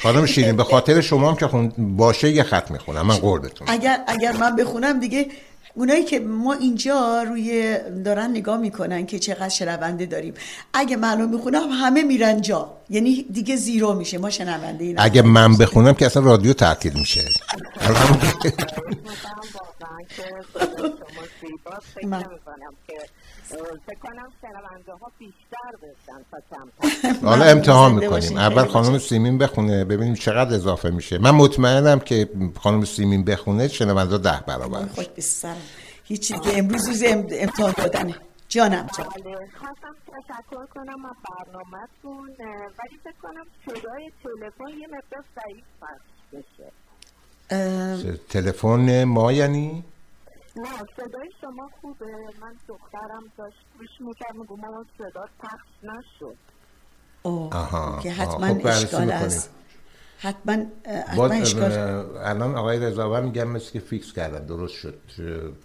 خانم 0.07 0.26
شیرین 0.26 0.57
به 0.57 0.64
خاطر 0.64 1.00
شما 1.00 1.30
هم 1.30 1.36
که 1.36 1.46
خون 1.46 1.72
باشه 1.96 2.30
یه 2.30 2.42
خط 2.42 2.70
می‌خونم 2.70 3.07
من 3.07 3.16
قول 3.16 3.40
بتون 3.40 3.68
اگر 3.70 4.00
اگر 4.07 4.32
من 4.32 4.57
بخونم 4.57 5.00
دیگه 5.00 5.26
اونایی 5.74 6.04
که 6.04 6.20
ما 6.20 6.52
اینجا 6.52 7.22
روی 7.22 7.78
دارن 8.04 8.30
نگاه 8.30 8.57
می‌کنن 8.59 9.07
که 9.07 9.18
چقدر 9.18 9.48
شنونده 9.48 10.07
داریم. 10.07 10.34
اگه 10.74 10.96
معلوم 10.96 11.30
می‌خونم 11.30 11.68
همه 11.70 12.02
میرن 12.02 12.40
جا. 12.40 12.70
یعنی 12.90 13.26
دیگه 13.32 13.57
زیرو 13.57 13.94
میشه. 13.94 14.18
ما 14.18 14.30
شنونده 14.30 14.84
این 14.84 14.94
اگه 14.98 15.22
من 15.22 15.57
بخونم 15.57 15.94
که 15.94 16.07
اصلا 16.07 16.22
رادیو 16.22 16.52
تعطیل 16.52 16.92
میشه. 16.92 17.24
من- 22.07 22.24
فکر 23.86 23.99
کنم 24.03 24.28
شنونده 24.42 24.92
ها 24.92 25.11
بیشتر 25.18 25.72
بشن 25.82 26.24
تا 26.30 26.38
کمتر 26.51 27.26
حالا. 27.28 27.44
امتحان 27.44 27.92
می‌کنیم. 27.94 28.36
اول 28.38 28.64
خانم. 28.64 28.99
سیمین 28.99 29.38
بخونه 29.38 29.84
ببینیم 29.84 30.14
چقدر 30.14 30.55
اضافه 30.55 30.90
میشه 30.90 31.18
من 31.18 31.30
مطمئنم 31.30 31.99
که 32.01 32.28
خانم 32.61 32.84
سیمین 32.84 33.24
بخونه 33.24 33.68
شنونده 33.68 34.18
ده 34.18 34.40
برابر 34.47 34.82
به 35.16 35.22
سرم 35.22 35.57
هیچی 36.05 36.34
دیگه 36.34 36.59
امروز 36.59 36.88
روز 36.88 37.03
ام- 37.07 37.26
امتحان 37.30 37.72
دادنه 37.76 38.14
جانم 38.49 38.88
جان 38.99 39.07
بله 39.07 39.34
خواستم 39.59 39.94
تشکر 40.07 40.66
کنم 40.74 41.07
از 41.07 41.16
برنامهتون 41.47 42.28
ولی 42.78 42.99
فکر 43.05 43.14
کنم 43.22 43.44
صدای 43.66 44.11
تلفن 44.22 44.78
یه 44.80 44.86
مقدار 44.86 45.24
ضعیف 45.36 45.64
پخش 45.80 46.44
بشه 48.03 48.18
تلفن 48.28 49.05
ما 49.05 49.32
یعنی 49.32 49.84
نه 50.57 50.68
صدای 50.96 51.30
شما 51.40 51.68
خوبه. 51.80 52.07
من 52.40 52.54
دخترم 52.68 53.24
داشت 53.38 53.57
گوش 53.78 53.88
می‌کرد 54.00 54.34
میگو 54.34 54.57
مامان 54.57 54.86
صدا 54.98 55.24
پخش 55.40 55.68
نشد. 55.82 56.36
اوه، 57.22 57.54
آها، 57.57 58.00
که 58.02 58.12
حتما 58.12 58.46
خب 58.46 58.62
بررسی 58.62 58.86
اشکال. 58.86 59.11
است. 59.11 59.50
حتما 60.18 60.52
حتما 60.52 61.16
باز 61.16 61.30
اشکال 61.32 61.72
الان 62.16 62.54
آقای 62.54 62.78
رضاوند 62.78 63.24
میگم 63.24 63.48
مثل 63.48 63.72
که 63.72 63.80
فیکس 63.80 64.12
کردن 64.12 64.46
درست 64.46 64.74
شد. 64.74 65.00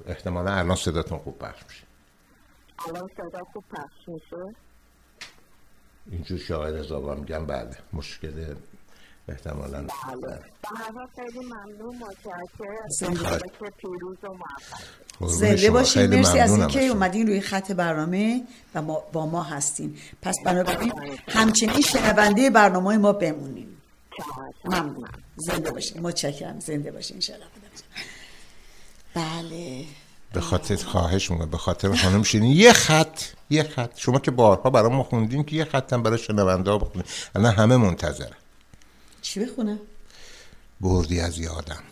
احتمالا 0.07 0.51
الان 0.51 0.75
صداتون 0.75 1.19
خوب 1.19 1.37
پخش 1.39 1.63
میشه. 1.63 1.83
الان 2.89 3.09
صدا 3.17 3.43
خوب 3.53 3.63
پخش 3.71 4.07
میشه؟ 4.07 4.55
اینجور 6.11 6.39
که 6.39 6.55
آقای 6.55 6.73
رضاوند 6.73 7.19
میگم 7.19 7.45
بله 7.45 7.77
مشکل 7.93 8.55
احتمالا. 9.30 9.88
خیلی 11.15 11.39
ممنون 11.39 12.03
زنده. 15.28 15.84
خیلی 15.84 16.17
مرسی 16.17 16.39
از 16.39 16.57
اینکه. 16.57 16.82
اومدین 16.82 17.28
روی 17.28 17.41
خط 17.41 17.72
برنامه 17.72 18.43
و 18.76 18.82
ما 18.82 19.03
با 19.13 19.26
ما 19.26 19.43
هستین. 19.43 19.97
پس 20.22 20.36
بنابراین 20.45 20.93
همچنین 21.28 21.82
شنونده 21.82 22.49
برنامه 22.49 22.97
ما 22.97 23.13
بمونین. 23.13 23.67
ممنون. 24.65 25.07
زنده 25.36 25.72
باشین. 25.72 26.01
متشکرم. 26.01 26.59
زنده 26.59 26.91
باشین. 26.91 27.17
انشالله 27.17 27.45
بله. 29.13 29.86
به 30.34 30.41
خاطر 30.41 30.76
خواهش 30.76 31.32
می‌کنم. 31.32 31.49
به 31.49 31.57
خاطر 31.57 31.95
خانم 31.95 32.24
شیرین. 32.24 32.51
یه 32.51 32.74
خط 32.74 33.22
یه 33.49 33.63
خط. 33.63 33.97
شما 33.97 34.19
که 34.19 34.32
بارها 34.32 34.69
برای 34.69 34.91
ما 34.91 35.03
خوندین 35.03 35.43
که 35.43 35.55
یه 35.55 35.65
خط 35.65 35.93
هم 35.93 36.03
برای 36.03 36.17
شنونده 36.17 36.72
ها 36.72 36.78
بخونین. 36.78 37.05
الان 37.36 37.53
همه 37.53 37.78
منتظرن. 37.78 38.40
چی 39.22 39.39
بخونم؟ 39.39 39.80
بردی 40.82 41.19
از 41.19 41.39
یادم. 41.39 41.84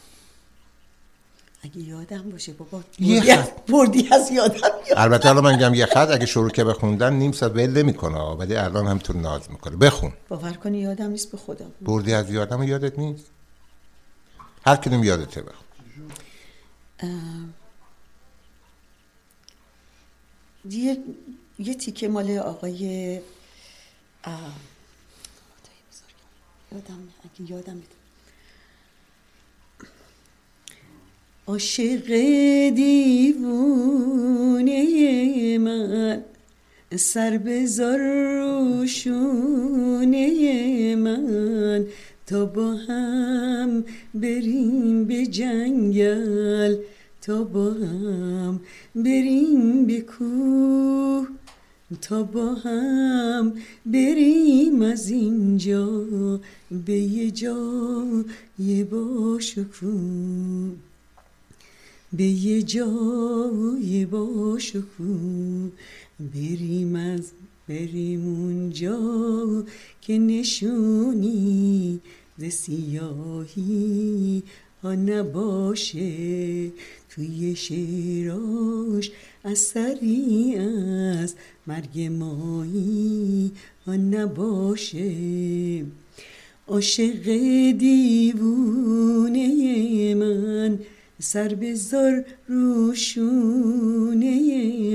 اگه 1.61 1.77
یادم 1.81 2.29
باشه 2.29 2.53
بابا. 2.53 2.83
یه 2.99 3.19
بردی 3.19 3.31
از, 3.31 3.45
خط. 3.45 3.65
بردی 3.71 4.09
از 4.11 4.31
یادم 4.31 4.57
یاد. 4.89 4.97
البته 4.97 5.29
الان 5.29 5.43
من 5.43 5.55
میگم 5.55 5.73
یه 5.73 5.85
خط 5.85 6.09
اگه 6.09 6.25
شروع 6.25 6.49
که 6.49 6.63
بخوندن 6.63 7.13
نیم 7.13 7.31
ساعت 7.31 7.51
ول 7.51 7.83
نمی‌کنه 7.83 8.19
ولی 8.19 8.55
الان 8.55 8.87
هم 8.87 8.97
تو 8.97 9.13
ناز 9.13 9.51
می‌کنه. 9.51 9.75
بخون. 9.75 10.13
باور 10.29 10.53
کنی 10.53 10.79
یادم 10.79 11.09
نیست 11.09 11.31
به 11.31 11.37
خودم 11.37 11.71
بردی 11.81 12.13
از 12.13 12.31
یادم 12.31 12.63
یادت 12.63 12.99
نیست؟ 12.99 13.25
هر 14.65 14.75
کدوم 14.75 15.03
یادته 15.03 15.41
بخون. 15.41 15.65
یه 20.69 20.97
یه 21.59 21.73
تیکه 21.73 22.07
مال 22.07 22.37
آقای. 22.37 23.21
یادم 26.71 27.07
اگه 27.23 27.51
یادم 27.51 27.81
عاشق 31.47 32.07
دیوونه 32.75 33.57
من 35.57 36.23
سر 36.95 37.37
بذار 37.37 37.99
روشونه 38.39 40.15
من 40.95 41.85
تا 42.27 42.45
با 42.45 42.73
هم 42.73 43.83
بریم 44.13 45.05
به 45.05 45.25
جنگل 45.25 46.77
تا 47.21 47.43
با 47.43 47.71
هم 47.71 48.59
بریم 48.95 49.85
به 49.85 50.01
کوه. 50.01 51.27
تا 51.95 52.23
با 52.23 52.53
هم 52.53 53.53
بریم 53.85 54.81
از 54.81 55.09
اینجا 55.09 56.05
به 56.85 56.93
یه 56.93 57.31
جای 57.31 58.83
باشکوه. 58.83 60.71
به 62.13 62.23
یه 62.23 62.63
جای 62.63 64.05
باشکوه. 64.05 65.69
بریم 66.19 66.95
از 66.95 67.31
بریم 67.67 68.25
اونجا 68.25 69.63
که 70.01 70.17
نشونی 70.17 71.99
ز 72.37 72.45
سیاهی 72.45 74.43
ها 74.83 74.95
نباشه. 74.95 76.71
توی 77.09 77.55
شعراش 77.55 79.11
اثری 79.45 80.55
از 80.55 81.35
مرگ 81.67 81.99
مایی 82.01 83.51
ها 83.85 83.95
نباشه. 83.95 85.11
عاشق 86.67 87.23
دیوونه 87.77 89.45
من 90.15 90.79
سر 91.19 91.55
بذار 91.55 92.25
روشونه 92.47 94.27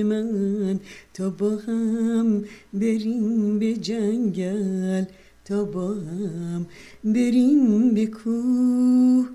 من. 0.02 0.80
تا 1.14 1.30
با 1.30 1.50
هم 1.56 2.44
بریم 2.72 3.58
به 3.58 3.74
جنگل 3.74 5.04
تا 5.44 5.64
با 5.64 5.88
هم 5.94 6.66
بریم 7.04 7.94
به 7.94 8.06
کوه. 8.06 9.28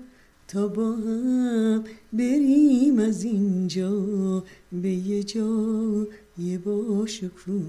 تا 0.48 0.68
با 0.68 0.92
هم 0.92 1.84
بریم 2.12 2.98
از 2.98 3.22
اینجا 3.24 3.90
به 4.72 4.90
یه 4.90 5.22
جای 5.22 6.58
باشکوه 6.64 7.62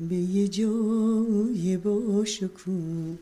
به 0.00 0.16
یه 0.16 0.48
جای 0.48 1.76
باشکوه 1.76 3.16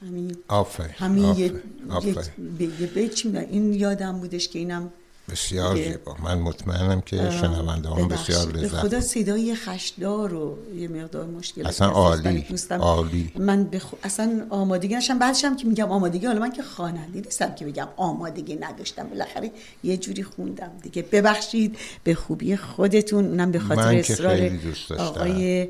همین 0.00 0.36
آفرین 0.48 0.90
همین 0.90 1.24
یه, 1.24 1.52
آفرین، 1.90 2.10
یه. 2.14 2.32
به- 2.58 2.64
یه 2.64 2.90
می‌دونم، 3.24 3.46
این 3.50 3.72
یادم 3.72 4.20
بودش 4.20 4.48
که 4.48 4.58
اینم 4.58 4.90
بسیار. 5.30 5.76
زیبا 5.76 6.16
من 6.22 6.38
مطمئنم 6.38 7.00
که 7.00 7.16
شنونده 7.30 7.88
هم. 7.88 8.08
بسیار 8.08 8.46
به 8.46 8.58
لذت 8.58 8.68
خدا 8.70 8.82
بردن. 8.82 9.00
صدای 9.00 9.54
خشدار 9.54 10.34
و 10.34 10.58
یه 10.76 10.88
مقدار 10.88 11.26
مشکل 11.26 11.66
اصلا 11.66 11.88
عالی، 11.88 12.46
عالی. 12.80 13.32
من 13.38 13.64
به 13.64 13.78
خو- 13.78 13.96
اصلا 14.02 14.46
آمادگی 14.50 14.94
نشم 14.94 15.18
بعدش 15.18 15.44
هم 15.44 15.56
که 15.56 15.66
میگم 15.66 15.90
آمادگی 15.92 16.26
حالا 16.26 16.40
من 16.40 16.52
که 16.52 16.62
خواننده 16.62 17.20
نیستم 17.20 17.54
که 17.54 17.64
بگم 17.66 17.88
آمادگی 17.96 18.56
نداشتم 18.56 19.08
بالاخره 19.08 19.50
یه 19.84 19.96
جوری 19.96 20.22
خوندم 20.22 20.70
دیگه 20.82 21.02
ببخشید 21.02 21.76
به 22.04 22.14
خوبی 22.14 22.56
خودتون 22.56 23.24
اونم 23.26 23.50
به 23.50 23.58
خاطر 23.58 23.94
اصرار. 23.96 24.50
آقای 24.98 25.68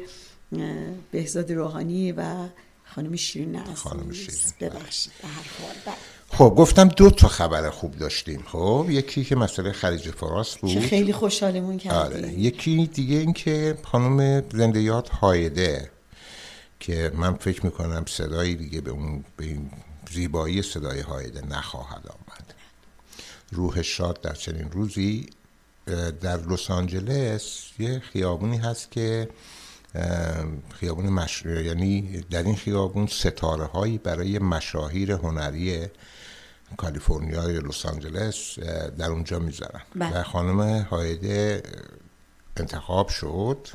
بهزاد 1.12 1.52
روحانی 1.52 2.12
و 2.12 2.22
خانم 2.84 3.16
شیرین 3.16 3.61
شیرین، 4.12 4.52
ببخشید 4.61 5.12
به 5.22 5.28
هر 5.28 5.44
حال 5.62 5.74
بله. 5.86 5.94
خب 6.31 6.55
گفتم 6.59 6.89
دو 6.89 7.11
تا 7.11 7.29
خبر 7.29 7.70
خوب 7.70 7.97
داشتیم 7.97 8.45
خب؟ 8.47 8.87
یکی 8.91 9.24
که 9.24 9.37
مسئله 9.37 9.72
خلیج 9.72 10.11
فارس 10.11 10.57
بود. 10.57 10.70
که 10.70 10.81
خیلی 10.81 11.12
خوشحالمون 11.12 11.81
آره 11.91 12.20
کردی. 12.20 12.41
یکی 12.41 12.87
دیگه 12.87 13.16
این 13.16 13.33
که 13.33 13.79
خانم 13.83 14.43
زنده 14.53 14.83
یاد 14.83 15.09
هایده 15.09 15.91
که 16.81 17.12
من 17.14 17.35
فکر 17.35 17.64
می‌کنم 17.64 18.05
صدایی 18.09 18.55
دیگه 18.55 18.81
به 18.81 18.91
اون 18.91 19.24
به 19.37 19.45
این 19.45 19.70
زیبایی 20.11 20.62
صدای 20.62 21.01
هایده 21.01 21.47
نخواهد 21.47 22.07
آمد. 22.07 22.55
روح 23.53 23.83
شاد 23.83 24.20
در 24.20 24.35
چنین 24.35 24.70
روزی 24.70 25.26
در 26.20 26.37
لس 26.37 26.70
آنجلس 26.70 27.70
یه 27.79 27.99
خیابونی 27.99 28.57
هست 28.57 28.91
که 28.91 29.29
خیابون 30.81 31.09
مش... 31.09 31.43
یعنی 31.43 32.24
در 32.31 32.43
این 32.43 32.57
خیابون 32.57 33.07
ستاره 33.07 33.64
هایی 33.64 33.99
برای 33.99 34.39
مشاهیر 34.39 35.12
هنری 35.12 35.87
کالیفرنیا 36.76 37.50
یا 37.50 37.60
لس 37.60 37.86
آنجلس 37.86 38.58
در 38.98 39.10
اونجا 39.10 39.38
می‌ذارن. 39.38 39.80
بله. 39.96 40.20
و 40.20 40.22
خانم 40.22 40.80
هایده 40.82 41.62
انتخاب 42.56 43.08
شد 43.08 43.68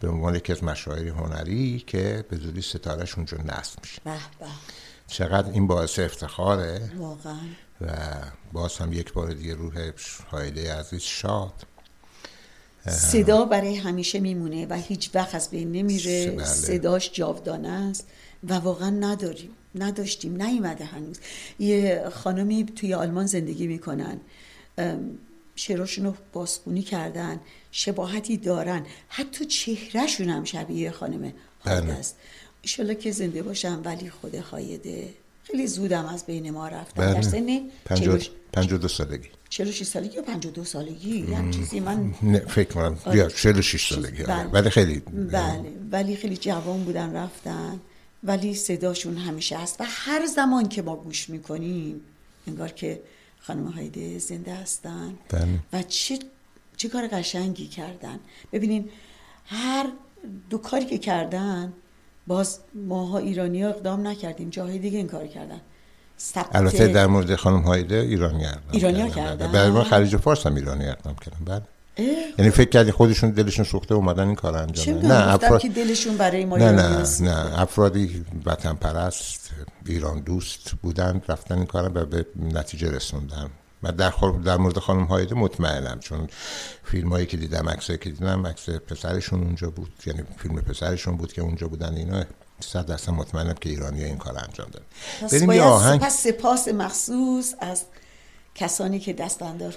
به 0.00 0.08
عنوان 0.08 0.34
یکی 0.34 0.52
از 0.52 0.64
مشاهیر 0.64 1.08
هنری 1.08 1.84
که 1.86 2.24
به 2.30 2.36
زودی 2.36 2.62
ستارهش 2.62 3.14
اونجا 3.14 3.38
نصب 3.38 3.78
میشه. 3.82 4.00
به 4.04 4.10
به 4.10 4.46
چقدر 5.06 5.50
این 5.50 5.66
باعث 5.66 5.98
افتخاره. 5.98 6.90
واقعا. 6.96 7.38
و 7.80 7.92
باز 8.52 8.76
هم 8.76 8.92
یک 8.92 9.12
بار 9.12 9.32
دیگه 9.32 9.54
روح 9.54 9.90
هایده 10.30 10.74
عزیز 10.74 11.02
شاد. 11.02 11.52
صدا 12.88 13.44
برای 13.44 13.76
همیشه 13.76 14.20
میمونه 14.20 14.66
و 14.66 14.74
هیچ 14.74 15.10
وقت 15.14 15.34
از 15.34 15.50
بین 15.50 15.72
نمیره. 15.72 16.30
بله. 16.30 16.44
صداش 16.44 17.10
جاودانه 17.12 17.68
است 17.68 18.06
و 18.48 18.54
واقعا 18.54 18.90
نداریم. 18.90 19.50
نداشتیم 19.82 20.42
نیومده 20.42 20.84
هنوز. 20.84 21.20
یه 21.58 22.04
خانمی 22.12 22.64
توی 22.64 22.94
آلمان 22.94 23.26
زندگی 23.26 23.66
می‌کنن. 23.66 24.20
شعراشون 25.56 26.04
رو 26.04 26.14
بازخونی 26.32 26.82
کردن 26.82 27.40
شباهتی 27.70 28.36
دارن. 28.36 28.86
حتی 29.08 29.44
چهرهشون 29.44 30.28
هم 30.28 30.44
شبیه 30.44 30.90
خانم 30.90 31.32
بله. 31.64 31.92
است 31.92 32.16
ایشالله 32.62 32.94
که 32.94 33.12
زنده 33.12 33.42
باشم 33.42 33.82
ولی 33.84 34.10
خود 34.10 34.34
هایده 34.34 35.08
خیلی 35.44 35.66
زودم 35.66 36.04
از 36.04 36.26
بین 36.26 36.50
ما 36.50 36.68
رفتن 36.68 37.02
بله. 37.02 37.14
در 37.14 37.22
سن 37.22 37.60
پنجاه 37.84 38.18
46 38.18 38.30
پنجاه 38.52 38.88
سالگی. 38.88 39.28
46 39.48 39.86
سالگی 39.86 40.16
یا 40.16 40.22
52 40.22 40.64
سالگی؟ 40.64 41.18
یه 41.18 41.50
چیزی 41.50 41.80
من 41.80 42.14
نه 42.22 42.38
فکر 42.38 42.68
کنم. 42.68 42.98
آره. 43.04 43.12
بیا 43.12 43.28
46 43.28 43.92
سالگی 43.94 44.22
آره. 44.22 44.34
بله. 44.34 44.50
ولی 44.50 44.70
خیلی 44.70 45.00
بله. 45.00 45.72
ولی 45.92 46.16
خیلی 46.16 46.36
جوان 46.36 46.84
بودن 46.84 47.16
رفتن. 47.16 47.80
ولی 48.24 48.54
صداشون 48.54 49.16
همیشه 49.16 49.58
هست 49.58 49.80
و 49.80 49.84
هر 49.86 50.26
زمان 50.26 50.68
که 50.68 50.82
ما 50.82 50.96
گوش 50.96 51.30
می‌کنیم 51.30 52.00
انگار 52.46 52.68
که 52.68 53.02
خانم 53.40 53.66
هایده 53.66 54.18
زنده 54.18 54.54
هستن 54.54 55.14
بله. 55.28 55.46
و 55.72 55.82
چه 55.82 56.18
چه 56.76 56.88
کار 56.88 57.08
قشنگی 57.08 57.66
کردن 57.66 58.18
ببینین 58.52 58.90
هر 59.46 59.86
دو 60.50 60.58
کاری 60.58 60.84
که 60.84 60.98
کردن 60.98 61.72
باز 62.26 62.58
ماها 62.74 63.18
ایرانی 63.18 63.62
ها 63.62 63.68
اقدام 63.68 64.06
نکردیم 64.06 64.50
جاهای 64.50 64.78
دیگه 64.78 64.98
این 64.98 65.06
کار 65.06 65.26
کردن 65.26 65.60
البته 66.52 66.88
در 66.88 67.06
مورد 67.06 67.34
خانم 67.34 67.60
هایده 67.60 67.96
ایرانی 67.96 68.46
اقدام 68.46 68.62
ایرانی‌ها 68.72 69.08
کردن. 69.08 69.36
کردن؟ 69.36 69.52
بله 69.52 69.70
من 69.70 69.84
خلیج 69.84 70.16
فارس 70.16 70.46
هم 70.46 70.54
ایرانی 70.54 70.86
اقدام 70.86 71.14
کردم 71.14 71.44
بله 71.44 71.62
یعنی 72.38 72.50
فکر 72.50 72.68
کردی 72.70 72.90
خودشون 72.90 73.30
دلشون 73.30 73.64
سوخته 73.64 73.94
اومدن 73.94 74.26
این 74.26 74.34
کار 74.34 74.56
انجام 74.56 74.98
نه 74.98 75.34
افراد 75.34 75.60
که 75.60 75.68
دلشون 75.68 76.16
برای 76.16 76.44
ما 76.44 76.56
نه 76.56 76.70
نه. 76.72 77.04
نه. 77.20 77.60
افرادی 77.60 78.24
وطن 78.46 78.74
پرست 78.74 79.50
ایران 79.86 80.20
دوست 80.20 80.70
بودن 80.82 81.22
رفتن 81.28 81.54
این 81.54 81.66
کارم 81.66 81.92
و 81.94 82.04
به 82.04 82.26
نتیجه 82.52 82.90
رسوندن. 82.90 83.50
و 83.82 83.92
در, 83.92 84.10
خور- 84.10 84.40
در 84.44 84.56
مورد 84.56 84.78
خانم 84.78 85.04
هایده 85.04 85.34
مطمئنم 85.34 86.00
چون 86.00 86.28
فیلم 86.84 87.08
هایی 87.08 87.26
که 87.26 87.36
دیدم 87.36 87.68
عکسایی 87.68 87.98
که 87.98 88.10
دیدم 88.10 88.46
عکس 88.46 88.70
پسرشون 88.70 89.42
اونجا 89.42 89.70
بود. 89.70 89.90
یعنی 90.06 90.22
فیلم 90.38 90.54
پسرشون 90.54 91.16
بود 91.16 91.32
که 91.32 91.42
اونجا 91.42 91.68
بودن 91.68 91.94
اینا. 91.94 92.24
صد 92.60 92.86
درصد 92.86 93.10
مطمئنم 93.10 93.54
که 93.60 93.68
ایرانی 93.70 94.04
این 94.04 94.16
کار 94.18 94.38
انجام 94.48 94.68
دادن. 94.72 94.84
پس 95.22 95.34
بریم 95.34 95.52
یه 95.52 95.62
آهنگ. 95.62 96.00
پس 96.00 96.22
سپاس 96.22 96.68
مخصوص 96.68 97.54
از 97.60 97.82
کسانی 98.56 98.98
که 98.98 99.12
دستن 99.12 99.56
در, 99.56 99.72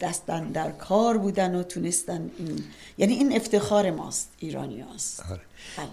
دستن 0.00 0.52
در 0.52 0.70
کار 0.70 1.18
بودن 1.18 1.54
و 1.54 1.62
تونستن 1.62 2.30
این 2.38 2.64
یعنی 2.98 3.12
این 3.12 3.36
افتخار 3.36 3.90
ماست 3.90 4.32
ایرانی 4.38 4.80
هاست. 4.80 5.24
آره. 5.30 5.40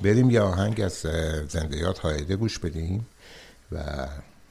بریم 0.03 0.29
یه 0.29 0.41
آهنگ 0.41 0.81
از 0.81 1.05
زندیات 1.49 1.99
هایده 1.99 2.35
گوش 2.35 2.59
بدیم 2.59 3.07
و 3.71 4.07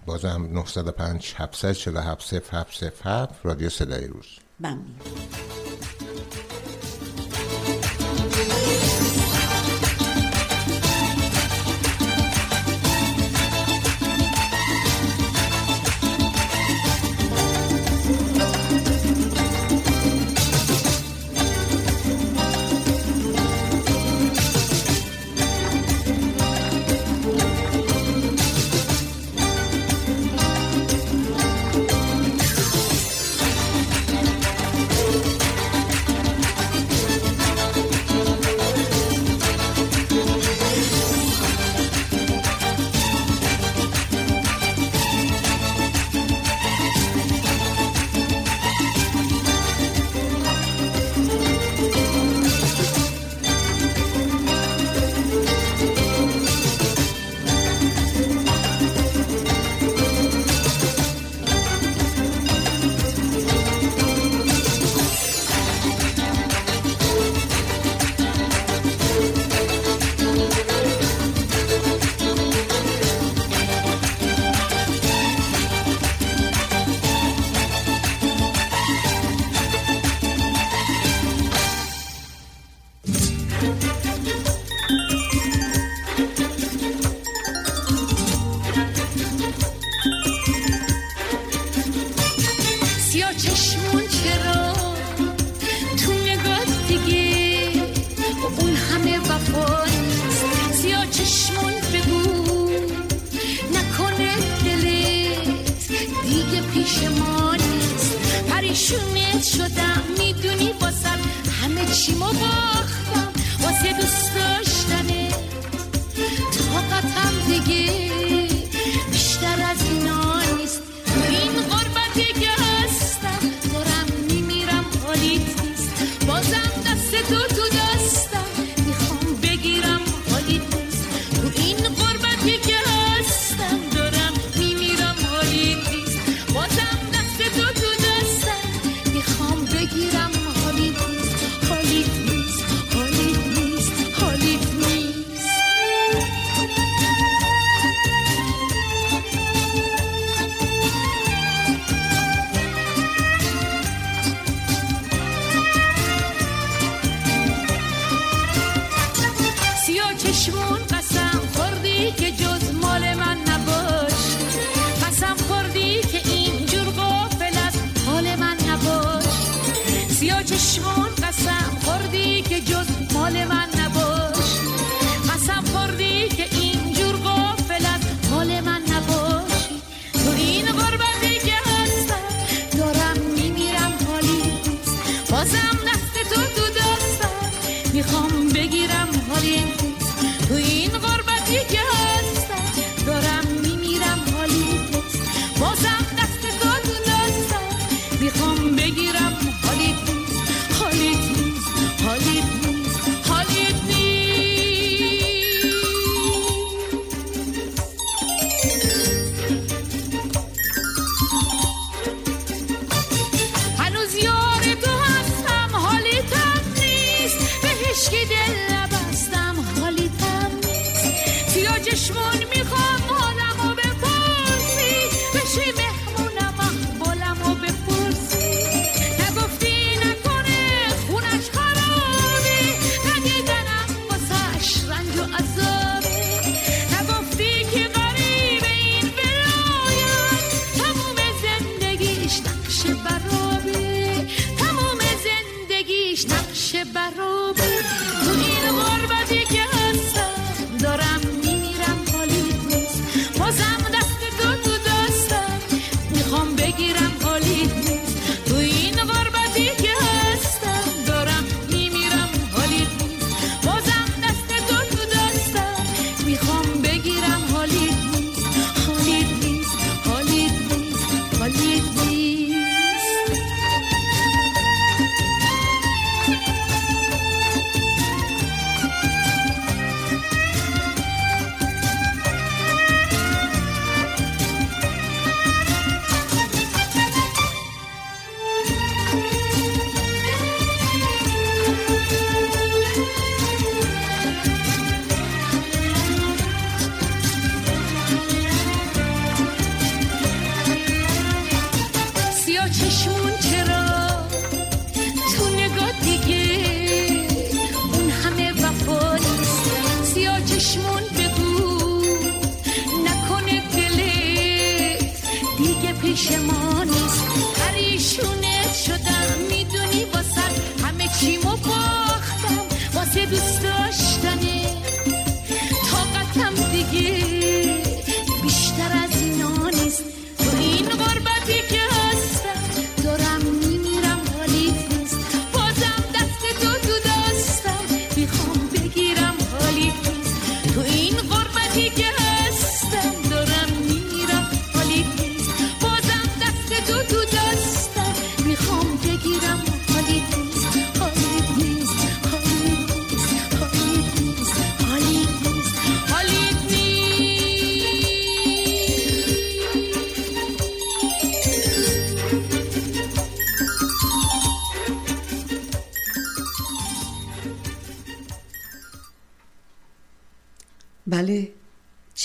بازم 0.06 0.48
905 0.52 1.34
747 1.36 2.50
0707 2.50 3.34
رادیو 3.44 3.68
صدای 3.68 4.06
روز. 4.06 4.26
ممنون. 4.60 4.96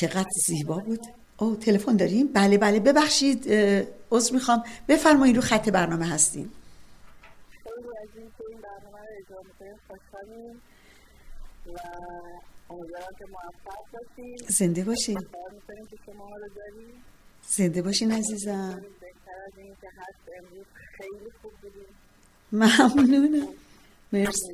چقدر 0.02 0.30
زیبا 0.48 0.78
بود. 0.78 1.00
او 1.38 1.56
تلفن 1.56 1.98
داریم. 1.98 2.34
بله 2.34 2.58
بله 2.58 2.80
ببخشید 2.80 3.52
عذر 4.12 4.34
می‌خوام. 4.34 4.64
بفرمایید 4.88 5.36
رو 5.36 5.42
خط 5.42 5.70
برنامه 5.70 6.06
باشیم 6.06 6.40
زنده 14.48 14.84
داریم 14.84 15.18
زنده 17.48 17.82
باشین 17.82 18.12
عزیزم. 18.12 18.82
ممنونم. 22.52 23.48
مرسی. 24.14 24.54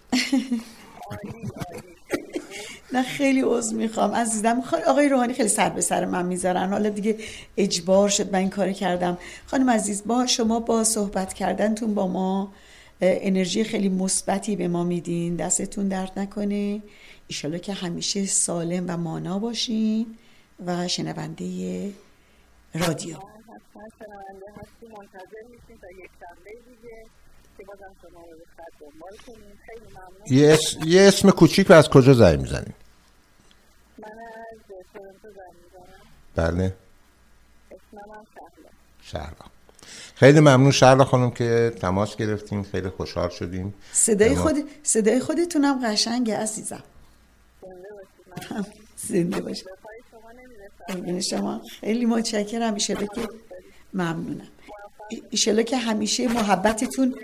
نه 2.93 3.03
خیلی 3.03 3.43
عذر 3.47 3.75
می‌خوام. 3.77 4.15
عزیزم 4.15 4.63
خ- 4.71 4.89
آقای 4.89 5.09
روحانی 5.09 5.35
خیلی 5.35 5.49
سر 5.49 5.71
به 5.71 5.81
سر 5.81 6.05
من 6.05 6.27
می‌ذارن. 6.27 6.69
حالا 6.71 6.89
دیگه 6.89 7.19
اجبار 7.57 8.09
شد 8.09 8.33
من 8.33 8.39
این 8.39 8.51
کار 8.51 8.73
کردم. 8.73 9.19
خانم 9.47 9.71
عزیز 9.71 10.03
با 10.07 10.27
شما 10.27 10.61
با 10.61 10.85
صحبت 10.85 11.33
کردنتون 11.35 11.95
با 11.95 12.09
ما 12.09 12.53
انرژی 13.01 13.65
خیلی 13.65 13.89
مثبتی 13.89 14.57
به 14.57 14.69
ما 14.69 14.85
میدین. 14.85 15.37
دستتون 15.37 15.89
درد 15.89 16.13
نکنه. 16.19 16.83
ایشالا 17.27 17.59
که 17.59 17.73
همیشه 17.73 18.27
سالم 18.27 18.85
و 18.89 18.97
مانا 18.97 19.39
باشین 19.39 20.07
و 20.67 20.89
شنونده 20.89 21.91
رادیو. 22.75 23.17
منتظر 24.83 25.43
یه 30.31 30.53
اسم, 30.53 30.81
یه 30.87 31.03
اسم 31.03 31.31
کوچیک 31.31 31.71
و 31.71 31.73
از 31.73 31.89
کجا 31.89 32.15
زنگ 32.15 32.41
می‌زنیم 32.41 32.75
من 33.99 34.09
از 34.09 34.59
تورنتو 34.93 35.29
زنگ 35.29 35.55
می‌زنم. 35.65 36.57
بله. 36.57 36.75
اسمم 37.71 38.15
هم 38.15 38.25
شهلا 39.03 39.51
خیلی 40.15 40.41
ممنون 40.41 40.71
شهلا 40.71 41.05
خانم 41.05 41.31
که 41.31 41.73
تماس 41.81 42.17
گرفتیم 42.17 42.63
خیلی 42.63 42.89
خوشحال 42.89 43.29
شدیم. 43.29 43.75
صدای 43.93 44.35
خود 44.35 44.57
صدای 44.83 45.21
خودتونم 45.21 45.81
قشنگه 45.87 46.37
عزیزم. 46.37 46.83
زنده 48.97 49.41
باشید 49.41 49.69
ممنون. 50.89 51.21
شما 51.21 51.61
خیلی 51.81 52.05
متشکرم. 52.05 52.75
ایشالا 52.75 53.07
که 53.07 53.29
ممنونم. 53.95 54.49
ای- 55.11 55.23
ایشالا 55.31 55.63
که 55.63 55.77
همیشه 55.77 56.29
محبتتون 56.29 57.15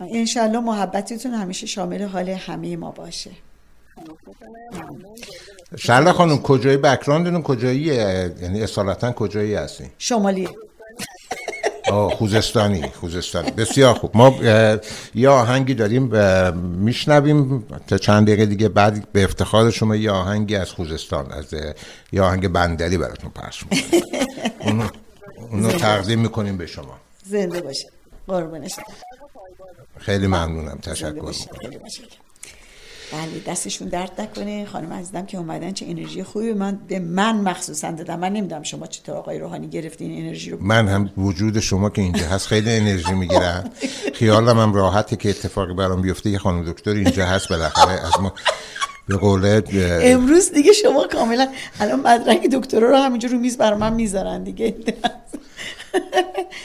انشالله 0.00 0.60
محبتتون 0.60 1.32
همیشه 1.34 1.66
شامل 1.66 2.02
حال 2.02 2.28
همه 2.28 2.76
ما 2.76 2.90
باشه. 2.90 3.30
شهلا 5.78 6.12
خانم 6.12 6.38
کجایی 6.38 6.76
بکراندتون 6.76 7.42
کجاییه 7.42 7.94
یعنی 8.42 8.62
اصالتا 8.62 9.12
کجایی 9.12 9.54
هستین؟ 9.54 9.90
شمالی. 9.98 10.48
خوزستانی 12.10 12.82
خوزستانی. 12.82 13.50
بسیار 13.50 13.94
خوب. 13.94 14.16
ما 14.16 14.34
یه 15.14 15.28
آهنگی 15.28 15.74
داریم 15.74 16.02
میشنویم. 16.58 17.66
تا 17.88 17.98
چند 17.98 18.26
دقیقه 18.26 18.46
دیگه 18.46 18.68
بعد 18.68 19.12
به 19.12 19.24
افتخار 19.24 19.70
شما 19.70 19.96
یه 19.96 20.10
آهنگی 20.10 20.56
از 20.56 20.70
خوزستان 20.72 21.32
از 21.32 21.54
یه 22.12 22.22
آهنگ 22.22 22.48
بندری 22.48 22.98
براتون 22.98 23.30
پخش 23.30 23.64
می‌کنیم 23.70 24.02
اونو, 24.64 24.88
اونو 25.50 25.68
تقدیم 25.68 26.18
می‌کنیم 26.18 26.56
به 26.56 26.66
شما. 26.66 26.98
زنده 27.24 27.60
باشه 27.60 27.88
قربونش 28.26 28.72
خیلی 29.98 30.26
ممنونم. 30.26 30.68
زنده 30.68 30.80
تشکر 30.80 31.32
خیلی. 31.60 31.78
بله 33.12 33.40
دستشون 33.46 33.88
درد 33.88 34.20
نکنه. 34.20 34.66
خانم 34.66 34.92
عزیزم 34.92 35.26
که 35.26 35.38
اومدن 35.38 35.72
چه 35.72 35.86
انرژی 35.88 36.22
خوبی 36.22 36.52
من 36.52 36.78
به 36.88 36.98
من 36.98 37.36
مخصوصا 37.36 37.90
دادن. 37.90 38.18
من 38.18 38.32
نمی‌دونم 38.32 38.62
شما 38.62 38.86
چطور 38.86 39.16
آقای 39.16 39.38
روحانی 39.38 39.68
گرفتین 39.68 40.24
انرژی 40.24 40.50
رو. 40.50 40.58
من 40.60 40.88
هم 40.88 41.10
وجود 41.16 41.60
شما 41.60 41.90
که 41.90 42.02
اینجا 42.02 42.26
هست 42.26 42.46
خیلی 42.46 42.70
انرژی 42.70 43.12
می‌گیرم. 43.12 43.70
خیالم 44.18 44.58
هم 44.58 44.74
راحته 44.74 45.16
که 45.16 45.30
اتفاقی 45.30 45.74
برام 45.74 46.02
بیفته. 46.02 46.30
یه 46.30 46.38
خانم 46.38 46.72
دکتر 46.72 46.90
اینجا 46.90 47.26
هست. 47.26 47.48
بالاخره 47.48 47.92
از 47.92 48.20
ما 48.20 48.32
به 49.08 49.16
قول 49.16 49.62
امروز 50.02 50.52
دیگه 50.52 50.72
شما 50.72 51.06
کاملا 51.06 51.48
الان 51.80 52.00
مدرک 52.00 52.50
دکترا 52.52 52.90
رو 52.90 52.96
همینجا 52.96 53.28
رو 53.28 53.38
میز 53.38 53.58
برای 53.58 53.78
من 53.78 53.92
می‌ذارن 53.92 54.44
دیگه. 54.44 54.74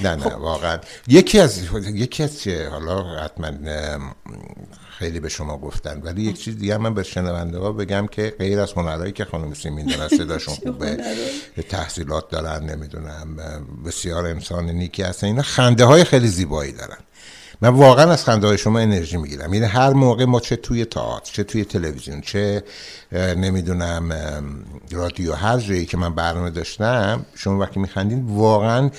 نه 0.04 0.16
نه 0.16 0.36
واقعا. 0.36 0.78
یکی 1.08 1.40
از 1.40 1.60
یکی 1.94 2.24
از 2.24 2.42
چه 2.42 2.70
حالا 2.70 3.04
حتما 3.04 3.52
خیلی 5.02 5.20
به 5.20 5.30
شما 5.30 5.58
گفتن 5.58 6.02
ولی 6.04 6.22
یک 6.22 6.40
چیز 6.40 6.58
دیگه 6.58 6.78
من 6.78 6.94
به 6.94 7.04
شنونده 7.04 7.58
ها 7.58 7.72
بگم 7.72 8.08
که 8.08 8.36
غیر 8.40 8.60
از 8.60 8.74
هنرهایی 8.74 9.12
که 9.12 9.26
خانم 9.26 9.54
سیمین 9.54 9.86
دارن 9.86 10.08
صداشون 10.18 10.56
خوبه 10.56 10.98
تحصیلات 11.70 12.30
دارن 12.30 12.64
نمی‌دونم 12.70 13.38
بسیار 13.86 14.26
انسان 14.26 14.70
نیکی 14.70 15.04
هستن 15.04 15.28
اینا 15.28 15.42
خنده 15.42 15.86
های 15.86 16.04
خیلی 16.04 16.28
زیبایی 16.28 16.72
دارن. 16.72 16.98
من 17.64 17.70
واقعا 17.70 18.12
از 18.12 18.26
خنده 18.26 18.48
های 18.48 18.58
شما 18.58 18.80
انرژی 18.80 19.18
می‌گیرم. 19.18 19.54
یعنی 19.54 19.66
هر 19.66 19.90
موقع 19.90 20.26
ما 20.26 20.40
چه 20.40 20.56
توی 20.56 20.86
تئاتر 20.86 21.32
چه 21.34 21.44
توی 21.44 21.66
تلویزیون 21.66 22.22
چه 22.22 22.64
نمی‌دونم 23.12 24.12
رادیو 24.92 25.34
هر 25.34 25.58
جایی 25.58 25.86
که 25.86 25.98
من 25.98 26.16
برنامه 26.16 26.50
داشتم 26.50 27.26
شما 27.36 27.60
وقتی 27.60 27.80
میخندین 27.80 28.26
واقعا 28.28 28.90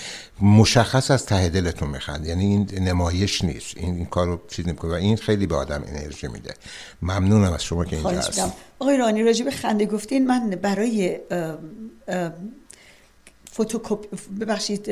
مشخص 0.43 1.11
از 1.11 1.27
ته 1.27 1.49
دلتون 1.49 1.89
میخند. 1.89 2.27
یعنی 2.27 2.45
این 2.45 2.89
نمایش 2.89 3.45
نیست. 3.45 3.77
این, 3.77 3.95
این 3.95 4.07
کار 4.07 4.27
رو 4.27 4.41
چیز 4.49 4.69
نمی‌کنه 4.69 4.91
و 4.91 4.95
این 4.95 5.17
خیلی 5.17 5.47
به 5.47 5.57
آدم 5.57 5.83
انرژی 5.87 6.29
میده. 6.29 6.55
ممنونم 7.03 7.53
از 7.53 7.65
شما 7.65 7.85
که 7.85 7.97
اینجا 7.97 8.11
هستید. 8.11 8.53
آقای 8.79 8.97
رانی 8.97 9.23
راجع 9.23 9.45
به 9.45 9.51
خنده 9.51 9.87
گفتین 9.87 10.27
من 10.27 10.51
برای 10.51 11.19
ام، 11.31 11.59
ام، 12.09 12.33
فتوکپی 13.55 14.09
ببخشید 14.41 14.91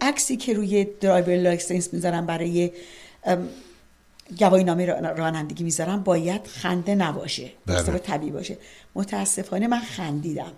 عکسی 0.00 0.36
که 0.36 0.52
روی 0.52 0.86
driver 1.00 1.36
license 1.36 1.94
می‌ذارم 1.94 2.26
برای 2.26 2.70
گواهی 4.38 4.64
نامه 4.64 4.86
را- 4.86 5.12
رانندگی 5.12 5.64
می‌ذارم 5.64 6.02
باید 6.02 6.46
خنده 6.46 6.94
نباشه 6.94 7.50
بله. 7.66 7.98
طبیعی 7.98 8.32
باشه. 8.32 8.56
متاسفانه 8.94 9.66
من 9.66 9.80
خندیدم. 9.80 10.52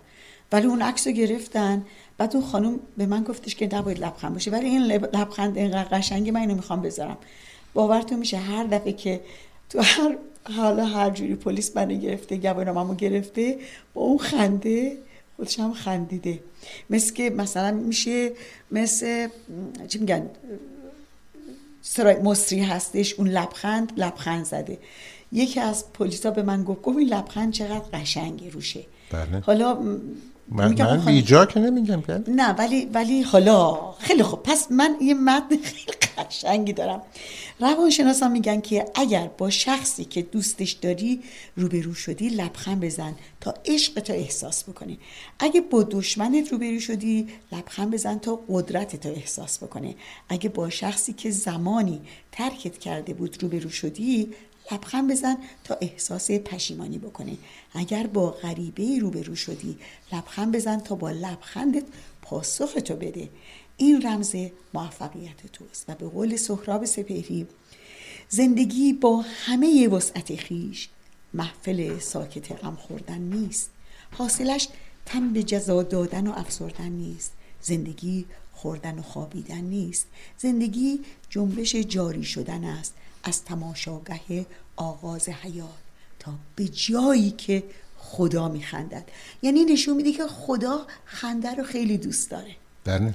ولی 0.53 0.67
اون 0.67 0.83
عکس 0.83 1.07
رو 1.07 1.13
گرفتن. 1.13 1.85
بعد 2.19 2.37
اون 2.37 2.45
خانم 2.45 2.81
به 2.97 3.07
من 3.07 3.23
گفتش 3.23 3.55
که 3.55 3.69
نباید 3.73 3.99
لبخند 3.99 4.33
باشه. 4.33 4.51
ولی 4.51 4.67
این 4.67 4.83
لب- 4.83 5.17
لبخند 5.17 5.59
اینقدر 5.59 5.99
قشنگه 5.99 6.33
من 6.33 6.41
اینو 6.41 6.55
می‌خوام 6.55 6.83
بذارم. 6.83 7.17
باورتون 7.75 8.19
میشه 8.19 8.37
هر 8.37 8.65
دفعه 8.65 8.93
که 8.93 9.21
تو 9.71 9.81
هر 9.83 10.17
حالا 10.57 10.85
هر 10.85 11.11
جوری 11.11 11.35
پلیس 11.35 11.77
منو 11.77 11.99
گرفته 11.99 12.37
گواهینامه‌مو 12.37 12.95
گرفته 12.95 13.59
با 13.95 14.03
اون 14.03 14.19
خنده 14.19 14.97
خودش 15.43 15.61
هم 15.61 15.73
خندیده. 15.73 16.41
مثل 16.91 17.15
که 17.15 17.31
مثلا 17.31 17.71
میشه 17.71 18.31
مثل 18.71 19.29
چی 19.89 19.99
میگن؟ 19.99 20.31
سرای 21.83 22.17
مصری 22.17 22.61
هستش 22.61 23.15
اون 23.15 23.29
لبخند 23.29 23.93
لبخند 23.97 24.45
زده. 24.45 24.79
یکی 25.33 25.61
از 25.61 25.93
پلیسا 25.93 26.31
به 26.31 26.43
من 26.43 26.65
گفت 26.65 26.83
گفت 26.83 26.99
این 26.99 27.09
لبخند 27.09 27.53
چقدر 27.53 27.85
قشنگی 27.93 28.51
روشه. 28.51 28.85
بله. 29.13 29.41
حالا 29.41 29.99
من, 30.53 30.83
من 30.83 31.05
بیجا 31.05 31.47
که 31.47 31.61
نمیگم 31.61 32.01
که. 32.03 32.23
نه 32.29 32.53
ولی 32.53 32.85
ولی 32.85 33.23
حالا 33.23 33.93
خیلی 33.99 34.23
خوب. 34.23 34.43
پس 34.43 34.67
من 34.71 34.97
یه 35.01 35.15
متن 35.15 35.57
خیلی 35.63 35.93
قشنگی 36.19 36.73
دارم. 36.73 37.03
روانشناسا 37.61 38.29
میگن 38.29 38.61
که 38.61 38.85
اگر 38.95 39.31
با 39.39 39.51
شخصی 39.51 40.05
که 40.05 40.23
دوستش 40.23 40.73
داری 40.73 41.23
روبرو 41.57 41.95
شدی 41.95 42.29
لبخند 42.29 42.81
بزن 42.81 43.15
تا 43.41 43.55
عشق 43.65 44.01
تو 44.01 44.13
احساس 44.13 44.65
بکنی. 44.65 44.99
اگه 45.39 45.61
با 45.61 45.83
دشمنت 45.83 46.53
روبرو 46.53 46.81
شدی 46.81 47.29
لبخند 47.53 47.91
بزن 47.91 48.19
تا 48.19 48.41
قدرت 48.49 48.97
تو 48.97 49.09
احساس 49.09 49.59
بکنه 49.59 49.95
اگه 50.29 50.49
با 50.49 50.71
شخصی 50.71 51.13
که 51.13 51.31
زمانی 51.31 52.01
ترکت 52.33 52.79
کرده 52.79 53.15
بود 53.15 53.43
روبرو 53.43 53.71
شدی 53.71 54.35
لبخند 54.73 55.11
بزن 55.11 55.37
تا 55.65 55.75
احساس 55.81 56.31
پشیمانی 56.31 56.99
بکنه 56.99 57.37
اگر 57.75 58.07
با 58.07 58.31
غریبه 58.31 58.99
روبرو 58.99 59.35
شدی 59.35 59.79
لبخند 60.13 60.57
بزن 60.57 60.81
تا 60.81 60.95
با 60.95 61.11
لبخندت 61.11 61.85
پاسخ 62.23 62.73
تو 62.85 62.97
بده. 62.97 63.29
این 63.77 64.03
رمز 64.07 64.37
موفقیت 64.75 65.47
توست 65.53 65.85
و 65.89 65.95
به 65.95 66.09
قول 66.09 66.37
سهراب 66.37 66.85
سپهری 66.85 67.47
زندگی 68.29 68.93
با 68.93 69.25
همه 69.27 69.89
وسعت 69.89 70.37
خیش 70.37 70.89
محفل 71.35 71.99
ساکت 71.99 72.53
غم 72.53 72.77
خوردن 72.77 73.19
نیست. 73.19 73.71
حاصلش 74.11 74.69
تن 75.07 75.33
به 75.33 75.43
جزا 75.43 75.83
دادن 75.83 76.27
و 76.27 76.33
افسردن 76.37 76.89
نیست. 76.89 77.33
زندگی 77.61 78.27
خوردن 78.53 78.99
و 78.99 79.03
خوابیدن 79.03 79.61
نیست. 79.61 80.07
زندگی 80.39 81.01
جنبش 81.31 81.77
جاری 81.77 82.25
شدن 82.25 82.65
است. 82.65 82.95
از 83.25 83.45
تماشاگه 83.45 84.47
آغاز 84.77 85.29
حیات 85.29 85.69
تا 86.19 86.33
به 86.57 86.69
جایی 86.69 87.31
که 87.31 87.63
خدا 87.99 88.49
میخندد. 88.49 89.05
یعنی 89.43 89.65
نشون 89.65 89.97
میده 89.97 90.13
که 90.13 90.27
خدا 90.27 90.87
خنده 91.05 91.55
رو 91.55 91.65
خیلی 91.65 91.99
دوست 91.99 92.31
داره. 92.31 92.57
بله. 92.85 93.15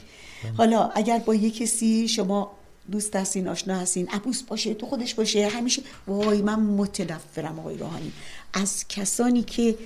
حالا 0.58 0.90
اگر 0.90 1.20
با 1.20 1.36
یه 1.36 1.52
کسی 1.52 2.08
شما 2.08 2.52
دوست 2.92 3.16
هستین 3.16 3.48
آشنا 3.48 3.76
هستین 3.76 4.10
عبوس 4.10 4.42
باشه 4.42 4.74
تو 4.74 4.86
خودش 4.86 5.14
باشه 5.14 5.48
همیشه 5.48 5.82
وای 6.08 6.42
من 6.42 6.60
متنفرم 6.60 7.60
آقای 7.60 7.78
روحانی. 7.78 8.12
از 8.54 8.86
کسانی 8.90 9.44
که 9.44 9.78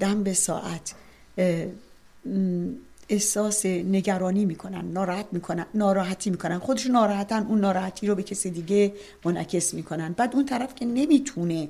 دم 0.00 0.22
به 0.22 0.34
ساعت 0.34 0.94
احساس 3.12 3.66
نگرانی 3.66 4.44
می‌کنن 4.44 4.84
ناراحت 4.92 5.26
می‌کنن 5.32 5.66
ناراحتی 5.74 6.30
می‌کنن. 6.30 6.58
خودشون 6.58 6.92
ناراحتن 6.92 7.46
اون 7.46 7.60
ناراحتی 7.60 8.06
رو 8.06 8.14
به 8.14 8.22
کسی 8.22 8.50
دیگه 8.50 8.92
منعکس 9.24 9.74
می‌کنن. 9.74 10.12
بعد 10.12 10.34
اون 10.34 10.46
طرف 10.46 10.74
که 10.74 10.84
نمی‌تونه 10.84 11.68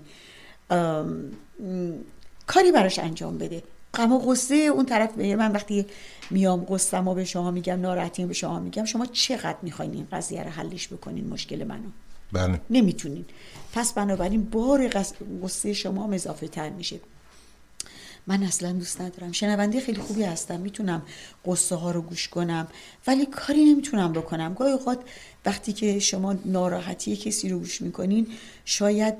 کاری 2.46 2.72
براش 2.72 2.98
انجام 2.98 3.38
بده. 3.38 3.62
غم 3.94 4.12
و 4.12 4.18
غصه 4.18 4.54
اون 4.54 4.86
طرف 4.86 5.12
به 5.12 5.36
من 5.36 5.52
وقتی 5.52 5.86
میام 6.30 6.64
غصم 6.64 7.08
و 7.08 7.14
به 7.14 7.24
شما 7.24 7.50
میگم 7.50 7.80
ناراحتیم 7.80 8.28
به 8.28 8.34
شما 8.34 8.60
میگم 8.60 8.84
شما 8.84 9.06
چقدر 9.06 9.56
می‌خواین 9.62 9.92
این 9.92 10.06
قضیه 10.12 10.42
رو 10.42 10.50
حلش 10.50 10.88
بکنین 10.88 11.28
مشکل 11.28 11.64
منو؟ 11.64 11.88
بله. 12.32 12.60
نمی‌تونین. 12.70 13.24
پس 13.72 13.92
بنابراین 13.92 14.44
بار 14.44 14.88
غصه 15.42 15.72
شما 15.72 16.12
اضافه 16.12 16.48
تر 16.48 16.70
میشه. 16.70 17.00
من 18.26 18.42
اصلا 18.42 18.72
دوست 18.72 19.00
ندارم. 19.00 19.32
شنونده 19.32 19.80
خیلی 19.80 20.00
خوبی 20.00 20.22
هستم. 20.22 20.60
می‌تونم 20.60 21.02
قصه 21.46 21.74
ها 21.74 21.90
رو 21.90 22.02
گوش 22.02 22.28
کنم 22.28 22.68
ولی 23.06 23.26
کاری 23.26 23.64
نمی‌تونم 23.64 24.12
بکنم. 24.12 24.54
گاهی 24.54 24.72
اوقات 24.72 25.00
وقتی 25.46 25.72
که 25.72 25.98
شما 25.98 26.34
ناراحتی 26.44 27.16
کسی 27.16 27.48
رو 27.48 27.58
گوش 27.58 27.82
می‌کنین 27.82 28.26
شاید 28.64 29.14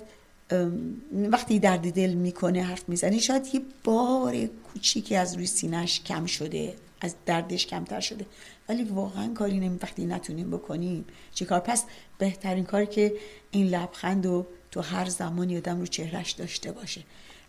وقتی 1.13 1.59
درد 1.59 1.93
دل 1.93 2.15
می‌کنه 2.15 2.63
حرف 2.63 2.89
می‌زنه 2.89 3.19
شاید 3.19 3.55
یه 3.55 3.61
بار 3.85 4.37
کوچیکی 4.47 5.17
از 5.17 5.35
روی 5.35 5.47
سینهش 5.47 6.01
کم 6.01 6.27
شده 6.27 6.75
از 7.01 7.15
دردش 7.27 7.67
کمتر 7.67 8.01
شده. 8.01 8.27
ولی 8.69 8.85
واقعا 8.85 9.35
کاری 9.35 9.61
نمی 9.61 9.79
وقتی 9.83 10.05
نتونیم 10.05 10.51
بکنیم 10.51 11.05
چیکار 11.35 11.61
پس 11.61 11.85
بهترین 12.19 12.65
کاری 12.65 12.87
که 12.87 13.13
این 13.51 13.67
لبخند 13.67 14.27
رو 14.27 14.47
تو 14.71 14.81
هر 14.81 15.09
زمانی 15.09 15.57
آدم 15.57 15.81
رو 15.81 15.87
چهرش 15.87 16.31
داشته 16.31 16.73
باشه. 16.73 17.03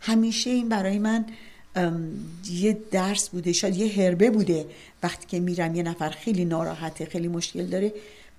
همیشه 0.06 0.50
این 0.50 0.70
برای 0.70 1.00
من 1.00 1.26
یه 2.52 2.78
درس 2.92 3.30
بوده 3.30 3.54
شاید 3.54 3.76
یه 3.76 4.06
هربه 4.06 4.30
بوده 4.30 4.66
وقتی 5.04 5.28
که 5.28 5.40
میرم 5.40 5.76
یه 5.76 5.84
نفر 5.84 6.10
خیلی 6.10 6.46
ناراحته 6.46 7.06
خیلی 7.06 7.28
مشکل 7.28 7.66
داره 7.66 7.94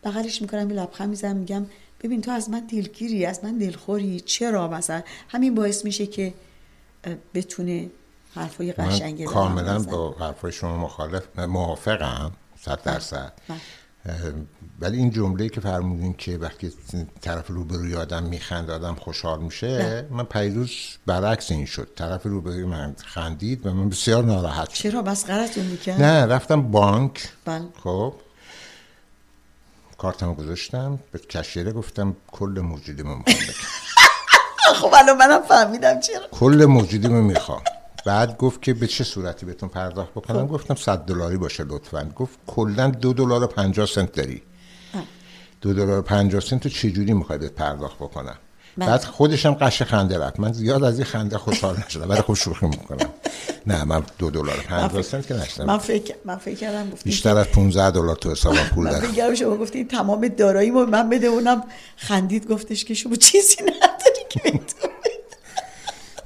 بغلش 0.04 0.42
می‌کنم 0.42 0.70
یه 0.70 0.76
لبخند 0.76 1.08
می‌زنم 1.08 1.36
میگم 1.36 1.66
ببین 2.02 2.22
تو 2.22 2.30
از 2.30 2.50
من 2.50 2.60
دلگیری 2.60 3.26
از 3.26 3.44
من 3.44 3.58
دلخوری 3.58 4.20
چرا 4.20 4.68
مثلا 4.68 5.02
همین 5.28 5.54
باعث 5.54 5.84
میشه 5.84 6.06
که 6.06 6.34
بتونه 7.34 7.90
حرفای 8.34 8.72
رو 8.72 9.24
کاملا. 9.24 9.78
با 9.78 10.10
حرفای 10.12 10.52
شما 10.52 10.76
مخالف 10.76 11.38
موافقم 11.38 12.32
صد 12.60 12.82
درصد 12.82 13.32
بله. 13.48 13.56
اه، 13.56 13.62
ولی 14.80 14.98
این 14.98 15.10
جمله 15.10 15.48
که 15.48 15.60
فرمودین 15.60 16.14
که 16.14 16.36
وقتی 16.38 16.72
طرف 17.20 17.48
روبروی 17.48 17.94
آدم 17.94 18.22
میخند 18.22 18.70
آدم 18.70 18.94
خوشحال 18.94 19.40
میشه 19.40 20.06
من 20.10 20.24
پیروز 20.24 20.70
برعکس 21.06 21.50
این 21.50 21.66
شد. 21.66 21.88
طرف 21.96 22.22
روبروی 22.26 22.64
من 22.64 22.96
خندید 23.04 23.66
و 23.66 23.74
من 23.74 23.88
بسیار 23.88 24.24
ناراحت 24.24 24.70
شدم. 24.70 24.90
چرا؟ 24.90 25.02
مسخرتون 25.02 25.64
می‌کرد؟ 25.64 26.02
نه 26.02 26.26
رفتم 26.26 26.62
بانک. 26.62 27.28
بله. 27.44 27.64
خب. 27.84 28.14
کارتمو 29.98 30.34
گذاشتم 30.34 30.98
به 31.12 31.18
کشیره 31.18 31.72
گفتم 31.72 32.16
کل 32.26 32.60
موجودیمو 32.64 33.14
می‌خوام 33.16 33.36
بگم 33.36 34.74
خب 34.80 34.94
الان 34.94 35.16
منم 35.16 35.42
فهمیدم 35.42 36.00
چرا. 36.00 36.28
کل 36.30 36.64
موجودیمو 36.68 37.22
می‌خوام. 37.22 37.62
بعد 38.06 38.36
گفت 38.36 38.62
که 38.62 38.74
به 38.74 38.86
چه 38.86 39.04
صورتی 39.04 39.46
بهتون 39.46 39.68
پرداخت 39.68 40.10
بکنم؟ 40.10 40.46
گفتم 40.46 40.74
100 40.74 40.98
دلاری 40.98 41.36
باشه 41.36 41.64
لطفا. 41.64 42.10
گفت 42.16 42.38
کلا 42.46 42.90
دو 42.90 43.12
دلار 43.12 43.42
و 43.42 43.46
50 43.46 43.86
سنت 43.86 44.12
داری. 44.12 44.42
دو 45.60 45.72
دلار 45.72 45.98
و 45.98 46.02
50 46.02 46.40
سنت 46.40 46.64
رو 46.64 46.70
چجوری 46.70 47.12
می‌خوای 47.12 47.38
بهت 47.38 47.52
پرداخت 47.52 47.96
بکنم؟ 47.96 48.36
بله. 48.78 48.88
بعد 48.88 49.04
خودش 49.04 49.46
هم 49.46 49.54
قش 49.54 49.82
خنده 49.82 50.18
رفت. 50.18 50.40
من 50.40 50.52
زیاد 50.52 50.84
از 50.84 50.98
این 50.98 51.04
خنده 51.04 51.38
خوشحال 51.38 51.76
نشدم. 51.86 52.10
ولی 52.10 52.20
خب 52.20 52.34
شوخی 52.34 52.66
می‌کنم. 52.66 53.10
نه 53.66 53.84
من 53.84 54.02
دو 54.18 54.30
دلار 54.30 54.58
و 54.58 54.62
50 54.62 55.02
سنت 55.02 55.26
که 55.26 55.34
من 55.34 55.40
نشدم 55.40 55.78
فکر 55.78 56.14
من 56.24 56.36
فکر 56.36 56.54
کردم 56.54 56.90
گفتین 56.90 57.10
بیشتر 57.10 57.36
از 57.36 57.46
15 57.46 57.90
دلار 57.90 58.16
تو 58.16 58.30
حسابم 58.30 58.64
پول 58.74 58.84
من 58.84 58.90
دارم. 58.90 59.12
بگم 59.12 59.34
شما 59.34 59.56
گفتین 59.56 59.88
تمام 59.88 60.28
داراییمو 60.28 60.86
من 60.86 61.08
بده 61.08 61.26
اونم 61.26 61.64
خندید 61.96 62.48
گفتش 62.48 62.84
که 62.84 62.94
شما 62.94 63.14
چیزی 63.14 63.56
نداری 63.62 64.24
که. 64.30 64.60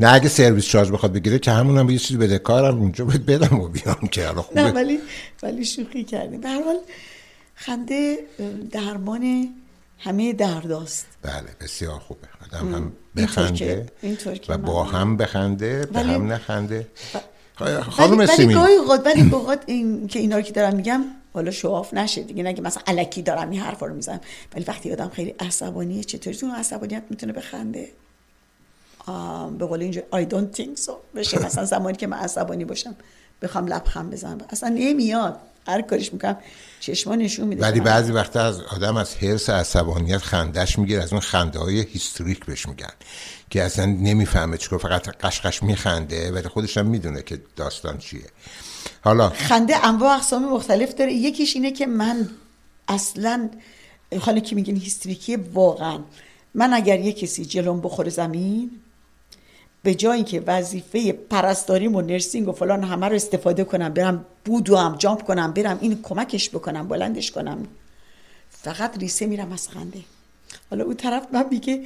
نه 0.00 0.14
اگه 0.14 0.28
سرویس 0.28 0.64
چارج 0.64 0.90
بخواد 0.92 1.12
بگیره 1.12 1.38
که 1.38 1.50
همونم 1.50 1.90
یه 1.90 1.98
چیزی 1.98 2.18
بده. 2.18 2.38
کارم 2.38 2.78
اونجا 2.78 3.04
باید 3.04 3.26
بدم 3.26 3.60
و 3.60 3.68
بیام 3.68 4.08
که 4.10 4.26
حالا 4.26 4.36
نه 4.36 4.42
خوبه 4.42 4.62
ولی 4.72 4.98
ولی 5.42 5.64
شوخی 5.64 6.04
کردیم. 6.04 6.40
به 6.40 6.48
هر 6.48 6.62
حال 6.62 6.76
خنده 7.54 8.18
درمان 8.70 9.48
همه 9.98 10.32
درداست. 10.32 11.06
بله 11.22 11.48
بسیار 11.60 11.98
خوبه. 11.98 12.28
آدم 12.46 12.74
هم 12.74 12.92
بخنده 13.16 13.86
و 14.48 14.58
با 14.58 14.84
هم 14.84 15.16
بخنده 15.16 15.86
به 15.86 16.00
ولی- 16.00 16.14
هم 16.14 16.32
نخنده. 16.32 16.86
ولی 17.60 17.76
خانم 17.80 18.18
ولی 18.18 18.26
سیمین. 18.26 18.56
گاهی 18.58 18.74
اوقات 18.74 19.06
ولی 19.06 19.30
اوقات 19.32 19.62
این 19.66 20.06
که 20.06 20.18
اینا 20.18 20.36
رو 20.36 20.42
که 20.42 20.52
دارم 20.52 20.76
میگم 20.76 21.04
حالا 21.34 21.50
شواف 21.50 21.94
نشه 21.94 22.22
دیگه. 22.22 22.42
نگه 22.42 22.60
مثلا 22.62 22.82
الکی 22.86 23.22
دارم 23.22 23.50
این 23.50 23.60
حرفا 23.60 23.86
رو 23.86 23.94
می‌زنم. 23.94 24.20
ولی 24.54 24.64
وقتی 24.68 24.92
آدم 24.92 25.08
خیلی 25.08 25.34
عصبانیه 25.40 26.04
چطوری 26.04 26.36
تو 26.36 26.46
عصبانیت 26.56 27.02
می‌تونه 27.10 27.32
بخنده؟ 27.32 27.88
به 29.58 29.66
قول 29.66 29.82
اینجا 29.82 30.00
I 30.00 30.24
don't 30.30 30.58
think 30.60 30.86
so. 30.86 30.92
بشه. 31.14 31.38
مثلا 31.46 31.64
زمانی 31.64 31.96
که 31.96 32.06
من 32.06 32.16
عصبانی 32.16 32.64
باشم 32.64 32.96
بخوام 33.42 33.66
لبخند 33.66 34.10
بزنم. 34.10 34.38
اصلا 34.50 34.68
نمیاد. 34.68 35.38
هر 35.66 35.82
کارش 35.82 36.12
می‌کنم. 36.12 36.36
چشما 36.80 37.14
نشون 37.14 37.48
میده 37.48 37.62
ولی 37.62 37.80
بعضی 37.80 38.12
وقتا 38.12 38.40
از 38.40 38.60
آدم 38.60 38.96
از 38.96 39.14
حرس 39.14 39.50
عصبانیت 39.50 40.18
خندش 40.18 40.78
می‌گیره. 40.78 41.02
از 41.02 41.12
اون 41.12 41.20
خنده 41.20 41.58
های 41.58 41.80
هیستریک 41.80 42.44
بهش 42.44 42.68
میگن 42.68 42.92
که 43.50 43.62
اصلا 43.62 43.86
نمی‌فهمه 43.86 44.56
چیکار 44.56 44.78
فقط 44.78 45.08
قشقش 45.08 45.62
میخنده 45.62 46.32
ولی 46.32 46.48
خودش 46.48 46.78
هم 46.78 46.86
می‌دونه 46.86 47.22
که 47.22 47.42
داستان 47.56 47.98
چیه. 47.98 48.26
حالا 49.04 49.28
خنده 49.28 49.86
انواع 49.86 50.16
اقسام 50.16 50.44
مختلف 50.52 50.94
داره. 50.94 51.12
یکیش 51.12 51.56
اینه 51.56 51.70
که 51.70 51.86
من 51.86 52.28
اصلا 52.88 53.50
حالا 54.20 54.40
که 54.40 54.56
میگین 54.56 54.76
هیستریکی 54.76 55.36
واقعا. 55.36 55.98
من 56.54 56.72
اگر 56.72 57.00
یه 57.00 57.12
کسی 57.12 57.44
جلوم 57.44 57.80
بخوره 57.80 58.10
زمین 58.10 58.70
به 59.82 59.94
جای 59.94 60.24
که 60.24 60.42
وظیفه 60.46 61.12
پرستاریم 61.12 61.96
و 61.96 62.00
نرسینگ 62.00 62.48
و 62.48 62.52
فلان 62.52 62.84
همه 62.84 63.08
رو 63.08 63.14
استفاده 63.14 63.64
کنم 63.64 63.88
برم 63.88 64.24
بودو 64.44 64.76
هم 64.76 64.96
جامپ 64.96 65.22
کنم 65.22 65.52
برم 65.52 65.78
این 65.80 66.02
کمکش 66.02 66.50
بکنم 66.50 66.88
بلندش 66.88 67.30
کنم. 67.30 67.66
فقط 68.50 68.98
ریسه 68.98 69.26
میرم 69.26 69.52
از 69.52 69.68
خنده. 69.68 70.00
حالا 70.70 70.84
اون 70.84 70.94
طرف 70.94 71.26
من 71.32 71.46
میگه 71.50 71.82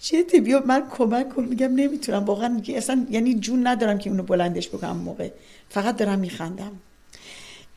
چه 0.00 0.22
بیا 0.22 0.62
من 0.66 0.82
کمک 0.90 1.34
کن. 1.34 1.44
میگم 1.44 1.74
نمی‌تونم 1.74 2.24
واقعا 2.24 2.48
میگه 2.48 2.76
اصلا 2.76 3.06
یعنی 3.10 3.34
جون 3.34 3.66
ندارم 3.66 3.98
که 3.98 4.10
اونو 4.10 4.22
بلندش 4.22 4.68
بکنم 4.68 4.96
موقع. 4.96 5.28
فقط 5.68 5.96
دارم 5.96 6.18
میخندم. 6.18 6.72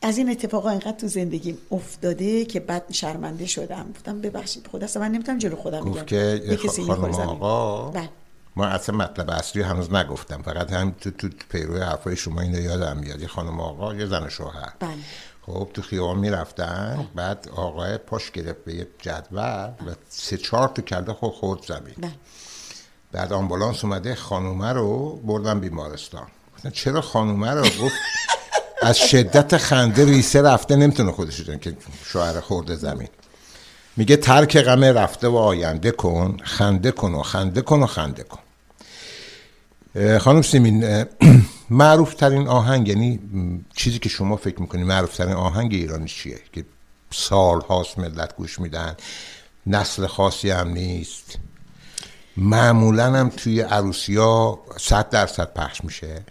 از 0.02 0.18
این 0.18 0.30
اتفاقا 0.30 0.70
اینقدر 0.70 0.92
تو 0.98 1.08
زندگیم 1.08 1.58
افتاده 1.70 2.44
که 2.44 2.60
بعد 2.60 2.84
شرمنده 2.92 3.46
شدم. 3.46 3.86
گفتم 3.94 4.20
ببخشید 4.20 4.66
خدا 4.72 4.84
اصلا 4.84 5.02
من 5.02 5.12
نمی‌تونم 5.12 5.38
جلو 5.38 5.56
خودم 5.56 5.80
بگم 5.80 6.04
که 6.04 6.56
خانم. 6.86 7.14
آقا. 7.14 7.90
بله. 7.90 8.08
ما 8.56 8.66
اصلا 8.66 8.96
مطلب 8.96 9.30
اصلی 9.30 9.62
هنوز 9.62 9.92
نگفتم. 9.92 10.42
فقط 10.42 10.72
هم 10.72 10.94
تو 11.00 11.10
تو 11.10 11.28
پیرو 11.50 11.78
حرفای 11.78 12.16
شما 12.16 12.40
اینو 12.40 12.60
یادم 12.60 12.96
میاد. 12.96 13.20
یه 13.20 13.28
خانم 13.28 13.60
آقا 13.60 13.94
یه 13.94 14.06
زن 14.06 14.28
شوهر. 14.28 14.72
بله. 14.80 14.90
خب 15.46 15.68
تو 15.74 15.82
خیابان 15.82 16.18
می‌رفتن. 16.18 17.06
بعد 17.14 17.48
آقای 17.56 17.98
پاش 17.98 18.30
گرفت 18.30 18.64
به 18.64 18.74
یه 18.74 18.86
جدول 18.98 19.70
و 19.86 19.94
سه 20.08 20.36
چهار 20.36 20.68
تا 20.68 20.82
کله 20.82 21.12
خود 21.12 21.32
خورد 21.32 21.62
زمین. 21.62 21.94
بله. 21.98 22.10
بعد 23.12 23.32
آمبولانس 23.32 23.84
اومده 23.84 24.14
خانومه 24.14 24.72
رو 24.72 25.16
بردن 25.16 25.60
بیمارستان. 25.60 26.26
گفتن 26.56 26.70
چرا 26.70 27.00
خانومه 27.00 27.50
رو؟ 27.50 27.62
گفت 27.62 27.94
از 28.82 28.98
شدت 28.98 29.56
خنده 29.56 30.04
ریسه 30.04 30.42
رفته 30.42 30.76
نمی‌تونه 30.76 31.12
خودش 31.12 31.42
که 31.42 31.76
شوهر 32.04 32.40
خورده 32.40 32.76
زمین. 32.76 33.08
میگه 34.00 34.16
ترک 34.16 34.58
غم 34.58 34.84
رفته 34.84 35.28
و 35.28 35.36
آینده 35.36 35.90
کن 35.90 36.36
خنده 36.42 36.90
کن 36.92 37.14
و 37.14 37.22
خنده 37.22 37.62
کن 37.62 37.82
و 37.82 37.86
خنده 37.86 38.22
کن. 38.22 38.38
خانم 40.18 40.42
سیمین 40.42 41.04
معروف 41.70 42.14
ترین 42.14 42.48
آهنگ 42.48 42.88
یعنی 42.88 43.20
چیزی 43.74 43.98
که 43.98 44.08
شما 44.08 44.36
فکر 44.36 44.60
می‌کنید 44.60 44.86
معروف 44.86 45.16
ترین 45.16 45.32
آهنگ 45.32 45.74
ایرانی 45.74 46.08
چیه؟ 46.08 46.40
که 46.52 46.64
سال 47.10 47.60
هاست 47.60 47.98
ملت 47.98 48.36
گوش 48.36 48.58
میدن 48.58 48.96
نسل 49.66 50.06
خاصی 50.06 50.50
هم 50.50 50.68
نیست. 50.68 51.38
معمولا 52.36 53.06
هم 53.12 53.28
توی 53.28 53.60
عروسی 53.60 54.16
ها 54.16 54.60
صد 54.76 55.10
درصد 55.10 55.52
پخش 55.54 55.84
میشه. 55.84 56.22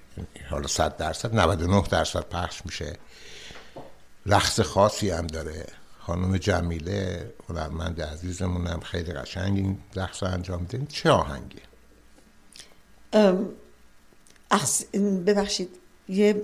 حالا 0.49 0.67
صد 0.67 0.97
درصد 0.97 1.35
99 1.35 1.83
درصد 1.91 2.23
پخش 2.29 2.61
میشه. 2.65 2.93
رقص 4.25 4.59
خاصی 4.59 5.09
هم 5.09 5.27
داره. 5.27 5.78
خانم 6.09 6.37
جمیله 6.37 7.33
هنرمند 7.49 8.01
عزیزمون 8.01 8.67
هم 8.67 8.79
خیلی 8.79 9.13
قشنگ 9.13 9.57
این 9.57 9.77
رقص 9.95 10.23
انجام 10.23 10.61
میده 10.61 10.81
چه 10.89 11.09
آهنگی؟ 11.09 11.59
ام، 13.13 13.49
اخس... 14.51 14.85
ببخشید 15.25 15.69
یه 16.07 16.41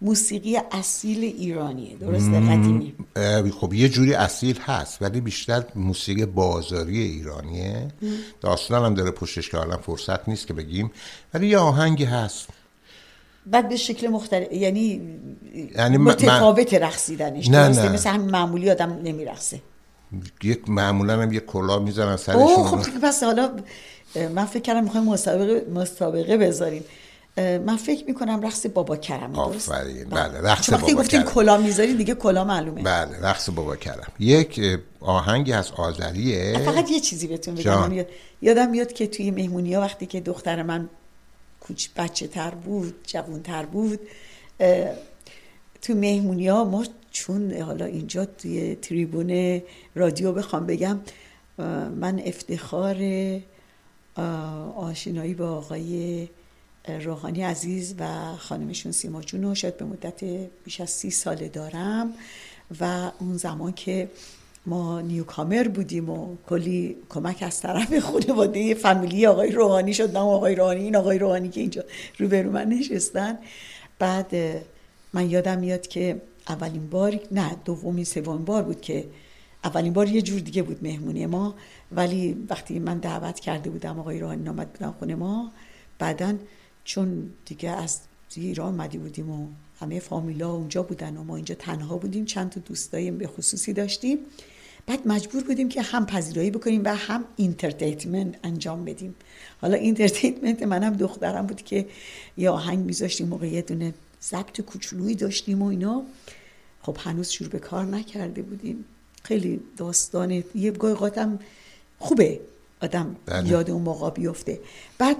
موسیقی 0.00 0.56
اصیل 0.72 1.24
ایرانیه 1.24 1.96
درسته؟ 1.96 2.40
قدیمی. 2.40 2.94
خب 3.60 3.72
یه 3.72 3.88
جوری 3.88 4.14
اصیل 4.14 4.58
هست 4.60 5.02
ولی 5.02 5.20
بیشتر 5.20 5.64
موسیقی 5.74 6.26
بازاری 6.26 6.98
ایرانیه. 6.98 7.88
داستان 8.40 8.84
هم 8.84 8.94
داره 8.94 9.10
پشتش 9.10 9.50
که 9.50 9.56
حالا 9.56 9.76
فرصت 9.76 10.28
نیست 10.28 10.46
که 10.46 10.54
بگیم 10.54 10.90
ولی 11.34 11.46
یه 11.46 11.58
آهنگی 11.58 12.04
هست. 12.04 12.48
بعد 13.46 13.68
به 13.68 13.76
شکل 13.76 14.08
مختلف 14.08 14.52
یعنی 14.52 15.00
یعنی 15.76 15.96
من- 15.96 16.10
متفاوت 16.12 16.74
رقصیدنش 16.74 17.48
نه، 17.48 17.68
نه. 17.68 17.88
مثل 17.88 18.10
همین 18.10 18.30
معمولی 18.30 18.70
آدم 18.70 19.00
نمیرقصه. 19.04 19.60
یک 20.42 20.68
معمولا 20.68 21.22
هم 21.22 21.32
یه 21.32 21.40
کلاه 21.40 21.82
می‌زنن 21.82 22.08
اوه 22.08 22.16
سرشون 22.16 22.64
خب 22.64 23.00
پس 23.02 23.22
حالا 23.22 23.50
من 24.34 24.44
فکر 24.44 24.62
کردم 24.62 24.84
می‌خوایم 24.84 25.06
مسابقه 25.06 25.66
مسابقه 25.74 26.36
بذاریم. 26.36 26.84
من 27.66 27.76
فکر 27.76 28.04
می‌کنم 28.06 28.40
رقص 28.46 28.66
بابا 28.74 28.96
درست 28.96 29.68
آفرین، 29.68 30.04
بله، 30.04 30.40
رقص 30.40 30.66
چون 30.66 30.74
وقتی 30.74 30.92
بابا 30.92 31.02
گفتین 31.02 31.22
کرم. 31.22 31.32
کلا 31.32 31.56
می‌ذارین 31.56 31.96
دیگه 31.96 32.14
کلا 32.14 32.44
معلومه. 32.44 32.82
بله 32.82 33.20
رقص 33.22 33.50
بابا 33.50 33.76
کردم 33.76 34.06
یک 34.18 34.60
آهنگی 35.00 35.52
از 35.52 35.70
آذریه. 35.76 36.58
فقط 36.58 36.90
یه 36.90 37.00
چیزی 37.00 37.26
بهتون 37.26 37.54
بگم. 37.54 37.80
من 37.80 37.92
یاد- 37.92 38.06
یادم 38.42 38.70
میاد 38.70 38.92
که 38.92 39.06
توی 39.06 39.30
مهمونی 39.30 39.74
ها 39.74 39.80
وقتی 39.80 40.06
که 40.06 40.20
دختر 40.20 40.62
من 40.62 40.88
کوچ 41.68 41.88
بچه 41.96 42.26
تر 42.26 42.50
بود. 42.50 42.94
جوان 43.06 43.42
تر 43.42 43.66
بود 43.66 44.00
تو 45.82 45.94
مهمونی 45.94 46.48
ها 46.48 46.64
ما 46.64 46.84
چون 47.10 47.52
حالا 47.52 47.84
اینجا 47.84 48.24
توی 48.24 48.74
تریبون 48.74 49.62
رادیو 49.94 50.32
بخوام 50.32 50.66
بگم 50.66 51.00
من 51.96 52.22
افتخار 52.24 52.96
آشنایی 54.76 55.34
با 55.34 55.50
آقای 55.50 56.28
روحانی 57.00 57.42
عزیز 57.42 57.94
و 57.98 58.36
خانمشون 58.36 58.92
سیما 58.92 59.22
جون 59.22 59.42
رو 59.42 59.70
به 59.78 59.84
مدت 59.84 60.24
بیش 60.64 60.80
از 60.80 60.90
سی 60.90 61.10
ساله 61.10 61.48
دارم 61.48 62.12
و 62.80 63.12
اون 63.18 63.36
زمان 63.36 63.72
که 63.72 64.10
ما 64.68 65.00
نیوکامر 65.00 65.68
بودیم 65.68 66.10
و 66.10 66.36
کلی 66.46 66.96
کمک 67.08 67.42
از 67.42 67.60
طرف 67.60 67.98
خانواده 67.98 68.74
فامیلی 68.74 69.26
آقای 69.26 69.50
روحانی 69.50 69.94
شد. 69.94 70.16
نه 70.16 70.18
آقای 70.18 70.54
روحانی 70.54 70.84
این 70.84 70.96
آقای 70.96 71.18
روحانی 71.18 71.48
که 71.48 71.60
اینجا 71.60 71.84
روبرو 72.18 72.50
من 72.50 72.68
نشستن. 72.68 73.38
بعد 73.98 74.34
من 75.12 75.30
یادم 75.30 75.58
میاد 75.58 75.86
که 75.86 76.22
اولین 76.48 76.90
بار 76.90 77.20
نه 77.32 77.56
دومین 77.64 78.04
سومین 78.04 78.44
بار 78.44 78.62
بود 78.62 78.80
که 78.80 79.04
اولین 79.64 79.92
بار 79.92 80.08
یه 80.08 80.22
جور 80.22 80.40
دیگه 80.40 80.62
بود 80.62 80.78
مهمونی 80.82 81.26
ما. 81.26 81.54
ولی 81.92 82.46
وقتی 82.50 82.78
من 82.78 82.98
دعوت 82.98 83.40
کرده 83.40 83.70
بودم 83.70 83.98
آقای 83.98 84.20
روحانی 84.20 84.48
آمد 84.48 84.72
بودن 84.72 84.90
خونه 84.98 85.14
ما 85.14 85.52
بعدا 85.98 86.34
چون 86.84 87.30
دیگه 87.44 87.70
از 87.70 88.00
ایران 88.34 88.74
آمدی 88.74 88.98
بودیم 88.98 89.30
و 89.30 89.46
همه 89.80 90.00
فامیلا 90.00 90.52
اونجا 90.52 90.82
بودن 90.82 91.16
و 91.16 91.24
ما 91.24 91.36
اینجا 91.36 91.54
تنها 91.54 91.96
بودیم 91.96 92.24
چند 92.24 92.50
تا 92.50 92.60
دوستای 92.60 93.10
به 93.10 93.26
خصوصی 93.26 93.72
داشتیم. 93.72 94.18
بعد 94.88 95.08
مجبور 95.08 95.44
بودیم 95.44 95.68
که 95.68 95.82
هم 95.82 96.06
پذیرایی 96.06 96.50
بکنیم 96.50 96.82
و 96.84 96.94
هم 96.96 97.24
entertainment 97.36 98.34
انجام 98.42 98.84
بدیم. 98.84 99.14
حالا 99.60 99.76
entertainment 99.76 100.62
منم 100.62 100.96
دخترم 100.96 101.46
بود 101.46 101.62
که 101.62 101.86
یه 102.36 102.50
آهنگ 102.50 102.78
میذاشتیم 102.78 103.28
موقع 103.28 103.46
یه 103.46 103.62
دونه 103.62 103.94
ضبط 104.22 104.60
کوچولویی 104.60 105.14
داشتیم 105.14 105.62
و 105.62 105.66
اینا. 105.66 106.02
خب 106.82 106.96
هنوز 107.00 107.28
شروع 107.28 107.50
به 107.50 107.58
کار 107.58 107.84
نکرده 107.84 108.42
بودیم. 108.42 108.84
خیلی 109.22 109.60
داستان 109.76 110.30
یه 110.54 110.70
گاهی 110.70 110.92
اوقاتم 110.92 111.38
خوبه 111.98 112.40
آدم 112.82 113.16
بله. 113.26 113.48
یاد 113.48 113.70
اون 113.70 113.82
موقع 113.82 114.10
بیفته. 114.10 114.60
بعد 114.98 115.16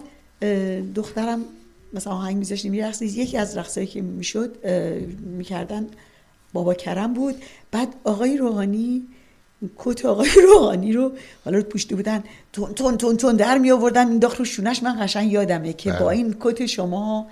دخترم 0.94 1.44
مثلا 1.92 2.12
آهنگ 2.12 2.36
میذاشتیم 2.36 2.72
میرقصید 2.72 3.16
یکی 3.16 3.36
از 3.36 3.56
رقصایی 3.56 3.86
که 3.86 4.02
می‌شد 4.02 4.66
می‌کردن 5.20 5.86
بابا 6.52 6.74
کرم 6.74 7.14
بود. 7.14 7.34
بعد 7.70 7.94
آقای 8.04 8.36
روحانی 8.36 9.06
کت 9.78 10.04
آقای 10.04 10.28
روحانی 10.48 10.92
رو 10.92 11.12
حالا 11.44 11.62
پوشیده 11.62 11.96
بودن 11.96 12.24
تون 12.52 12.74
تون 12.74 12.96
تون 12.98 13.16
تون 13.16 13.36
در 13.36 13.58
می 13.58 13.70
آوردن. 13.70 14.08
این 14.08 14.22
رو 14.22 14.44
شونش 14.44 14.82
من 14.82 15.04
قشنگ 15.04 15.32
یادمه 15.32 15.72
که 15.72 15.90
بله. 15.90 16.00
با 16.00 16.10
این 16.10 16.36
کت 16.40 16.66
شما 16.66 17.26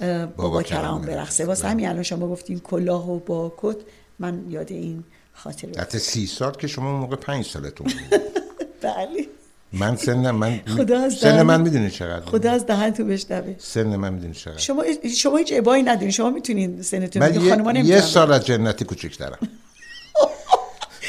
اه، 0.00 0.26
بابا, 0.26 0.62
کرم 0.62 1.02
برقصه. 1.02 1.44
واسه 1.44 1.62
بله. 1.62 1.70
همین 1.70 1.88
الان 1.88 2.02
شما 2.02 2.28
گفتین 2.28 2.60
کلاه 2.60 3.10
و 3.10 3.18
با 3.18 3.52
کت 3.56 3.76
من 4.18 4.44
یاد 4.48 4.72
این 4.72 5.04
خاطره 5.32 5.72
حتی 5.78 5.98
سی 5.98 6.26
سال 6.26 6.52
که 6.52 6.66
شما 6.66 7.00
موقع 7.00 7.16
پنج 7.16 7.44
سالتون 7.44 7.86
بود. 7.86 8.20
بله. 8.82 9.26
من 9.72 9.96
سن 9.96 10.30
من 10.30 10.60
خدا 10.76 11.00
از 11.00 11.14
سن 11.14 11.42
من 11.42 11.60
می‌دونی 11.60 11.90
چقدر؟ 11.90 12.26
خدا 12.26 12.50
از 12.50 12.66
دهن 12.66 12.90
تو 12.90 13.04
بشنوه. 13.04 13.54
سن 13.58 13.96
من 13.96 14.12
می‌دونی 14.14 14.34
چقدر؟ 14.34 14.58
شما 14.58 14.84
شما 15.16 15.36
هیچ 15.36 15.52
ابایی 15.56 15.82
ندارین. 15.82 16.10
شما 16.10 16.30
می‌تونین 16.30 16.82
سنتون 16.82 17.22
من 17.22 17.48
خانما 17.48 17.72
یه, 17.72 18.00
سال 18.00 18.32
از 18.32 18.46
جنتی 18.46 18.84
کوچکترم 18.84 19.38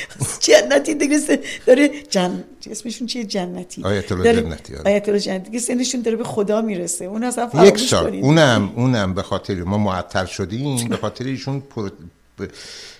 جنتی 0.48 0.96
دیگه 0.96 1.20
سن- 1.20 1.40
داره 1.66 1.90
جن 2.10 2.44
اسمشون 2.72 3.08
چیه؟ 3.08 3.24
جنتی. 3.24 3.84
آیت 3.84 4.12
الله 4.12 4.24
داره- 4.24 4.42
جنتی، 4.42 4.76
آره. 4.76 4.92
آیت 4.94 5.08
الله 5.10 5.20
جنتی. 5.22 5.50
دیگه 5.50 5.60
سنشون 5.60 6.02
داره 6.02 6.18
به 6.18 6.24
خدا 6.24 6.62
می‌رسه. 6.62 7.06
اون 7.06 7.24
اصلا 7.24 7.66
یک 7.66 7.78
سال. 7.80 8.10
کنید. 8.10 8.24
اونم 8.24 8.72
اونم 8.76 9.14
به 9.14 9.22
خاطر 9.24 9.56
ما 9.64 9.78
معطل 9.78 10.26
شدیم 10.26 10.88
به 10.90 10.98
خاطر 10.98 11.26
ایشون 11.26 11.60
پر... 11.60 11.90
ب- 12.40 12.44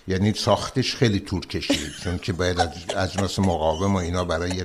یعنی 0.08 0.32
ساختش 0.36 0.94
خیلی 0.96 1.20
طول 1.20 1.46
کشید. 1.46 1.90
چون 2.04 2.18
که 2.18 2.32
باید 2.32 2.60
از 2.60 2.68
اجناس 2.96 3.38
مقاوم 3.38 3.94
و 3.94 3.96
اینا 3.98 4.24
برای 4.24 4.64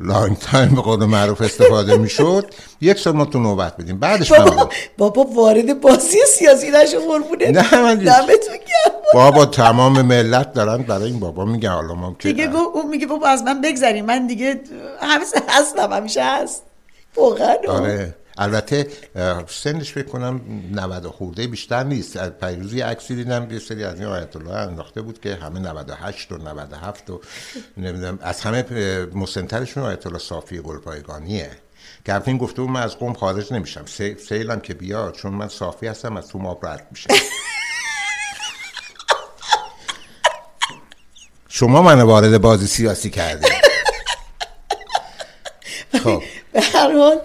لانگ 0.00 0.38
تایم 0.38 0.74
به 0.74 0.80
قول 0.82 1.04
معروف 1.04 1.40
استفاده 1.42 1.96
می‌شد. 1.96 2.54
یک 2.80 2.98
سال 2.98 3.16
ما 3.16 3.24
تو 3.24 3.38
نوبت 3.38 3.76
بدیم 3.76 3.98
بعدش 3.98 4.32
بابا. 4.32 4.68
بابا 4.98 5.22
وارد 5.22 5.80
بازی 5.80 6.18
سیاسی 6.28 6.70
نشو 6.70 6.98
قربونه 7.00 7.50
نه، 7.50 7.82
من- 7.82 7.94
دمتون 7.94 8.56
بابا 9.14 9.46
تمام 9.46 10.02
ملت 10.02 10.52
دارن 10.52 10.82
برای 10.82 11.04
این 11.10 11.20
بابا 11.20 11.44
میگن. 11.44 11.68
حالا 11.68 11.94
ما 11.94 12.16
دیگه 12.18 12.46
گو 12.46 12.58
اون 12.74 12.86
میگه 12.88 13.06
بابا 13.06 13.26
از 13.28 13.42
من 13.42 13.60
بگذری 13.60 14.02
من 14.02 14.26
دیگه 14.26 14.60
همیشه 15.00 15.36
هستم 15.48 15.92
همیشه 15.92 16.24
هست. 16.24 16.62
واقعا. 17.16 17.54
آره. 17.68 18.14
البته 18.40 18.86
سنش 19.48 19.92
فکر 19.92 20.06
کنم 20.08 20.40
90 20.72 21.04
و 21.04 21.10
خورده 21.10 21.46
بیشتر 21.46 21.84
نیست. 21.84 22.16
از 22.16 22.30
پیروزی 22.30 22.80
عکسی 22.80 23.14
دیدم 23.16 23.48
یه 23.50 23.58
سری 23.58 23.84
از 23.84 24.00
این 24.00 24.08
آیت 24.08 24.36
الله 24.36 24.54
انداخته 24.54 25.02
بود 25.02 25.20
که 25.20 25.34
همه 25.34 25.60
98 25.60 26.32
و 26.32 26.38
97 26.38 27.10
و 27.10 27.20
نمی‌دونم 27.76 28.18
از 28.22 28.40
همه 28.40 28.64
مسنترشون 29.14 29.82
آیت 29.82 30.06
الله 30.06 30.18
صافی 30.18 30.58
گلپایگانیه 30.60 31.50
که 32.04 32.22
این 32.28 32.38
گفته 32.38 32.62
بود 32.62 32.70
من 32.70 32.82
از 32.82 32.96
قوم 32.98 33.12
خارج 33.12 33.52
نمیشم. 33.52 33.84
سی- 33.86 34.16
سیلم 34.28 34.60
که 34.60 34.74
بیاد 34.74 35.14
چون 35.14 35.32
من 35.34 35.48
صافی 35.48 35.86
هستم 35.86 36.16
از 36.16 36.28
تو 36.28 36.38
ماب 36.38 36.66
رد 36.66 36.86
میشه. 36.90 37.08
شما 41.48 41.82
من 41.82 42.02
وارد 42.02 42.40
بازی 42.40 42.66
سیاسی 42.66 43.10
کردید 43.10 43.52
خب. 46.04 46.22
به 46.52 46.60
هر 46.60 46.92
حال 46.92 47.20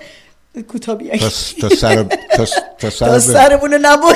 کوتاه 0.62 0.96
بیاین 0.96 1.20
تا, 1.20 1.30
تا 1.70 1.76
سر 1.76 2.04
تا, 2.04 2.46
تا 2.80 2.90
تا 2.90 3.20
سر 3.20 3.60
نبرید 3.82 4.16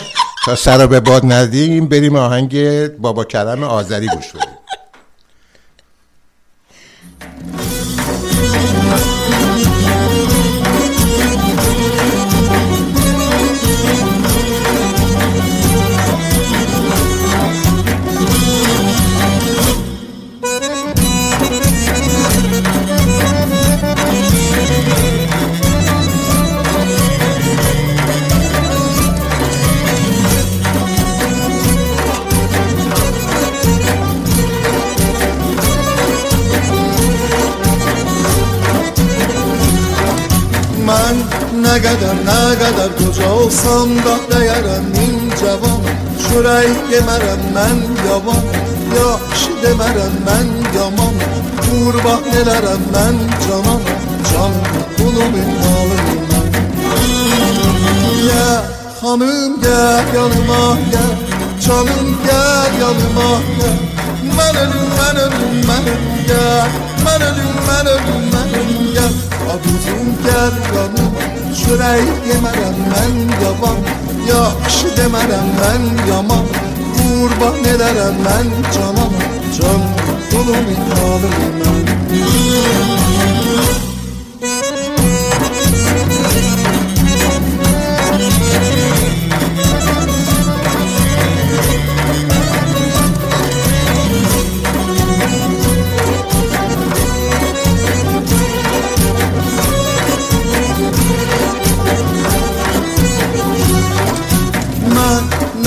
تا 0.46 0.54
سر 0.54 0.86
به 0.86 1.00
باد 1.00 1.32
ندیم 1.32 1.88
بریم 1.88 2.16
آهنگ 2.16 2.86
بابا 2.88 3.24
کرم 3.24 3.62
آذری 3.62 4.06
گوش 4.06 4.28
بدیم. 4.32 4.58
Ne 42.28 42.58
kadar 42.58 42.90
koca 42.98 43.32
olsam 43.32 43.88
da 43.88 44.36
değerim 44.36 45.30
cavan 45.40 45.80
Şurayı 46.28 46.74
yemerem 46.92 47.42
ben 47.54 47.78
yavan 48.08 48.44
Yaxşı 48.96 49.52
demərəm 49.62 50.14
mən 50.26 50.48
yaman. 50.76 51.16
Qurban 51.68 52.24
elərəm 52.40 52.84
mən 52.94 53.16
canan 53.44 53.82
Can 54.30 54.54
pulumun 54.96 55.50
alından 55.72 56.46
Gel 58.26 58.62
hanım 59.00 59.60
gel 59.62 60.04
yanıma 60.16 60.62
gel 60.92 61.14
Canım 61.66 62.08
gel 62.26 62.72
yanıma 62.82 63.30
gel 63.60 63.78
Mən 64.36 64.56
ölüm, 64.64 64.88
mən 64.98 65.16
ölüm, 65.24 65.56
mən 65.68 65.90
ölüm 65.94 66.20
gel 66.28 66.68
Mən 67.04 67.26
ölüm, 67.30 67.56
mən 67.68 67.86
ölüm, 67.94 68.30
mən 68.34 68.48
ölüm 68.60 68.94
gel 68.94 69.27
Adım 69.52 70.08
gerdanım 70.24 71.12
Çörək 71.60 72.08
demərəm 72.26 72.78
mən 72.90 73.16
yavan 73.42 73.80
Yaxşı 74.28 74.92
demərəm 74.98 75.48
mən 75.60 75.88
yaman. 76.10 76.46
Qurban 76.98 77.60
edərəm 77.72 78.22
mən 78.28 78.54
canan 78.76 79.18
Can 79.58 79.84
dolum 80.30 80.72
iddialım 80.76 81.38
mən 81.60 81.92
Müzik 82.12 83.07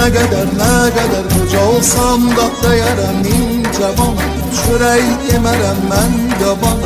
ne 0.01 0.13
kadar 0.13 0.45
ne 0.45 0.89
kadar 0.95 1.23
koca 1.29 1.65
olsam 1.65 2.21
da 2.29 2.69
değerem 2.69 3.19
incavan 3.25 4.15
Şurayı 4.55 5.03
yemerem 5.33 5.77
ben 5.91 6.45
yaban. 6.45 6.77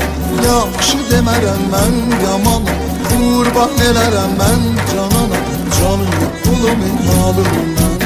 Yaxşı 0.46 0.98
demerem 1.12 1.62
ben 1.74 2.26
yaman. 2.28 2.64
Kurban 3.10 3.70
elerem 3.70 4.32
ben 4.40 4.62
canana 4.92 5.38
Canım 5.80 6.08
kulumun 6.44 6.96
malım 7.08 7.46
ben. 7.78 8.06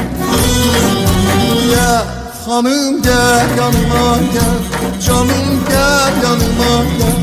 Gel 1.70 2.04
hanım 2.46 3.02
gel 3.02 3.48
yanıma 3.58 4.16
gel. 4.32 5.00
Canım 5.06 5.64
gel 5.68 6.22
yanıma 6.24 6.84
gel. 6.98 7.16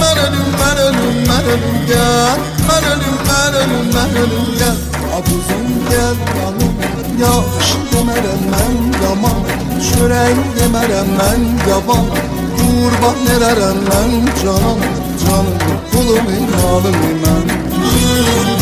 Ben 0.00 0.18
ölüm 0.18 0.46
ben 0.60 0.78
ölüm 0.78 1.24
ben 1.28 1.44
ölüm 1.44 1.86
gel. 1.86 2.38
Ben 2.68 2.84
ölüm 2.84 3.16
ben 3.28 3.54
ölüm 3.54 3.92
ben 3.94 4.22
ölüm 4.22 4.58
gel 4.58 4.89
Abuzun 5.20 5.66
gel 5.90 6.16
yanım 6.38 6.76
Yaxşı 7.22 7.80
demərəm 7.92 8.44
mən 8.52 8.78
yaman 9.02 9.42
Şörək 9.88 10.40
demərəm 10.56 11.10
mən 11.18 11.44
yaban 11.68 12.08
Qurban 12.60 13.20
elərəm 13.34 13.82
mən 13.90 14.16
canan 14.40 14.80
Canım 15.24 15.60
pulum 15.92 16.32
imanım 16.38 16.98
mən 17.26 17.54
Müzik 17.76 18.59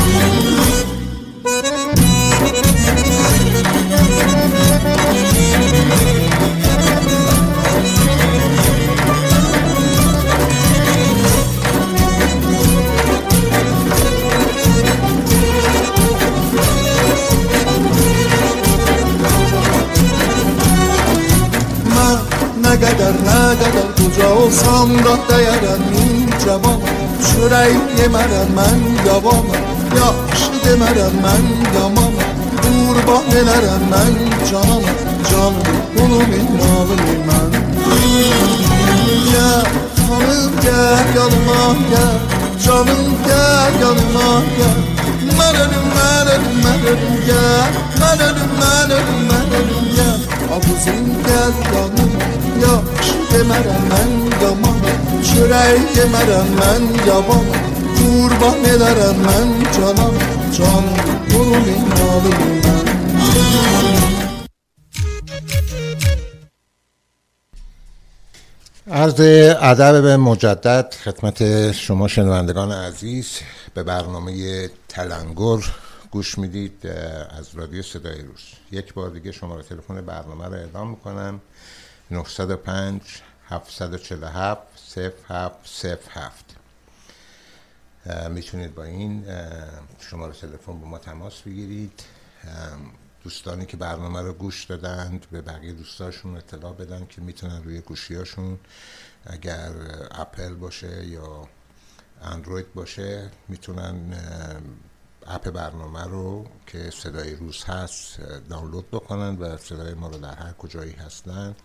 Ne 22.80 22.84
kadar 22.84 23.12
ne 23.12 23.58
kadar 23.58 23.88
koca 23.96 24.34
olsam 24.34 24.90
da 24.98 25.14
dayanamayacağım 25.28 26.64
ama 26.64 26.88
Şüreyim 27.26 27.86
yemərəm 27.98 28.50
mən 28.58 28.80
qavama 29.04 29.58
Yaxşı 29.98 30.52
demərəm 30.64 31.16
mən 31.24 31.46
qamama 31.74 32.26
Qurban 32.62 33.26
elərəm 33.40 33.84
mən 33.92 34.14
canama 34.50 34.92
Canım 35.30 35.56
qulum 35.96 36.32
inanım 36.38 37.02
mən 37.28 37.50
Gəl 39.32 39.66
hanım 40.08 40.52
gəl 40.64 41.06
yanıma 41.18 41.62
gəl 41.90 42.16
Canım 42.64 43.06
gəl 43.28 43.72
yanıma 43.82 44.28
gəl 44.58 44.78
Mən 45.38 45.62
ölüm 45.64 45.88
mən 45.96 46.30
ölüm 46.34 46.58
mən 46.64 46.90
ölüm 46.92 47.16
gəl 47.28 47.80
Mən 48.00 48.28
ölüm 48.28 48.52
mən 48.62 48.98
ölüm 48.98 49.24
mən 49.30 49.56
ölüm 49.62 49.88
gəl 49.96 50.20
Abuzun 50.56 51.08
gəl 51.26 51.52
yanıma 51.74 52.47
Yaxşı 52.62 53.18
demerem 53.32 53.84
ben 53.90 54.10
yaman 54.42 54.78
Şürək 55.28 55.98
yemerem 55.98 56.48
ben 56.60 56.82
yavan 57.08 57.46
Kurban 57.96 58.64
ederem 58.64 59.16
ben 59.26 59.48
canan 59.74 60.14
Can 60.56 60.84
kulumun 61.30 61.82
malım 61.98 62.38
ben 62.64 62.88
عرض 68.90 69.20
ادب 69.70 70.02
به 70.02 70.16
مجدد 70.16 70.94
خدمت 71.04 71.72
شما 71.72 72.08
شنوندگان 72.08 72.72
عزیز 72.72 73.28
به 73.74 73.82
برنامه 73.82 74.32
تلنگر 74.88 75.60
گوش 76.10 76.38
می‌دید 76.38 76.86
از 77.38 77.46
رادیو 77.54 77.82
صدای 77.82 78.22
روز. 78.22 78.44
یک 78.70 78.94
بار 78.94 79.10
دیگه 79.10 79.32
شماره 79.32 79.62
تلفن 79.62 80.00
برنامه 80.00 80.44
رو 80.46 80.52
اعلام 80.52 80.90
می‌کنم. 80.90 81.40
905 82.10 83.02
747 83.48 84.62
0707 85.28 86.56
می‌تونید 88.30 88.74
با 88.74 88.84
این 88.84 89.24
شماره 90.00 90.32
تلفن 90.32 90.80
با 90.80 90.88
ما 90.88 90.98
تماس 90.98 91.40
بگیرید. 91.40 92.02
دوستانی 93.24 93.66
که 93.66 93.76
برنامه 93.76 94.22
رو 94.22 94.32
گوش 94.32 94.64
دادند 94.64 95.26
به 95.30 95.40
بقیه 95.40 95.72
دوستاشون 95.72 96.36
اطلاع 96.36 96.72
بدن 96.72 97.06
که 97.06 97.20
می‌تونن 97.20 97.62
روی 97.64 97.80
گوشیاشون 97.80 98.58
اگر 99.26 99.72
اپل 100.10 100.54
باشه 100.54 101.06
یا 101.06 101.48
اندروید 102.22 102.74
باشه 102.74 103.30
می‌تونن 103.48 104.14
app 105.26 105.50
برنامه 105.50 106.04
رو 106.04 106.46
که 106.66 106.90
صدای 106.90 107.34
روز 107.34 107.64
هست 107.64 108.20
دانلود 108.48 108.90
بکنن 108.90 109.36
و 109.38 109.56
صدای 109.56 109.94
ما 109.94 110.08
رو 110.08 110.18
در 110.18 110.34
هر 110.34 110.52
کجایی 110.52 110.92
هستن 110.92 111.56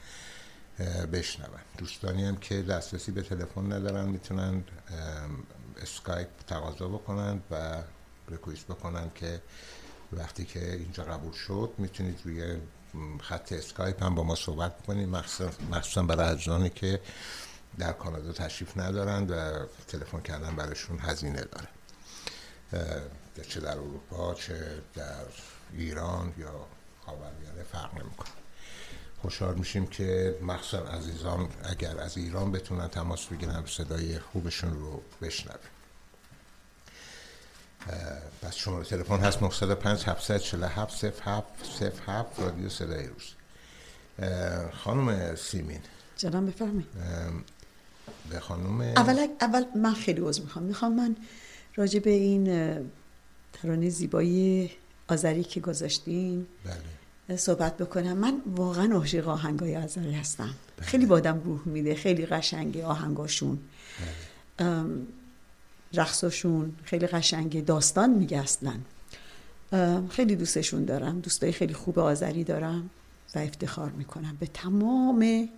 بشنون. 1.14 1.60
دوستانی 1.78 2.26
هم 2.26 2.36
که 2.36 2.62
دسترسی 2.62 3.12
به 3.12 3.22
تلفن 3.22 3.74
ندارن 3.74 4.10
می‌تونن 4.10 4.64
اسکایپ 5.82 6.30
تقاضا 6.48 6.88
بکنن 6.88 7.44
و 7.52 7.84
request 8.30 8.66
بکنن 8.66 9.12
که 9.16 9.42
وقتی 10.14 10.46
که 10.46 10.74
اینجا 10.74 11.04
قبول 11.04 11.32
شد 11.32 11.74
می‌تونید 11.78 12.22
روی 12.26 12.58
خط 13.22 13.54
اسکایپ 13.54 14.04
هم 14.04 14.16
با 14.16 14.24
ما 14.24 14.36
صحبت 14.36 14.78
بکنید. 14.78 15.10
مخصوصا 15.72 16.04
برای 16.04 16.30
اجرانی 16.30 16.70
که 16.70 17.02
در 17.78 17.92
کانادا 17.94 18.32
تشریف 18.32 18.78
ندارند 18.78 19.32
و 19.32 19.36
تلفن 19.88 20.20
کردن 20.20 20.56
براشون 20.56 21.00
هزینه 21.00 21.42
داره. 21.42 21.68
چه 23.50 23.60
در 23.60 23.72
اروپا 23.72 24.34
چه 24.34 24.82
در 24.96 25.26
ایران 25.74 26.34
یا 26.38 26.68
خاورمیانه 27.06 27.64
فرق 27.72 27.94
نمی‌کنه. 27.94 28.43
خوشحال 29.24 29.56
میشیم 29.56 29.88
که 29.88 30.38
مخصوصا 30.42 30.84
عزیزان 30.84 31.50
اگر 31.64 32.00
از 32.00 32.18
ایران 32.18 32.52
بتونن 32.52 32.88
تماس 32.88 33.26
بگیرن 33.26 33.64
صدای 33.66 34.20
خوبشون 34.20 34.74
رو 34.74 35.02
بشنویم. 35.22 35.60
اه، 37.90 37.98
بس 38.44 38.56
شماره 38.56 38.86
تلفن 38.86 39.18
هست 39.18 39.44
905 39.44 40.04
747 40.04 41.06
0707 41.24 42.40
رادیو 42.40 42.70
صدای 42.70 43.08
روز. 43.08 43.24
خانم 44.74 45.36
سیمین. 45.36 45.82
جناب 46.18 46.48
بفرمایید. 46.48 46.88
به 48.30 48.40
خانم 48.40 48.82
اول 48.82 49.28
اول 49.42 49.66
من 49.76 49.94
خیلی 49.94 50.22
عذر 50.22 50.42
می‌خوام. 50.42 50.66
می‌خوام 50.66 50.96
من 50.96 51.16
راجع 51.76 52.00
به 52.00 52.10
این 52.10 52.46
ترانه 53.54 53.90
زیبایی 53.90 54.72
آذری 55.08 55.44
که 55.44 55.60
گذاشتین 55.60 56.48
بله. 56.66 56.93
صحبت 57.36 57.78
بکنم. 57.78 58.18
من 58.18 58.42
واقعا 58.56 58.94
عاشق 58.94 59.28
آهنگای 59.28 59.78
آذری 59.78 60.14
هستم. 60.14 60.54
خیلی 60.82 61.06
بادم 61.06 61.42
روح 61.46 61.62
میده 61.66 61.96
خیلی 61.96 62.26
قشنگه 62.26 62.86
آهنگاشون. 62.86 63.60
ام، 64.60 65.08
رقصاشون 65.94 66.74
خیلی 66.84 67.08
قشنگه. 67.08 67.62
داستان 67.62 68.10
میگه 68.10 68.38
اصلا. 68.38 68.74
خیلی 70.10 70.36
دوستشون 70.36 70.86
دارم. 70.86 71.20
دوستای 71.20 71.52
خیلی 71.52 71.74
خوب 71.74 72.00
آذری 72.00 72.44
دارم 72.44 72.90
و 73.36 73.40
افتخار 73.40 73.90
می‌کنم. 73.90 74.38
به 74.40 74.48
تمام 74.48 75.50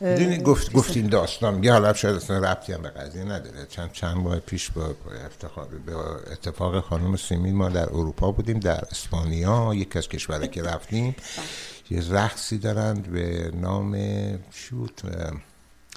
می‌دونی؟ 0.00 0.38
گفت 0.38 0.72
گفتین 0.72 1.06
داستان. 1.06 1.64
یه 1.64 1.72
حالا 1.72 1.92
شاید 1.92 2.16
اصلا 2.16 2.38
ربطی 2.38 2.72
هم 2.72 2.82
به 2.82 2.88
قضیه 2.88 3.24
نداره. 3.24 3.66
چند 3.68 3.92
چند 3.92 4.16
ماه 4.16 4.40
پیش 4.40 4.70
با 4.70 4.94
افتخار 5.26 5.68
به 5.86 5.96
اتفاق 6.32 6.80
خانم 6.80 7.16
سیمین 7.16 7.54
ما 7.54 7.68
در 7.68 7.88
اروپا 7.88 8.32
بودیم 8.32 8.58
در 8.58 8.84
اسپانیا 8.90 9.74
یکی 9.74 9.98
از 9.98 10.08
کشورها 10.08 10.46
که 10.46 10.62
رفتیم. 10.62 11.16
یه 11.90 12.12
رقصی 12.12 12.58
دارند 12.58 13.10
به 13.12 13.50
نام 13.54 13.96
چی 14.50 14.74
بود؟ 14.74 15.00
اه، 15.04 15.32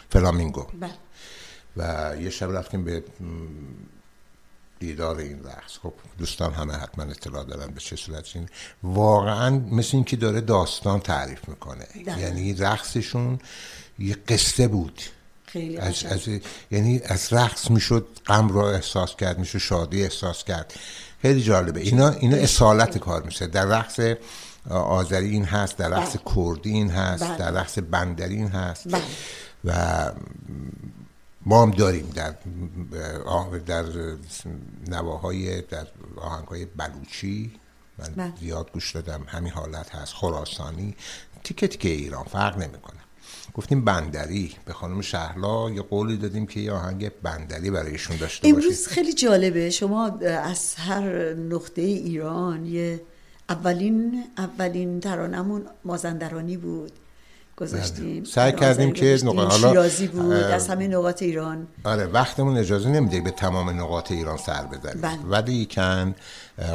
فلامینگو. 0.09 0.65
بله. 0.79 0.91
و 1.77 2.15
یه 2.21 2.29
شب 2.29 2.51
رفتیم 2.51 2.83
به 2.83 3.03
دیدار 4.79 5.17
این 5.17 5.43
رقص 5.43 5.77
خب 5.83 5.93
دوستان 6.17 6.53
همه 6.53 6.73
حتما 6.73 7.03
اطلاع 7.03 7.43
دارن 7.43 7.67
به 7.67 7.79
چه 7.79 7.95
صورت 7.95 8.35
این 8.35 8.49
واقعا 8.83 9.49
مثل 9.49 9.89
اینکه 9.93 10.15
داره 10.15 10.41
داستان 10.41 10.99
تعریف 10.99 11.49
می‌کنه 11.49 11.83
دقیقاً. 11.83 12.11
یعنی 12.11 12.53
رقصشون 12.53 13.39
یه 13.99 14.17
قصه 14.27 14.67
بود 14.67 15.01
خیلی 15.45 15.77
از. 15.77 16.03
از 16.03 16.27
یعنی 16.71 17.01
از 17.05 17.33
رقص 17.33 17.71
می‌شد 17.71 18.07
غم 18.25 18.49
را 18.49 18.71
احساس 18.71 19.15
کرد 19.15 19.39
می‌شد 19.39 19.57
شادی 19.57 20.03
احساس 20.03 20.43
کرد 20.43 20.73
خیلی 21.21 21.41
جالبه 21.41 21.79
اینا 21.79 22.09
اینا 22.09 22.37
اصالت 22.37 22.97
کار 22.97 23.23
میشه 23.23 23.47
در 23.47 23.65
رقص 23.65 23.99
آذری 24.69 25.29
این 25.29 25.45
هست 25.45 25.77
در 25.77 25.89
رقص 25.89 26.15
بله. 26.17 26.35
کردی 26.35 26.69
این 26.69 26.89
هست 26.89 27.23
بله. 27.23 27.37
در 27.37 27.51
رقص 27.51 27.79
بندری 27.91 28.35
این 28.35 28.47
هست 28.47 28.87
بله. 28.87 29.01
و 29.65 30.11
ما 31.47 31.61
هم 31.63 31.71
داریم 31.71 32.09
در 32.15 32.35
در 33.65 33.85
نواهای 34.87 35.61
در 35.61 35.87
آهنگهای 36.17 36.65
بلوچی. 36.65 37.51
من 37.99 38.13
بله. 38.15 38.33
زیاد 38.39 38.71
گوش 38.71 38.95
دادم. 38.95 39.23
همین 39.27 39.51
حالت 39.51 39.95
هست. 39.95 40.13
خراسانی. 40.13 40.95
تیکه 41.43 41.67
تیکه 41.67 41.89
ایران. 41.89 42.23
فرق 42.23 42.57
نمی‌کنه. 42.57 42.99
گفتیم 43.53 43.85
بندری. 43.85 44.55
به 44.65 44.73
خانم 44.73 45.01
شهلا 45.01 45.69
یه 45.69 45.81
قولی 45.81 46.17
دادیم 46.17 46.45
که 46.45 46.59
یه 46.59 46.71
آهنگ 46.71 47.11
بندری 47.23 47.71
برایشون 47.71 48.17
داشته 48.17 48.47
امروز 48.47 48.65
باشید 48.65 48.87
خیلی 48.87 49.13
جالبه. 49.13 49.69
شما 49.69 50.05
از 50.43 50.75
هر 50.75 51.33
نقطه 51.33 51.81
ایران 51.81 52.65
یه 52.65 53.01
اولین 53.49 54.23
اولین 54.37 54.99
ترانمون 54.99 55.65
مازندرانی 55.85 56.57
بود. 56.57 56.91
گذاشتیم 57.57 58.23
بله. 58.23 58.31
سعی 58.31 58.51
کردیم 58.51 58.91
که 58.91 59.05
گذاشتیم. 59.05 59.29
نقا- 59.29 59.41
حالا، 59.51 59.69
شیرازی 59.69 60.07
بود 60.07 60.31
از 60.33 60.67
همه 60.67 60.87
نقاط 60.87 61.21
ایران 61.21 61.67
آره 61.83 62.05
وقتمون 62.05 62.57
اجازه 62.57 62.89
نمیده 62.89 63.21
به 63.21 63.31
تمام 63.31 63.69
نقاط 63.69 64.11
ایران 64.11 64.37
سر 64.37 64.63
بزنیم 64.65 65.01
بله. 65.01 65.17
ولی 65.29 65.67
کن 65.71 66.15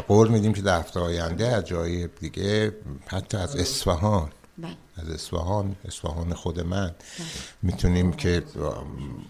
قول 0.09 0.29
میدیم 0.29 0.53
که 0.53 0.63
در 0.63 0.79
هفته 0.81 1.01
آینده 1.01 1.47
از 1.49 1.65
جای 1.65 2.09
دیگه 2.21 2.73
حتی 3.07 3.37
از 3.37 3.57
اصفهان 3.57 4.29
بله. 4.59 4.71
از 4.97 5.09
اصفهان 5.09 5.77
اصفهان 5.85 6.35
خود 6.35 6.61
من 6.61 6.91
می‌تونیم 7.63 8.13
که 8.13 8.43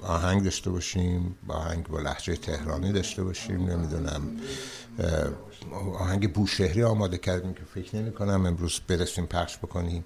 آهنگ 0.03 0.45
داشته 0.45 0.71
باشیم 0.71 1.35
آهنگ 1.49 1.87
با 1.87 2.01
لحجه 2.01 2.37
تهرانی 2.37 2.93
داشته 2.93 3.25
باشیم 3.25 3.71
نمی‌دونم 3.71 4.23
آهنگ 5.99 6.33
بوشهری 6.33 6.83
آماده 6.83 7.19
کردیم 7.19 7.55
که 7.55 7.61
فکر 7.75 7.97
نمی 7.97 8.13
کنم 8.13 8.47
امروز 8.47 8.81
برسیم 8.89 9.27
پخش 9.27 9.57
بکنیم 9.59 10.05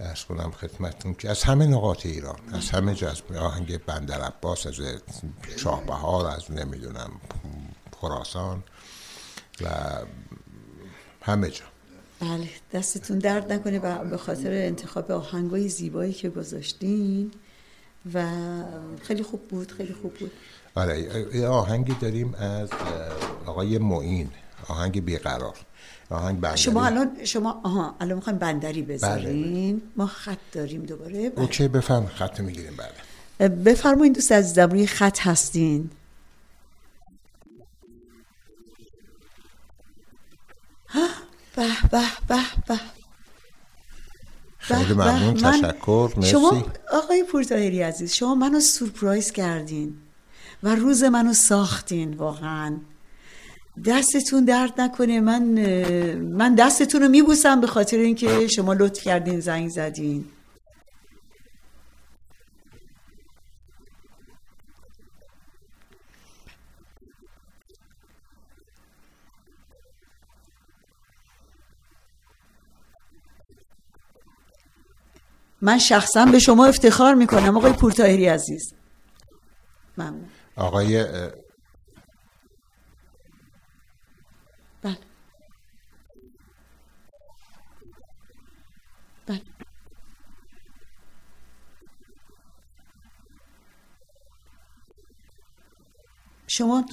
ارز 0.00 0.24
کنم 0.24 0.50
خدمتتون 0.50 1.14
که 1.14 1.30
از 1.30 1.42
همه 1.42 1.66
نقاط 1.66 2.06
ایران 2.06 2.38
از 2.52 2.70
همه 2.70 2.94
جا 2.94 3.10
از 3.10 3.22
آهنگ 3.38 3.84
بندر 3.84 4.20
عباس 4.20 4.66
از 4.66 4.74
شاه 5.56 5.86
بهار 5.86 6.26
از 6.26 6.50
نمی‌دونم 6.50 7.10
خراسان 8.00 8.62
و 9.60 9.68
همه 11.22 11.50
جا. 11.50 11.64
بله 12.20 12.48
دستتون 12.72 13.18
درد 13.18 13.52
نکنه 13.52 13.78
و 13.78 14.04
به 14.04 14.16
خاطر 14.16 14.50
انتخاب 14.50 15.10
آهنگای 15.10 15.68
زیبایی 15.68 16.12
که 16.12 16.28
گذاشتین 16.30 17.30
و 18.14 18.32
خیلی 19.02 19.22
خوب 19.22 19.48
بود 19.48 19.72
خیلی 19.72 19.94
خوب 20.02 20.14
بود. 20.14 20.32
آره 20.74 21.46
آهنگی 21.46 21.94
داریم 21.94 22.34
از 22.34 22.68
آقای 23.46 23.78
معین 23.78 24.30
آهنگ 24.68 25.04
بیقرار. 25.04 25.56
آهنگ 26.10 26.40
بندری. 26.40 26.58
شما 26.58 26.86
الان 26.86 27.24
شما 27.24 27.60
آها 27.64 27.96
الان 28.00 28.16
می‌خوایم 28.16 28.38
بندری 28.38 28.82
بذارین 28.82 29.82
ما 29.96 30.06
خط 30.06 30.38
داریم 30.52 30.82
دوباره. 30.82 31.30
بله. 31.30 31.40
اوکی 31.40 31.68
بفهم 31.68 32.06
خط 32.06 32.40
می‌گیریم. 32.40 32.76
بله. 32.76 33.48
بفرمایید 33.48 34.14
دوست 34.14 34.32
عزیزم 34.32 34.70
روی 34.70 34.86
خط 34.86 35.20
هستین. 35.20 35.90
به 41.56 41.68
به 41.90 42.02
به 42.28 42.40
به. 42.68 42.80
خیلی 44.58 44.92
ممنون. 44.94 45.34
تشکر. 45.34 46.12
مرسی. 46.16 46.30
شما 46.30 46.64
آقای 46.92 47.24
پورتاهری 47.24 47.82
عزیز 47.82 48.12
شما 48.12 48.34
منو 48.34 48.60
سورپرایز 48.60 49.30
کردین 49.30 49.96
و 50.62 50.74
روز 50.74 51.02
منو 51.02 51.32
ساختین 51.34 52.14
واقعا. 52.14 52.76
دستتون 53.84 54.44
درد 54.44 54.80
نکنه 54.80 55.20
من 55.20 55.42
من 56.16 56.54
دستتون 56.54 57.02
رو 57.02 57.08
میبوسم 57.08 57.60
به 57.60 57.66
خاطر 57.66 57.96
اینکه 57.96 58.48
شما 58.48 58.72
لطف 58.72 59.02
کردین 59.02 59.40
زنگ 59.40 59.68
زدین. 59.68 60.24
من 75.60 75.78
شخصا 75.78 76.24
به 76.24 76.38
شما 76.38 76.66
افتخار 76.66 77.14
می‌کنم 77.14 77.56
آقای 77.56 77.72
پورتاهری 77.72 78.26
عزیز. 78.26 78.74
ممنون. 79.98 80.28
آقای 80.56 81.06
شما 96.56 96.84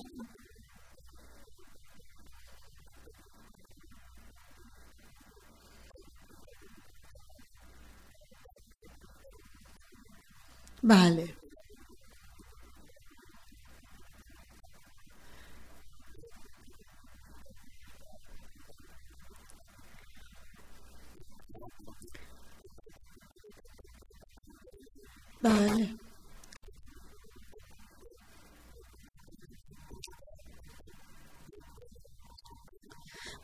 بله 10.84 11.28
بله 25.44 26.03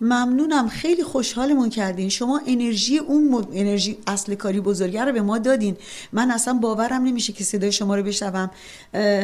ممنونم 0.01 0.67
خیلی 0.67 1.03
خوشحالمون 1.03 1.69
کردین. 1.69 2.09
شما 2.09 2.41
انرژی 2.47 2.97
اون 2.97 3.30
م- 3.30 3.47
انرژی 3.53 3.97
اصل 4.07 4.35
کاری 4.35 4.59
بزرگه 4.59 5.05
رو 5.05 5.11
به 5.11 5.21
ما 5.21 5.38
دادین. 5.38 5.77
من 6.11 6.31
اصلا 6.31 6.53
باورم 6.53 7.03
نمیشه 7.03 7.34
که 7.34 7.43
صدای 7.43 7.71
شما 7.71 7.95
رو 7.95 8.03
بشنوم. 8.03 8.51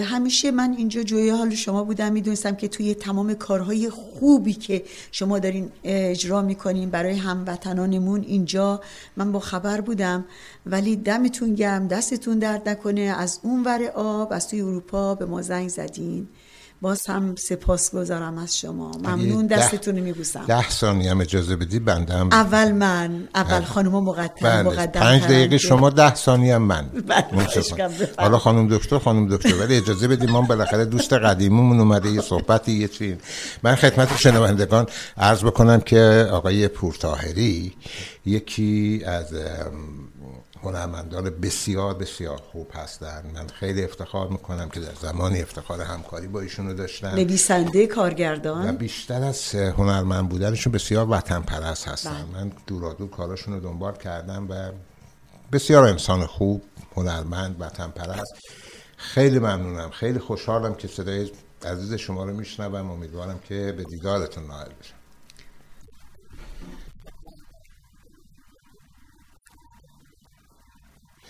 همیشه 0.04 0.52
من 0.52 0.76
اینجا 0.78 1.04
جوی 1.04 1.30
حال 1.30 1.56
شما 1.56 1.84
بودم. 1.84 2.12
می‌دونستم 2.12 2.56
که 2.56 2.68
توی 2.68 2.94
تمام 2.96 3.34
کارهای 3.34 3.90
خوبی 3.90 4.54
که 4.54 4.84
شما 5.12 5.40
دارین 5.40 5.70
اجرا 5.84 6.42
می‌کنین 6.42 6.90
برای 6.90 7.14
هموطنانمون 7.14 8.22
اینجا 8.22 8.82
من 9.18 9.32
با 9.32 9.40
خبر 9.40 9.82
بودم. 9.82 10.26
ولی 10.66 10.96
دمتون 10.96 11.56
گرم 11.56 11.88
دستتون 11.88 12.40
درد 12.40 12.70
نکنه. 12.70 13.02
از 13.02 13.40
اون 13.44 13.64
ور 13.64 13.84
آب 13.96 14.34
از 14.34 14.48
توی 14.48 14.62
اروپا 14.62 15.16
به 15.16 15.26
ما 15.26 15.42
زنگ 15.42 15.70
زدین. 15.70 16.28
باز 16.86 17.08
هم 17.08 17.36
سپاس 17.36 17.96
گذارم 17.96 18.38
از 18.38 18.58
شما. 18.58 18.92
ممنون 19.04 19.48
دستتون 19.48 20.00
میبوسم. 20.00 20.46
ده 20.48 20.70
ثانیه 20.70 21.12
هم 21.12 21.22
اجازه 21.22 21.56
بدی 21.56 21.80
بنده 21.80 22.14
هم 22.14 22.30
اول 22.32 22.72
من 22.72 23.28
اول 23.36 23.62
خانم 23.62 23.92
مقدم 23.92 24.34
بله. 24.42 24.64
مقدم 24.64 25.00
پنج 25.00 25.24
دقیقه 25.24 25.58
شما 25.58 25.90
ده 25.90 26.16
ثانیه 26.16 26.56
هم 26.56 26.62
من. 26.62 26.90
بله،. 27.08 27.24
حالا 28.18 28.38
خانم 28.38 28.68
دکتر 28.68 29.00
خانم 29.00 29.28
دکتر 29.36 29.56
ولی 29.56 29.78
اجازه 29.78 30.08
بدیم 30.08 30.30
ما 30.30 30.42
بالاخره 30.42 30.86
دوست 30.86 31.14
قدیمیمون 31.14 31.80
اومده 31.80 32.10
یه 32.10 32.22
صحبتی 32.22 32.72
یه 32.72 32.88
چی 32.88 33.18
من 33.64 33.76
خدمت 33.76 34.18
شنوندگان 34.18 34.86
عرض 35.18 35.44
بکنم 35.44 35.80
که 35.80 36.28
آقای 36.32 36.68
پورتاهری 36.68 37.74
یکی 38.26 39.04
از 39.06 39.34
هنرمندان 40.66 41.30
بسیار 41.30 41.94
بسیار 41.94 42.42
خوب 42.52 42.72
هستند 42.74 43.32
من 43.34 43.48
خیلی 43.48 43.84
افتخار 43.84 44.28
می‌کنم 44.28 44.70
که 44.70 44.80
در 44.80 44.94
زمانی 45.02 45.42
افتخار 45.42 45.82
همکاری 45.82 46.28
با 46.28 46.42
ایشونو 46.42 46.74
داشتم. 46.74 47.08
نویسنده 47.08 47.84
و 47.84 47.88
کارگردان 47.88 48.76
بیشتر 48.76 49.24
از 49.24 49.56
هنرمند 49.56 50.30
بودنشون 50.30 50.74
بسیار 50.74 51.10
وطن 51.10 51.42
پرست 51.42 51.88
هستن. 51.88 52.26
بله. 52.32 52.44
من 52.44 52.52
دورادور 52.68 53.10
کاراشون 53.10 53.54
رو 53.54 53.60
دنبال 53.60 53.96
کردم 53.96 54.48
و 54.50 54.72
بسیار 55.52 55.84
انسان 55.84 56.26
خوب 56.26 56.64
هنرمند 56.96 57.56
وطن 57.60 57.88
پرست 57.88 58.34
خیلی 58.98 59.40
ممنونم. 59.40 59.90
خیلی 59.90 60.20
خوشحالم 60.20 60.76
که 60.76 60.88
صدای 60.88 61.32
عزیز 61.66 61.94
شما 61.94 62.26
رو 62.26 62.34
میشنوم. 62.34 62.92
امیدوارم 62.92 63.40
که 63.40 63.74
به 63.78 63.84
دیدارتون 63.84 64.48
نائل 64.48 64.70
بشم. 64.82 64.95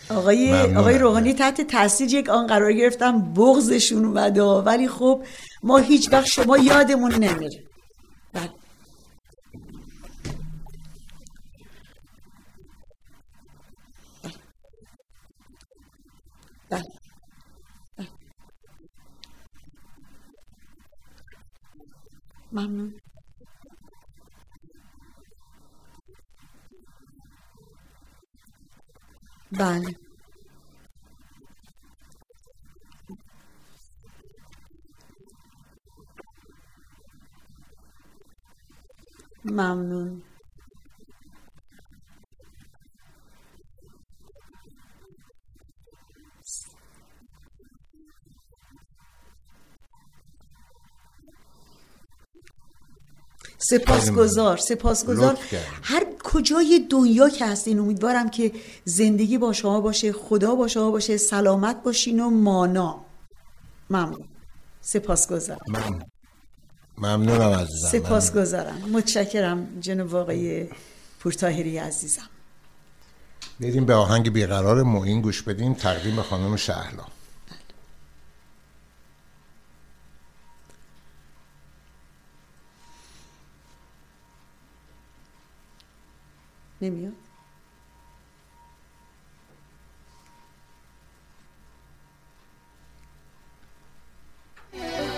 آقای 0.10 0.52
ممنونم. 0.52 0.78
آقای 0.78 0.98
روحانی 0.98 1.34
تحت 1.34 1.62
تاثیر 1.62 2.14
یک 2.14 2.30
آن 2.30 2.48
قرار 2.48 2.74
گرفتم 2.74 3.34
بغضشون 3.34 4.06
اومده 4.06 4.44
ولی 4.44 4.88
خب 4.88 5.26
ما 5.64 5.78
هیچ 5.78 6.14
وقت 6.14 6.26
شما 6.26 6.58
یادمون 6.58 7.14
نمیره 7.14 7.64
بله. 8.34 8.50
بله. 16.70 16.84
بله. 17.98 18.08
ممنون 22.52 23.05
بله 29.60 29.96
ممنون 39.46 40.25
سپاسگزار 53.70 54.58
سپاسگزار. 54.58 55.38
هر 55.84 56.06
کجای 56.24 56.88
دنیا 56.90 57.30
که 57.30 57.46
هستین 57.46 57.80
امیدوارم 57.80 58.30
که 58.30 58.52
زندگی 58.86 59.38
با 59.38 59.54
شما 59.54 59.82
باشه 59.82 60.12
خدا 60.14 60.56
با 60.56 60.68
شما 60.68 60.92
باشه 60.92 61.18
سلامت 61.18 61.84
باشین 61.84 62.20
و 62.20 62.30
مانا. 62.30 63.06
ممنون. 63.90 64.26
سپاسگزارم. 64.82 65.60
من 65.68 66.04
ممنونم 66.98 67.52
عزیزم. 67.52 67.88
سپاسگزارم. 67.88 68.82
متشکرم 68.94 69.68
جناب 69.80 70.16
آقای 70.16 70.68
پورتاهری 71.20 71.78
عزیزم. 71.78 72.30
بریم 73.60 73.86
به 73.86 73.94
آهنگ 73.94 74.34
بیقرار 74.34 74.84
معین 74.84 75.22
گوش 75.22 75.42
بدیم 75.42 75.74
تقدیم 75.74 76.22
خانم 76.22 76.56
شهلا. 76.56 77.04
نمیاد 86.82 87.14
اگر 94.74 95.15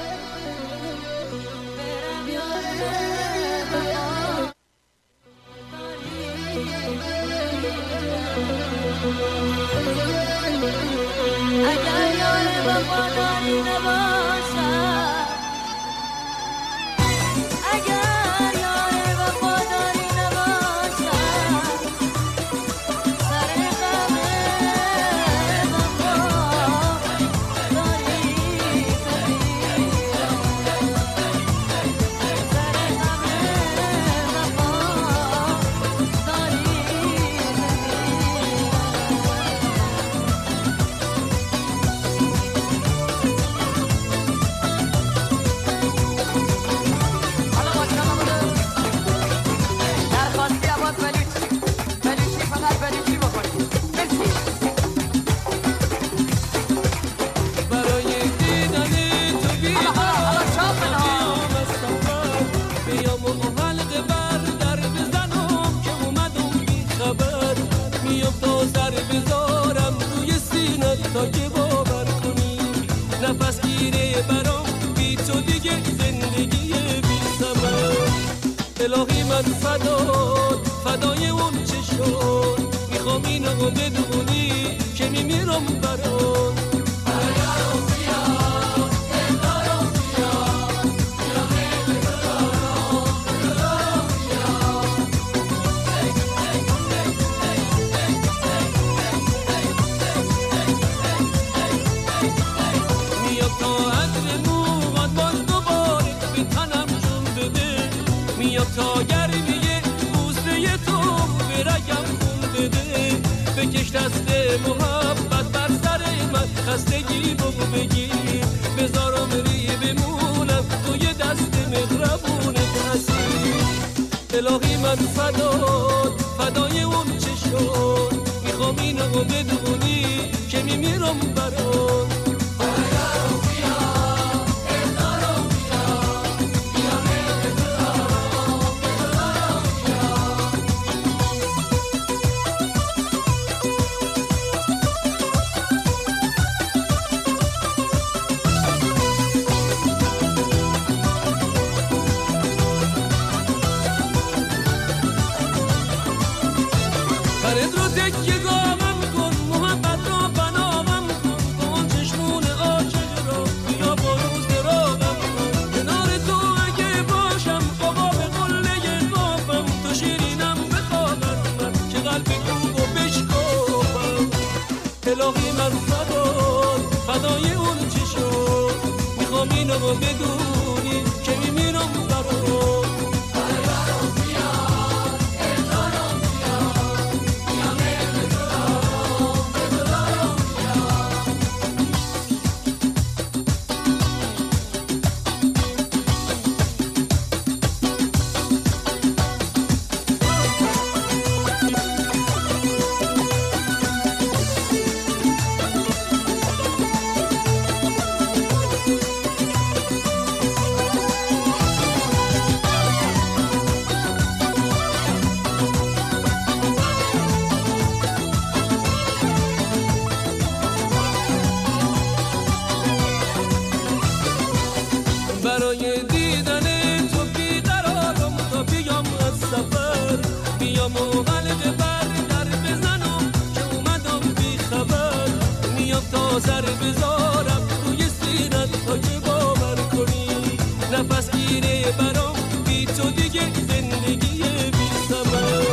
بی 242.68 242.86
تو 242.86 243.10
دیگه 243.12 243.42
زندگی 243.68 244.44
بی 244.78 244.90
ثمر. 245.10 245.66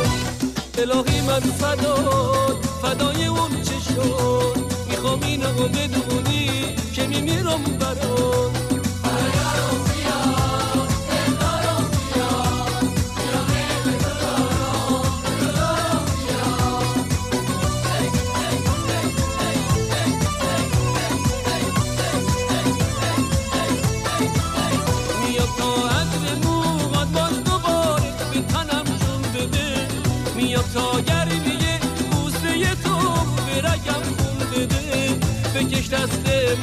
الهی 0.77 1.21
من 1.21 1.39
فداد 1.39 2.65
فدای 2.81 3.25
اون 3.25 3.51
چه 3.63 3.79
شد؟ 3.93 4.57
می‌خوام 4.89 5.23
اینو 5.23 5.53
بدونی 5.53 6.49
که 6.93 7.07
میمیرم 7.07 7.63
برات. 7.63 8.64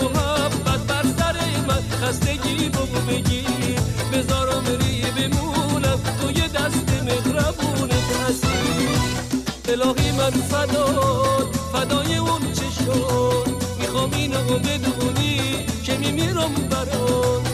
محبت 0.02 0.80
بر 0.88 1.04
سر 1.18 1.36
من 1.68 1.82
خستگی 2.02 2.68
بگو 2.68 3.00
بگیر 3.08 3.80
بذارم 4.12 4.64
ری 4.66 5.02
بمونم 5.16 5.98
توی 6.20 6.48
دست 6.48 6.88
مهربونت 7.04 8.08
هستی. 8.28 8.48
الهی 9.68 10.12
من 10.12 10.30
فداد 10.30 11.54
فدای 11.72 12.16
اون 12.16 12.40
چه 12.52 12.84
شد؟ 12.84 13.48
می‌خوام 13.80 14.10
اینو 14.12 14.58
بدونی 14.58 15.66
که 15.84 15.98
میمیرم 15.98 16.54
برات. 16.70 17.51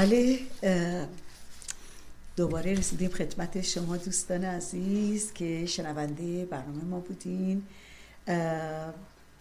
بله 0.00 0.38
دوباره 2.36 2.74
رسیدیم 2.74 3.10
خدمت 3.10 3.60
شما 3.60 3.96
دوستان 3.96 4.44
عزیز 4.44 5.32
که 5.32 5.66
شنونده 5.66 6.44
برنامه 6.44 6.84
ما 6.84 7.00
بودین. 7.00 7.62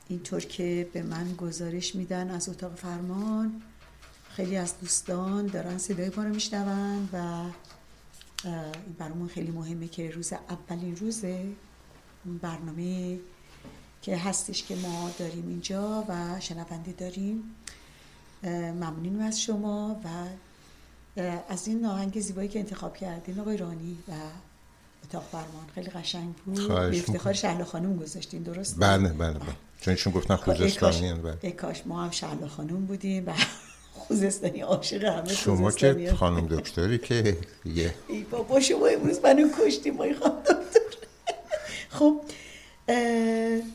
اینطور 0.08 0.40
که 0.40 0.90
به 0.94 1.04
من 1.04 1.36
گزارش 1.36 1.96
میدن 1.96 2.30
از 2.30 2.50
اتاق 2.50 2.76
فرمان 2.76 3.62
خیلی 4.30 4.58
از 4.58 4.80
دوستان 4.82 5.46
دارن 5.46 5.78
صدای 5.78 6.12
ما 6.18 6.24
رو 6.24 6.30
میشنون 6.30 7.10
و 7.14 7.44
این 8.44 8.96
برنامه 8.98 9.28
خیلی 9.28 9.52
مهمه 9.52 9.88
که 9.88 10.12
روز 10.12 10.34
اولین 10.34 10.96
روز 10.96 11.26
برنامه 12.42 13.20
که 14.02 14.18
هستش 14.18 14.64
که 14.64 14.76
ما 14.76 15.12
داریم 15.20 15.48
اینجا 15.48 16.06
و 16.08 16.40
شنونده 16.40 16.92
داریم. 16.92 17.44
ممنونیم 18.44 19.20
از 19.20 19.42
شما 19.42 20.02
و 20.04 20.08
از 21.50 21.68
این 21.68 21.86
آهنگ 21.86 22.20
زیبایی 22.20 22.50
که 22.50 22.60
انتخاب 22.60 22.98
کردین 22.98 23.40
آقای 23.40 23.58
رانی 23.58 23.98
و 24.08 24.12
اتاق 25.04 25.24
فرمان. 25.32 25.68
خیلی 25.76 25.90
قشنگ 25.90 26.36
بود. 26.46 26.68
به 26.68 27.00
افتخار. 27.00 27.34
شهلا 27.34 27.66
خانم 27.66 27.98
گذاشتین 27.98 28.44
درست 28.44 28.76
بله 28.80 29.10
بله 29.10 29.34
بله. 29.34 29.56
چون 29.82 29.92
ایشون 29.92 30.14
گفتن 30.14 30.36
خوزستانی 30.36 31.14
بله. 31.14 31.38
ای 31.42 31.52
کاش 31.52 31.82
ما 31.86 32.04
هم 32.04 32.12
شهلا 32.12 32.48
خانم 32.48 32.86
بودیم 32.86 33.28
و 33.28 33.34
خوزستانی 34.08 34.62
عاشق 34.62 35.04
همه 35.04 35.34
شما 35.34 35.72
که. 35.72 36.14
خانم 36.14 36.48
دکتری 36.48 36.98
که 36.98 37.38
یه 37.66 37.94
ای 38.08 38.24
بابا 38.24 38.60
شما 38.60 38.88
امروز 38.88 39.20
منو 39.24 39.50
کشتیم 39.60 39.94
ما 39.94 40.04
خانم 40.20 40.42
دکتر. 40.42 40.80
خب 41.90 42.22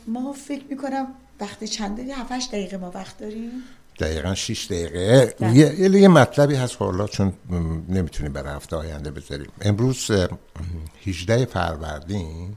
ما 0.06 0.32
فکر 0.32 0.64
می‌کنم 0.70 1.06
وقت 1.40 1.64
چند 1.64 1.96
داریم 1.96 2.14
7 2.14 2.48
دقیقه 2.52 2.76
ما 2.76 2.90
وقت 2.90 3.18
داریم. 3.18 3.50
دقیقا 4.00 4.34
6 4.34 4.66
دقیقه. 4.66 5.34
بله. 5.40 5.54
یه, 5.56 5.80
یه 5.80 6.00
یه 6.00 6.08
مطلبی 6.08 6.54
هست 6.54 6.76
حالا 6.78 7.06
چون 7.06 7.26
م، 7.28 7.54
نمی‌تونیم 7.88 8.32
برای 8.32 8.54
هفته 8.56 8.76
آینده 8.76 9.10
بذاریم. 9.10 9.46
امروز 9.60 10.10
اه، 10.10 10.28
18 11.06 11.44
فروردین 11.44 12.56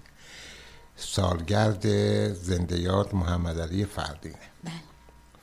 سالگرد 0.95 1.87
زنده 2.33 2.79
یاد 2.79 3.15
محمد 3.15 3.59
علی 3.59 3.85
فردینه. 3.85 4.35
بله. 4.63 4.73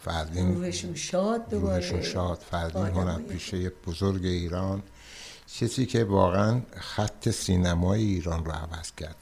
فردین 0.05 0.55
روحشون 0.55 0.95
شاد 0.95 1.49
دوباره. 1.49 1.91
روحشون 1.91 2.03
شاد. 2.03 2.39
فردین 2.51 2.87
هنرپیشه 2.87 3.73
بزرگ 3.87 4.25
ایران. 4.25 4.83
کسی 5.61 5.87
که 5.87 6.05
واقعا 6.05 6.61
خط 6.77 7.29
سینمای 7.31 8.03
ایران 8.03 8.45
رو 8.45 8.53
عوض 8.53 8.93
کرد. 8.97 9.17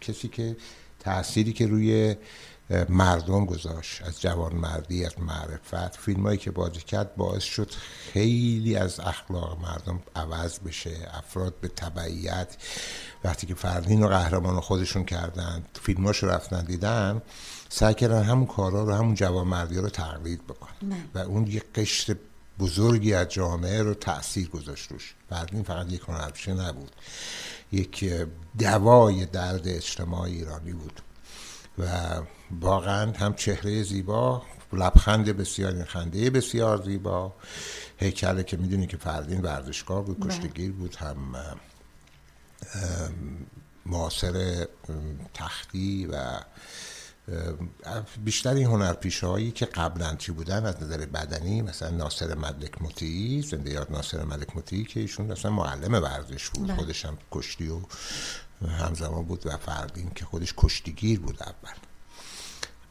کسی 0.00 0.28
که 0.28 0.56
تأثیری 1.00 1.52
که 1.52 1.66
روی 1.66 2.16
مردم 2.88 3.44
گذاشت 3.44 4.02
از 4.02 4.20
جوانمردی 4.20 5.04
از 5.04 5.12
معرفت. 5.18 5.96
فیلمایی 5.96 6.38
که 6.38 6.50
بازی 6.50 6.80
کرد 6.80 7.16
باعث 7.16 7.42
شد 7.42 7.70
خیلی 8.12 8.76
از 8.76 9.00
اخلاق 9.00 9.60
مردم 9.60 10.02
عوض 10.16 10.58
بشه 10.58 11.08
افراد 11.12 11.54
به 11.60 11.68
تبعیت. 11.68 12.56
وقتی 13.24 13.46
که 13.46 13.54
فردین 13.54 14.02
و 14.02 14.08
قهرمان 14.08 14.60
خودشون 14.60 15.04
کردن 15.04 15.64
فیلماش 15.82 16.22
رو 16.22 16.28
رفتن 16.28 16.64
دیدن 16.64 17.22
سعی 17.68 17.94
کردن 17.94 18.22
همون 18.22 18.46
کارا 18.46 18.84
رو 18.84 18.94
همون 18.94 19.14
جوانمردی 19.14 19.76
رو 19.76 19.88
تقلید 19.88 20.46
بکنن. 20.46 20.96
و 21.14 21.18
اون 21.18 21.46
یک 21.46 21.64
قشر 21.74 22.16
بزرگی 22.58 23.14
از 23.14 23.28
جامعه 23.28 23.82
رو 23.82 23.94
تاثیر 23.94 24.48
گذاشت 24.48 24.92
روش. 24.92 25.14
فردین 25.30 25.62
فقط 25.62 25.92
یک 25.92 26.02
هنرپیشه 26.08 26.54
نبود. 26.54 26.90
یک 27.72 28.12
دوای 28.58 29.26
درد 29.26 29.68
اجتماعی 29.68 30.34
ایرانی 30.34 30.72
بود. 30.72 31.00
و 31.78 31.86
واقعا 32.60 33.12
هم 33.12 33.34
چهره 33.34 33.82
زیبا 33.82 34.42
لبخند 34.72 35.24
بسیار 35.24 35.72
این 35.72 35.84
خنده 35.84 36.30
بسیار 36.30 36.82
زیبا. 36.82 37.34
هیکله 37.98 38.44
که 38.44 38.56
می‌دونی 38.56 38.86
که 38.86 38.96
فردین 38.96 39.40
ورزشکار 39.40 40.02
بود 40.02 40.28
کشتگیر 40.28 40.72
بود 40.72 40.96
هم 40.96 41.16
معاصر 43.86 44.66
تختی 45.34 46.06
و 46.06 46.40
بیشتر 48.24 48.54
این 48.54 48.66
هنرپیشه 48.66 49.26
هایی 49.26 49.50
که 49.50 49.66
قبلا 49.66 50.16
چی 50.16 50.32
بودن 50.32 50.66
از 50.66 50.82
نظر 50.82 51.06
بدنی 51.06 51.62
مثلا 51.62 51.90
ناصر 51.90 52.34
ملک 52.34 52.82
مطیعی 52.82 53.42
زنده 53.42 53.70
یاد 53.70 53.92
ناصر 53.92 54.24
ملک 54.24 54.56
مطیعی 54.56 54.84
که 54.84 55.00
ایشون 55.00 55.26
مثلا 55.26 55.50
معلم 55.50 55.94
ورزش 55.94 56.48
بود. 56.48 56.72
خودش 56.72 57.04
هم 57.04 57.18
کشتی 57.30 57.68
و 57.68 57.80
همزمان 58.68 59.24
بود 59.24 59.46
و 59.46 59.56
فردین 59.56 60.10
که 60.10 60.24
خودش 60.24 60.54
کشتیگیر 60.56 61.20
بود 61.20 61.42
اول. 61.42 61.74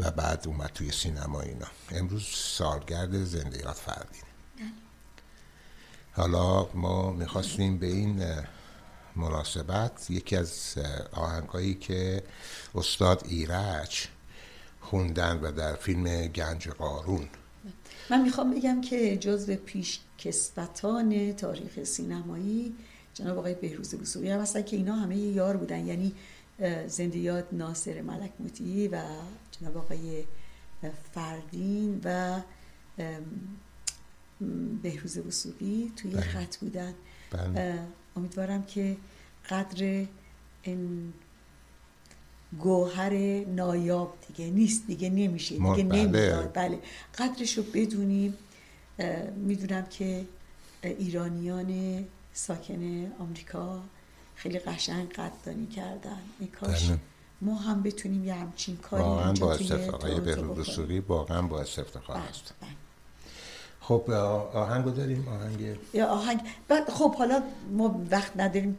و 0.04 0.12
بعد 0.12 0.48
اومد 0.48 0.72
توی 0.74 0.92
سینما 0.92 1.42
اینا. 1.42 1.68
امروز 1.92 2.24
سالگرد 2.34 3.24
زنده 3.24 3.60
یاد 3.60 3.76
فردین 3.76 4.24
حالا 6.14 6.70
ما 6.74 7.12
می‌خواستیم 7.12 7.78
به 7.78 7.88
این 7.88 8.24
مناسبت 9.16 10.06
یکی 10.10 10.36
از 10.36 10.76
آهنگایی 11.12 11.76
که 11.76 12.24
استاد 12.76 13.24
ایرج 13.26 14.08
خوندن 14.82 15.40
و 15.40 15.52
در 15.52 15.76
فیلم 15.76 16.28
گنج 16.28 16.68
قارون. 16.68 17.28
من 18.10 18.22
می‌خوام 18.22 18.56
بگم 18.56 18.82
که 18.82 19.18
جزو 19.18 19.56
پیش 19.56 20.00
کسبتان 20.18 21.34
تاریخ 21.34 21.84
سینمایی 21.84 22.76
جناب 23.14 23.38
آقای 23.38 23.56
بهروز 23.56 23.96
بوسوقی 23.96 24.30
هم 24.30 24.40
هستن 24.40 24.62
که 24.62 24.76
اینا 24.76 24.96
همه 24.96 25.18
یار 25.18 25.58
بودن. 25.58 25.86
یعنی 25.86 26.16
زنده 26.88 27.18
یاد 27.18 27.48
ناصر 27.52 28.02
ملک 28.02 28.32
و 28.92 29.04
جناب 29.64 29.78
آقای 29.78 30.24
فردین 31.14 32.02
و 32.04 32.42
بهروز 34.82 35.18
وسوقی 35.18 35.92
توی 35.96 36.22
خط 36.22 36.58
بودن. 36.58 36.94
امیدوارم 38.16 38.64
که 38.64 38.98
قدر 39.50 40.06
این 40.64 41.14
گوهر 42.60 43.14
نایاب 43.46 44.18
دیگه 44.28 44.50
نیست 44.50 44.88
دیگه 44.88 45.10
نمیشه 45.10 45.56
دیگه 45.56 45.84
نمیاد. 45.84 46.54
بله. 46.54 46.80
قدرش 47.18 47.58
رو 47.58 47.64
بدونیم 47.64 48.34
می‌دونم 49.36 49.86
که 49.86 50.26
ایرانیان 50.84 52.04
ساکن 52.34 53.12
آمریکا 53.20 53.84
خیلی 54.36 54.60
قشنگ 54.60 55.10
قدردانی 55.14 55.68
کردن. 55.68 56.22
ای 56.40 56.48
کاش. 56.48 56.92
ما 57.46 57.56
هم 57.56 57.84
بتونیم 57.84 58.26
یه 58.26 58.34
همچین 58.34 58.78
کاری 58.78 59.04
واقعا 59.04 59.34
با 59.34 59.54
استفاقه 59.54 60.20
به 60.20 61.02
واقعا 61.08 61.42
با 61.42 61.62
افتخار 61.62 62.18
است. 62.18 62.54
خب 63.82 64.10
آهنگو 64.54 64.90
داریم؟ 64.90 65.28
آهنگ 65.28 65.78
یا 65.94 66.08
آهنگ. 66.08 66.42
بعد 66.68 66.90
خب 66.90 67.16
حالا 67.16 67.44
ما 67.72 68.02
وقت 68.12 68.32
نداریم. 68.38 68.78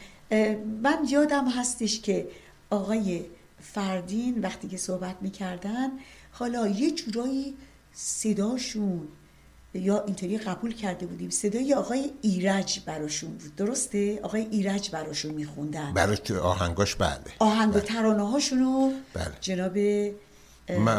من 0.83 0.99
یادم 1.09 1.49
هستش 1.49 2.01
که 2.01 2.29
آقای 2.71 3.25
فردین 3.61 4.41
وقتی 4.41 4.69
که 4.69 4.77
صحبت 4.77 5.17
می‌کردن 5.21 5.89
حالا 6.33 6.69
یه 6.69 6.91
جورایی 6.91 7.55
صداشون 7.93 9.09
یا 9.75 10.05
اینطوری 10.05 10.39
قبول 10.39 10.75
کرده 10.75 11.07
بودیم. 11.07 11.31
صدای 11.31 11.75
آقای 11.75 12.11
ایرج 12.23 12.81
براشون 12.87 13.31
بود. 13.31 13.57
درسته؟ 13.57 14.21
آقای 14.23 14.47
ایرج 14.51 14.91
براشون 14.91 15.35
میخوندن. 15.35 15.93
برای 15.95 16.19
آهنگاش 16.43 16.95
بله. 16.95 17.19
آهنگ 17.39 17.71
و 17.71 17.73
بله. 17.73 17.81
ترانه 17.81 18.31
هاشونو 18.31 18.93
بله. 19.15 19.33
جناب 19.41 19.79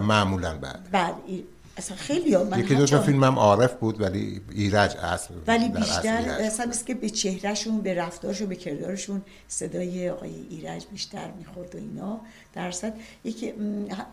معمولا 0.02 0.57
بله. 0.57 0.80
بله 0.91 1.43
اصلا 1.77 1.97
خیلی 1.97 2.34
ها 2.34 2.43
من 2.43 2.60
یکی 2.60 2.76
دو 2.76 2.85
تا 2.85 3.02
فیلم 3.02 3.23
هم 3.23 3.39
عارف 3.39 3.73
بود 3.73 4.02
ولی 4.02 4.41
ایرج 4.52 4.97
اصل 4.97 5.34
ولی 5.47 5.69
بیشتر 5.69 6.30
اصلا 6.30 6.72
که 6.88 6.93
به 6.93 7.10
چهرهشون 7.10 7.81
به 7.81 7.93
رفتارشون 7.93 8.47
به 8.47 8.56
کردارشون 8.56 9.22
صدای 9.47 10.10
آقای 10.10 10.45
ایرج 10.49 10.85
بیشتر 10.91 11.31
می‌خورد 11.31 11.76
و 11.76 11.77
اینا. 11.77 12.22
درصد 12.53 12.93
یکی 13.23 13.53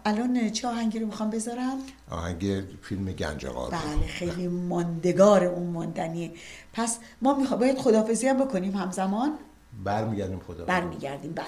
الان 0.04 0.50
چه 0.50 0.68
آهنگی 0.68 0.98
رو 0.98 1.06
می‌خوام 1.06 1.30
بذارم؟ 1.30 1.78
آهنگ 2.10 2.64
فیلم 2.82 3.04
گنج 3.04 3.46
بله 3.46 4.06
خیلی 4.08 4.48
ماندگار 4.48 5.44
اون 5.44 5.66
ماندنیه. 5.66 6.30
پس 6.72 6.98
ما 7.22 7.34
می‌خوام 7.34 7.60
باید 7.60 7.78
خدافزی 7.78 8.28
هم 8.28 8.44
بکنیم 8.44 8.76
همزمان. 8.76 9.38
برمیگردیم 9.84 10.40
خدا 10.46 10.64
برمیگردیم 10.64 11.32
بله. 11.32 11.46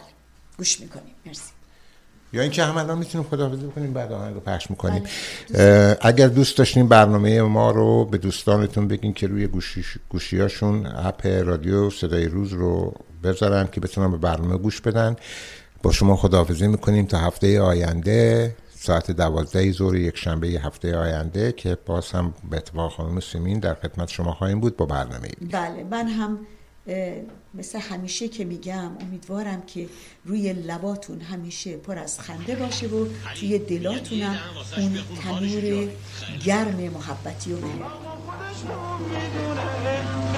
گوش 0.59 0.81
می‌کنیم. 0.81 1.15
مرسی. 1.27 1.54
یا 2.35 2.43
اینکه 2.43 2.65
هم 2.65 2.77
الان 2.77 2.99
می‌تونیم 2.99 3.27
خداحافظی 3.31 3.67
بکنیم 3.67 3.93
بعد 3.93 4.13
آهنگ 4.13 4.35
رو 4.35 4.41
پخش 4.41 4.71
می‌کنیم. 4.71 5.03
بله. 5.55 5.97
اگر 6.01 6.29
دوست 6.29 6.59
داشتین 6.59 6.89
برنامه 6.89 7.43
ما 7.43 7.71
رو 7.71 8.05
به 8.05 8.19
دوستانتون 8.19 8.89
بگین 8.89 9.13
که 9.13 9.27
روی 9.27 9.47
گوشی 9.47 9.85
گوشیاشون 10.09 10.87
اپ 10.87 11.27
رادیو 11.27 11.91
صدای 11.91 12.27
روز 12.27 12.53
رو 12.53 12.95
بذارن 13.25 13.69
که 13.73 13.81
بتونن 13.81 14.11
به 14.11 14.17
برنامه 14.17 14.57
گوش 14.57 14.81
بدن. 14.81 15.17
با 15.83 15.93
شما 15.93 16.17
خداحافظی 16.17 16.69
می‌کنیم 16.69 17.07
تا 17.07 17.19
هفته 17.19 17.61
آینده 17.61 18.55
ساعت 18.77 19.11
دوازده 19.11 19.73
ظهر 19.73 19.95
یک 19.95 20.17
شنبه 20.17 20.47
هفته 20.47 20.97
آینده 20.97 21.53
که 21.53 21.79
باز 21.87 22.11
هم 22.11 22.35
به 22.51 22.57
اتفاق 22.57 22.93
خانم 22.93 23.21
سیمین 23.21 23.59
در 23.59 23.75
خدمت 23.75 24.09
شما 24.09 24.33
خواهیم 24.33 24.61
بود 24.61 24.77
با 24.77 24.87
برنامه 24.87 25.29
بله 25.53 25.85
من 25.91 26.09
هم 26.09 26.39
مثل 27.55 27.79
همیشه 27.79 28.29
که 28.29 28.45
میگم 28.45 28.91
امیدوارم 29.01 29.63
که 29.63 29.89
روی 30.25 30.53
لباتون 30.53 31.21
همیشه 31.21 31.77
پر 31.77 31.99
از 31.99 32.21
خنده 32.21 32.57
باشه 32.57 32.87
و 32.87 33.07
توی 33.41 33.59
دلاتونم 33.59 34.39
اون 34.77 34.99
تنور 35.23 35.89
گرم 36.45 36.77
محبتی 36.77 37.53
رو 37.53 37.59
بره 37.59 37.71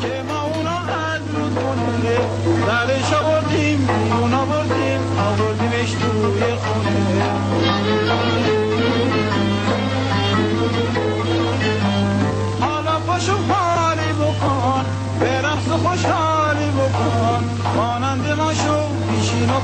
که 0.02 0.23
ما 0.23 0.43
اونا 0.43 0.78
از 0.78 1.23
رو 1.28 1.55
کنه 1.55 2.18
درش 2.66 3.12
آوردیم 3.12 3.89
اونا 4.20 4.47
بردیم 4.47 5.01
آوردیمش 5.18 5.90
توی 5.90 6.55
خونه. 6.55 7.27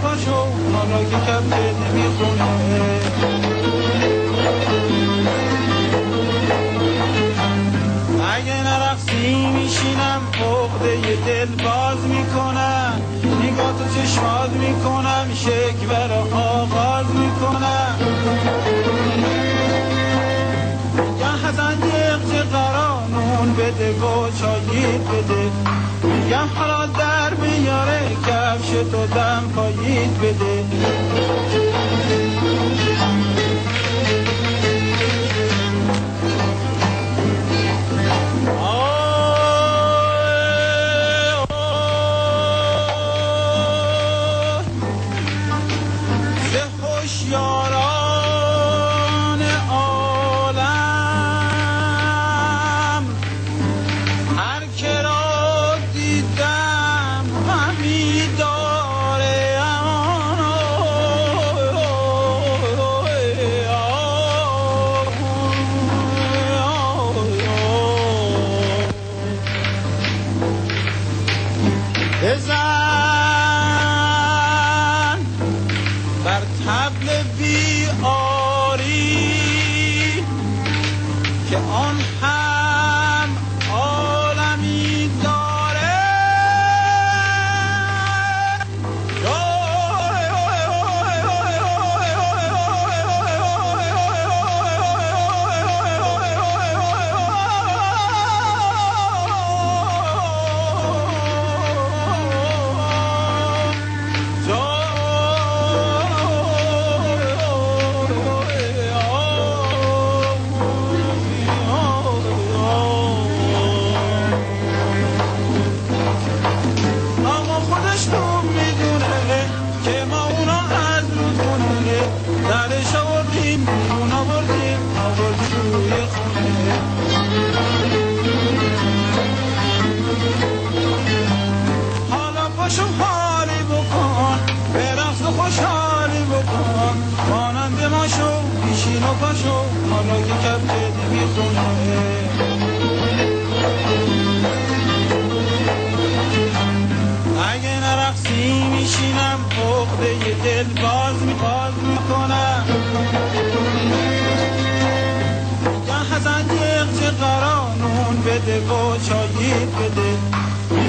پاشو 0.03 0.35
حالا 0.75 1.05
که 1.05 1.17
کفه 1.17 1.75
نمی‌خونه. 1.81 2.43
اگه 8.35 8.63
نرقصی 8.63 9.47
میشینم 9.47 10.23
عقده 10.35 11.17
دل 11.27 11.65
باز 11.65 11.99
می‌کنم. 12.07 13.01
نگاه 13.43 13.73
تو 13.79 13.85
چشماز 14.01 14.51
می‌کنم 14.51 15.27
شکر 15.35 16.13
آغاز 16.35 17.07
می‌کنم. 17.07 17.99
یا 21.21 21.49
حسن 21.49 21.79
یه 22.33 22.43
قرانون 22.43 23.55
بده 23.55 23.93
و 23.93 24.31
چایید 24.41 25.05
بده. 25.05 25.51
میگم 26.25 26.49
حالا 26.55 26.87
در 26.87 27.35
بیاره 27.35 28.17
کفش 28.27 28.71
تو 28.71 29.07
دم 29.07 29.53
پایید 29.55 30.19
بده. 30.19 30.65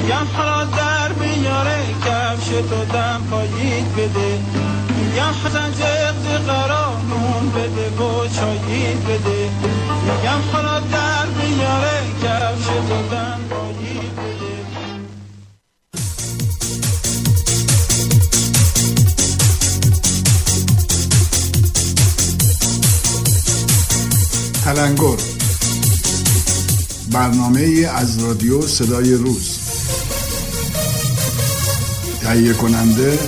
میگم 0.04 0.28
حالا 0.38 0.66
در 0.66 1.14
بیاره 1.14 1.86
کفش 2.06 2.48
تو 2.48 2.86
دم 2.94 3.22
پاییت 3.32 3.86
بده. 3.98 4.40
میگم 4.98 5.34
حسن 5.46 5.72
جیغ 5.72 6.16
چه 6.28 6.38
قرانون 6.38 7.50
بده 7.56 7.90
و 7.90 8.28
چاییت 8.28 8.98
بده. 8.98 9.50
میگم 10.06 10.42
حالا 10.54 10.80
در 10.80 11.26
بیاره 11.26 12.02
کفش 12.24 12.66
تو 12.66 13.16
دم 13.16 13.40
پاییت 13.50 14.14
بده. 14.20 14.54
تلنگر 24.64 25.18
برنامه 27.12 27.90
از 27.96 28.24
رادیو 28.24 28.62
صدای 28.62 29.14
روز. 29.14 29.63
تهیه 32.34 32.54
کننده 32.54 33.20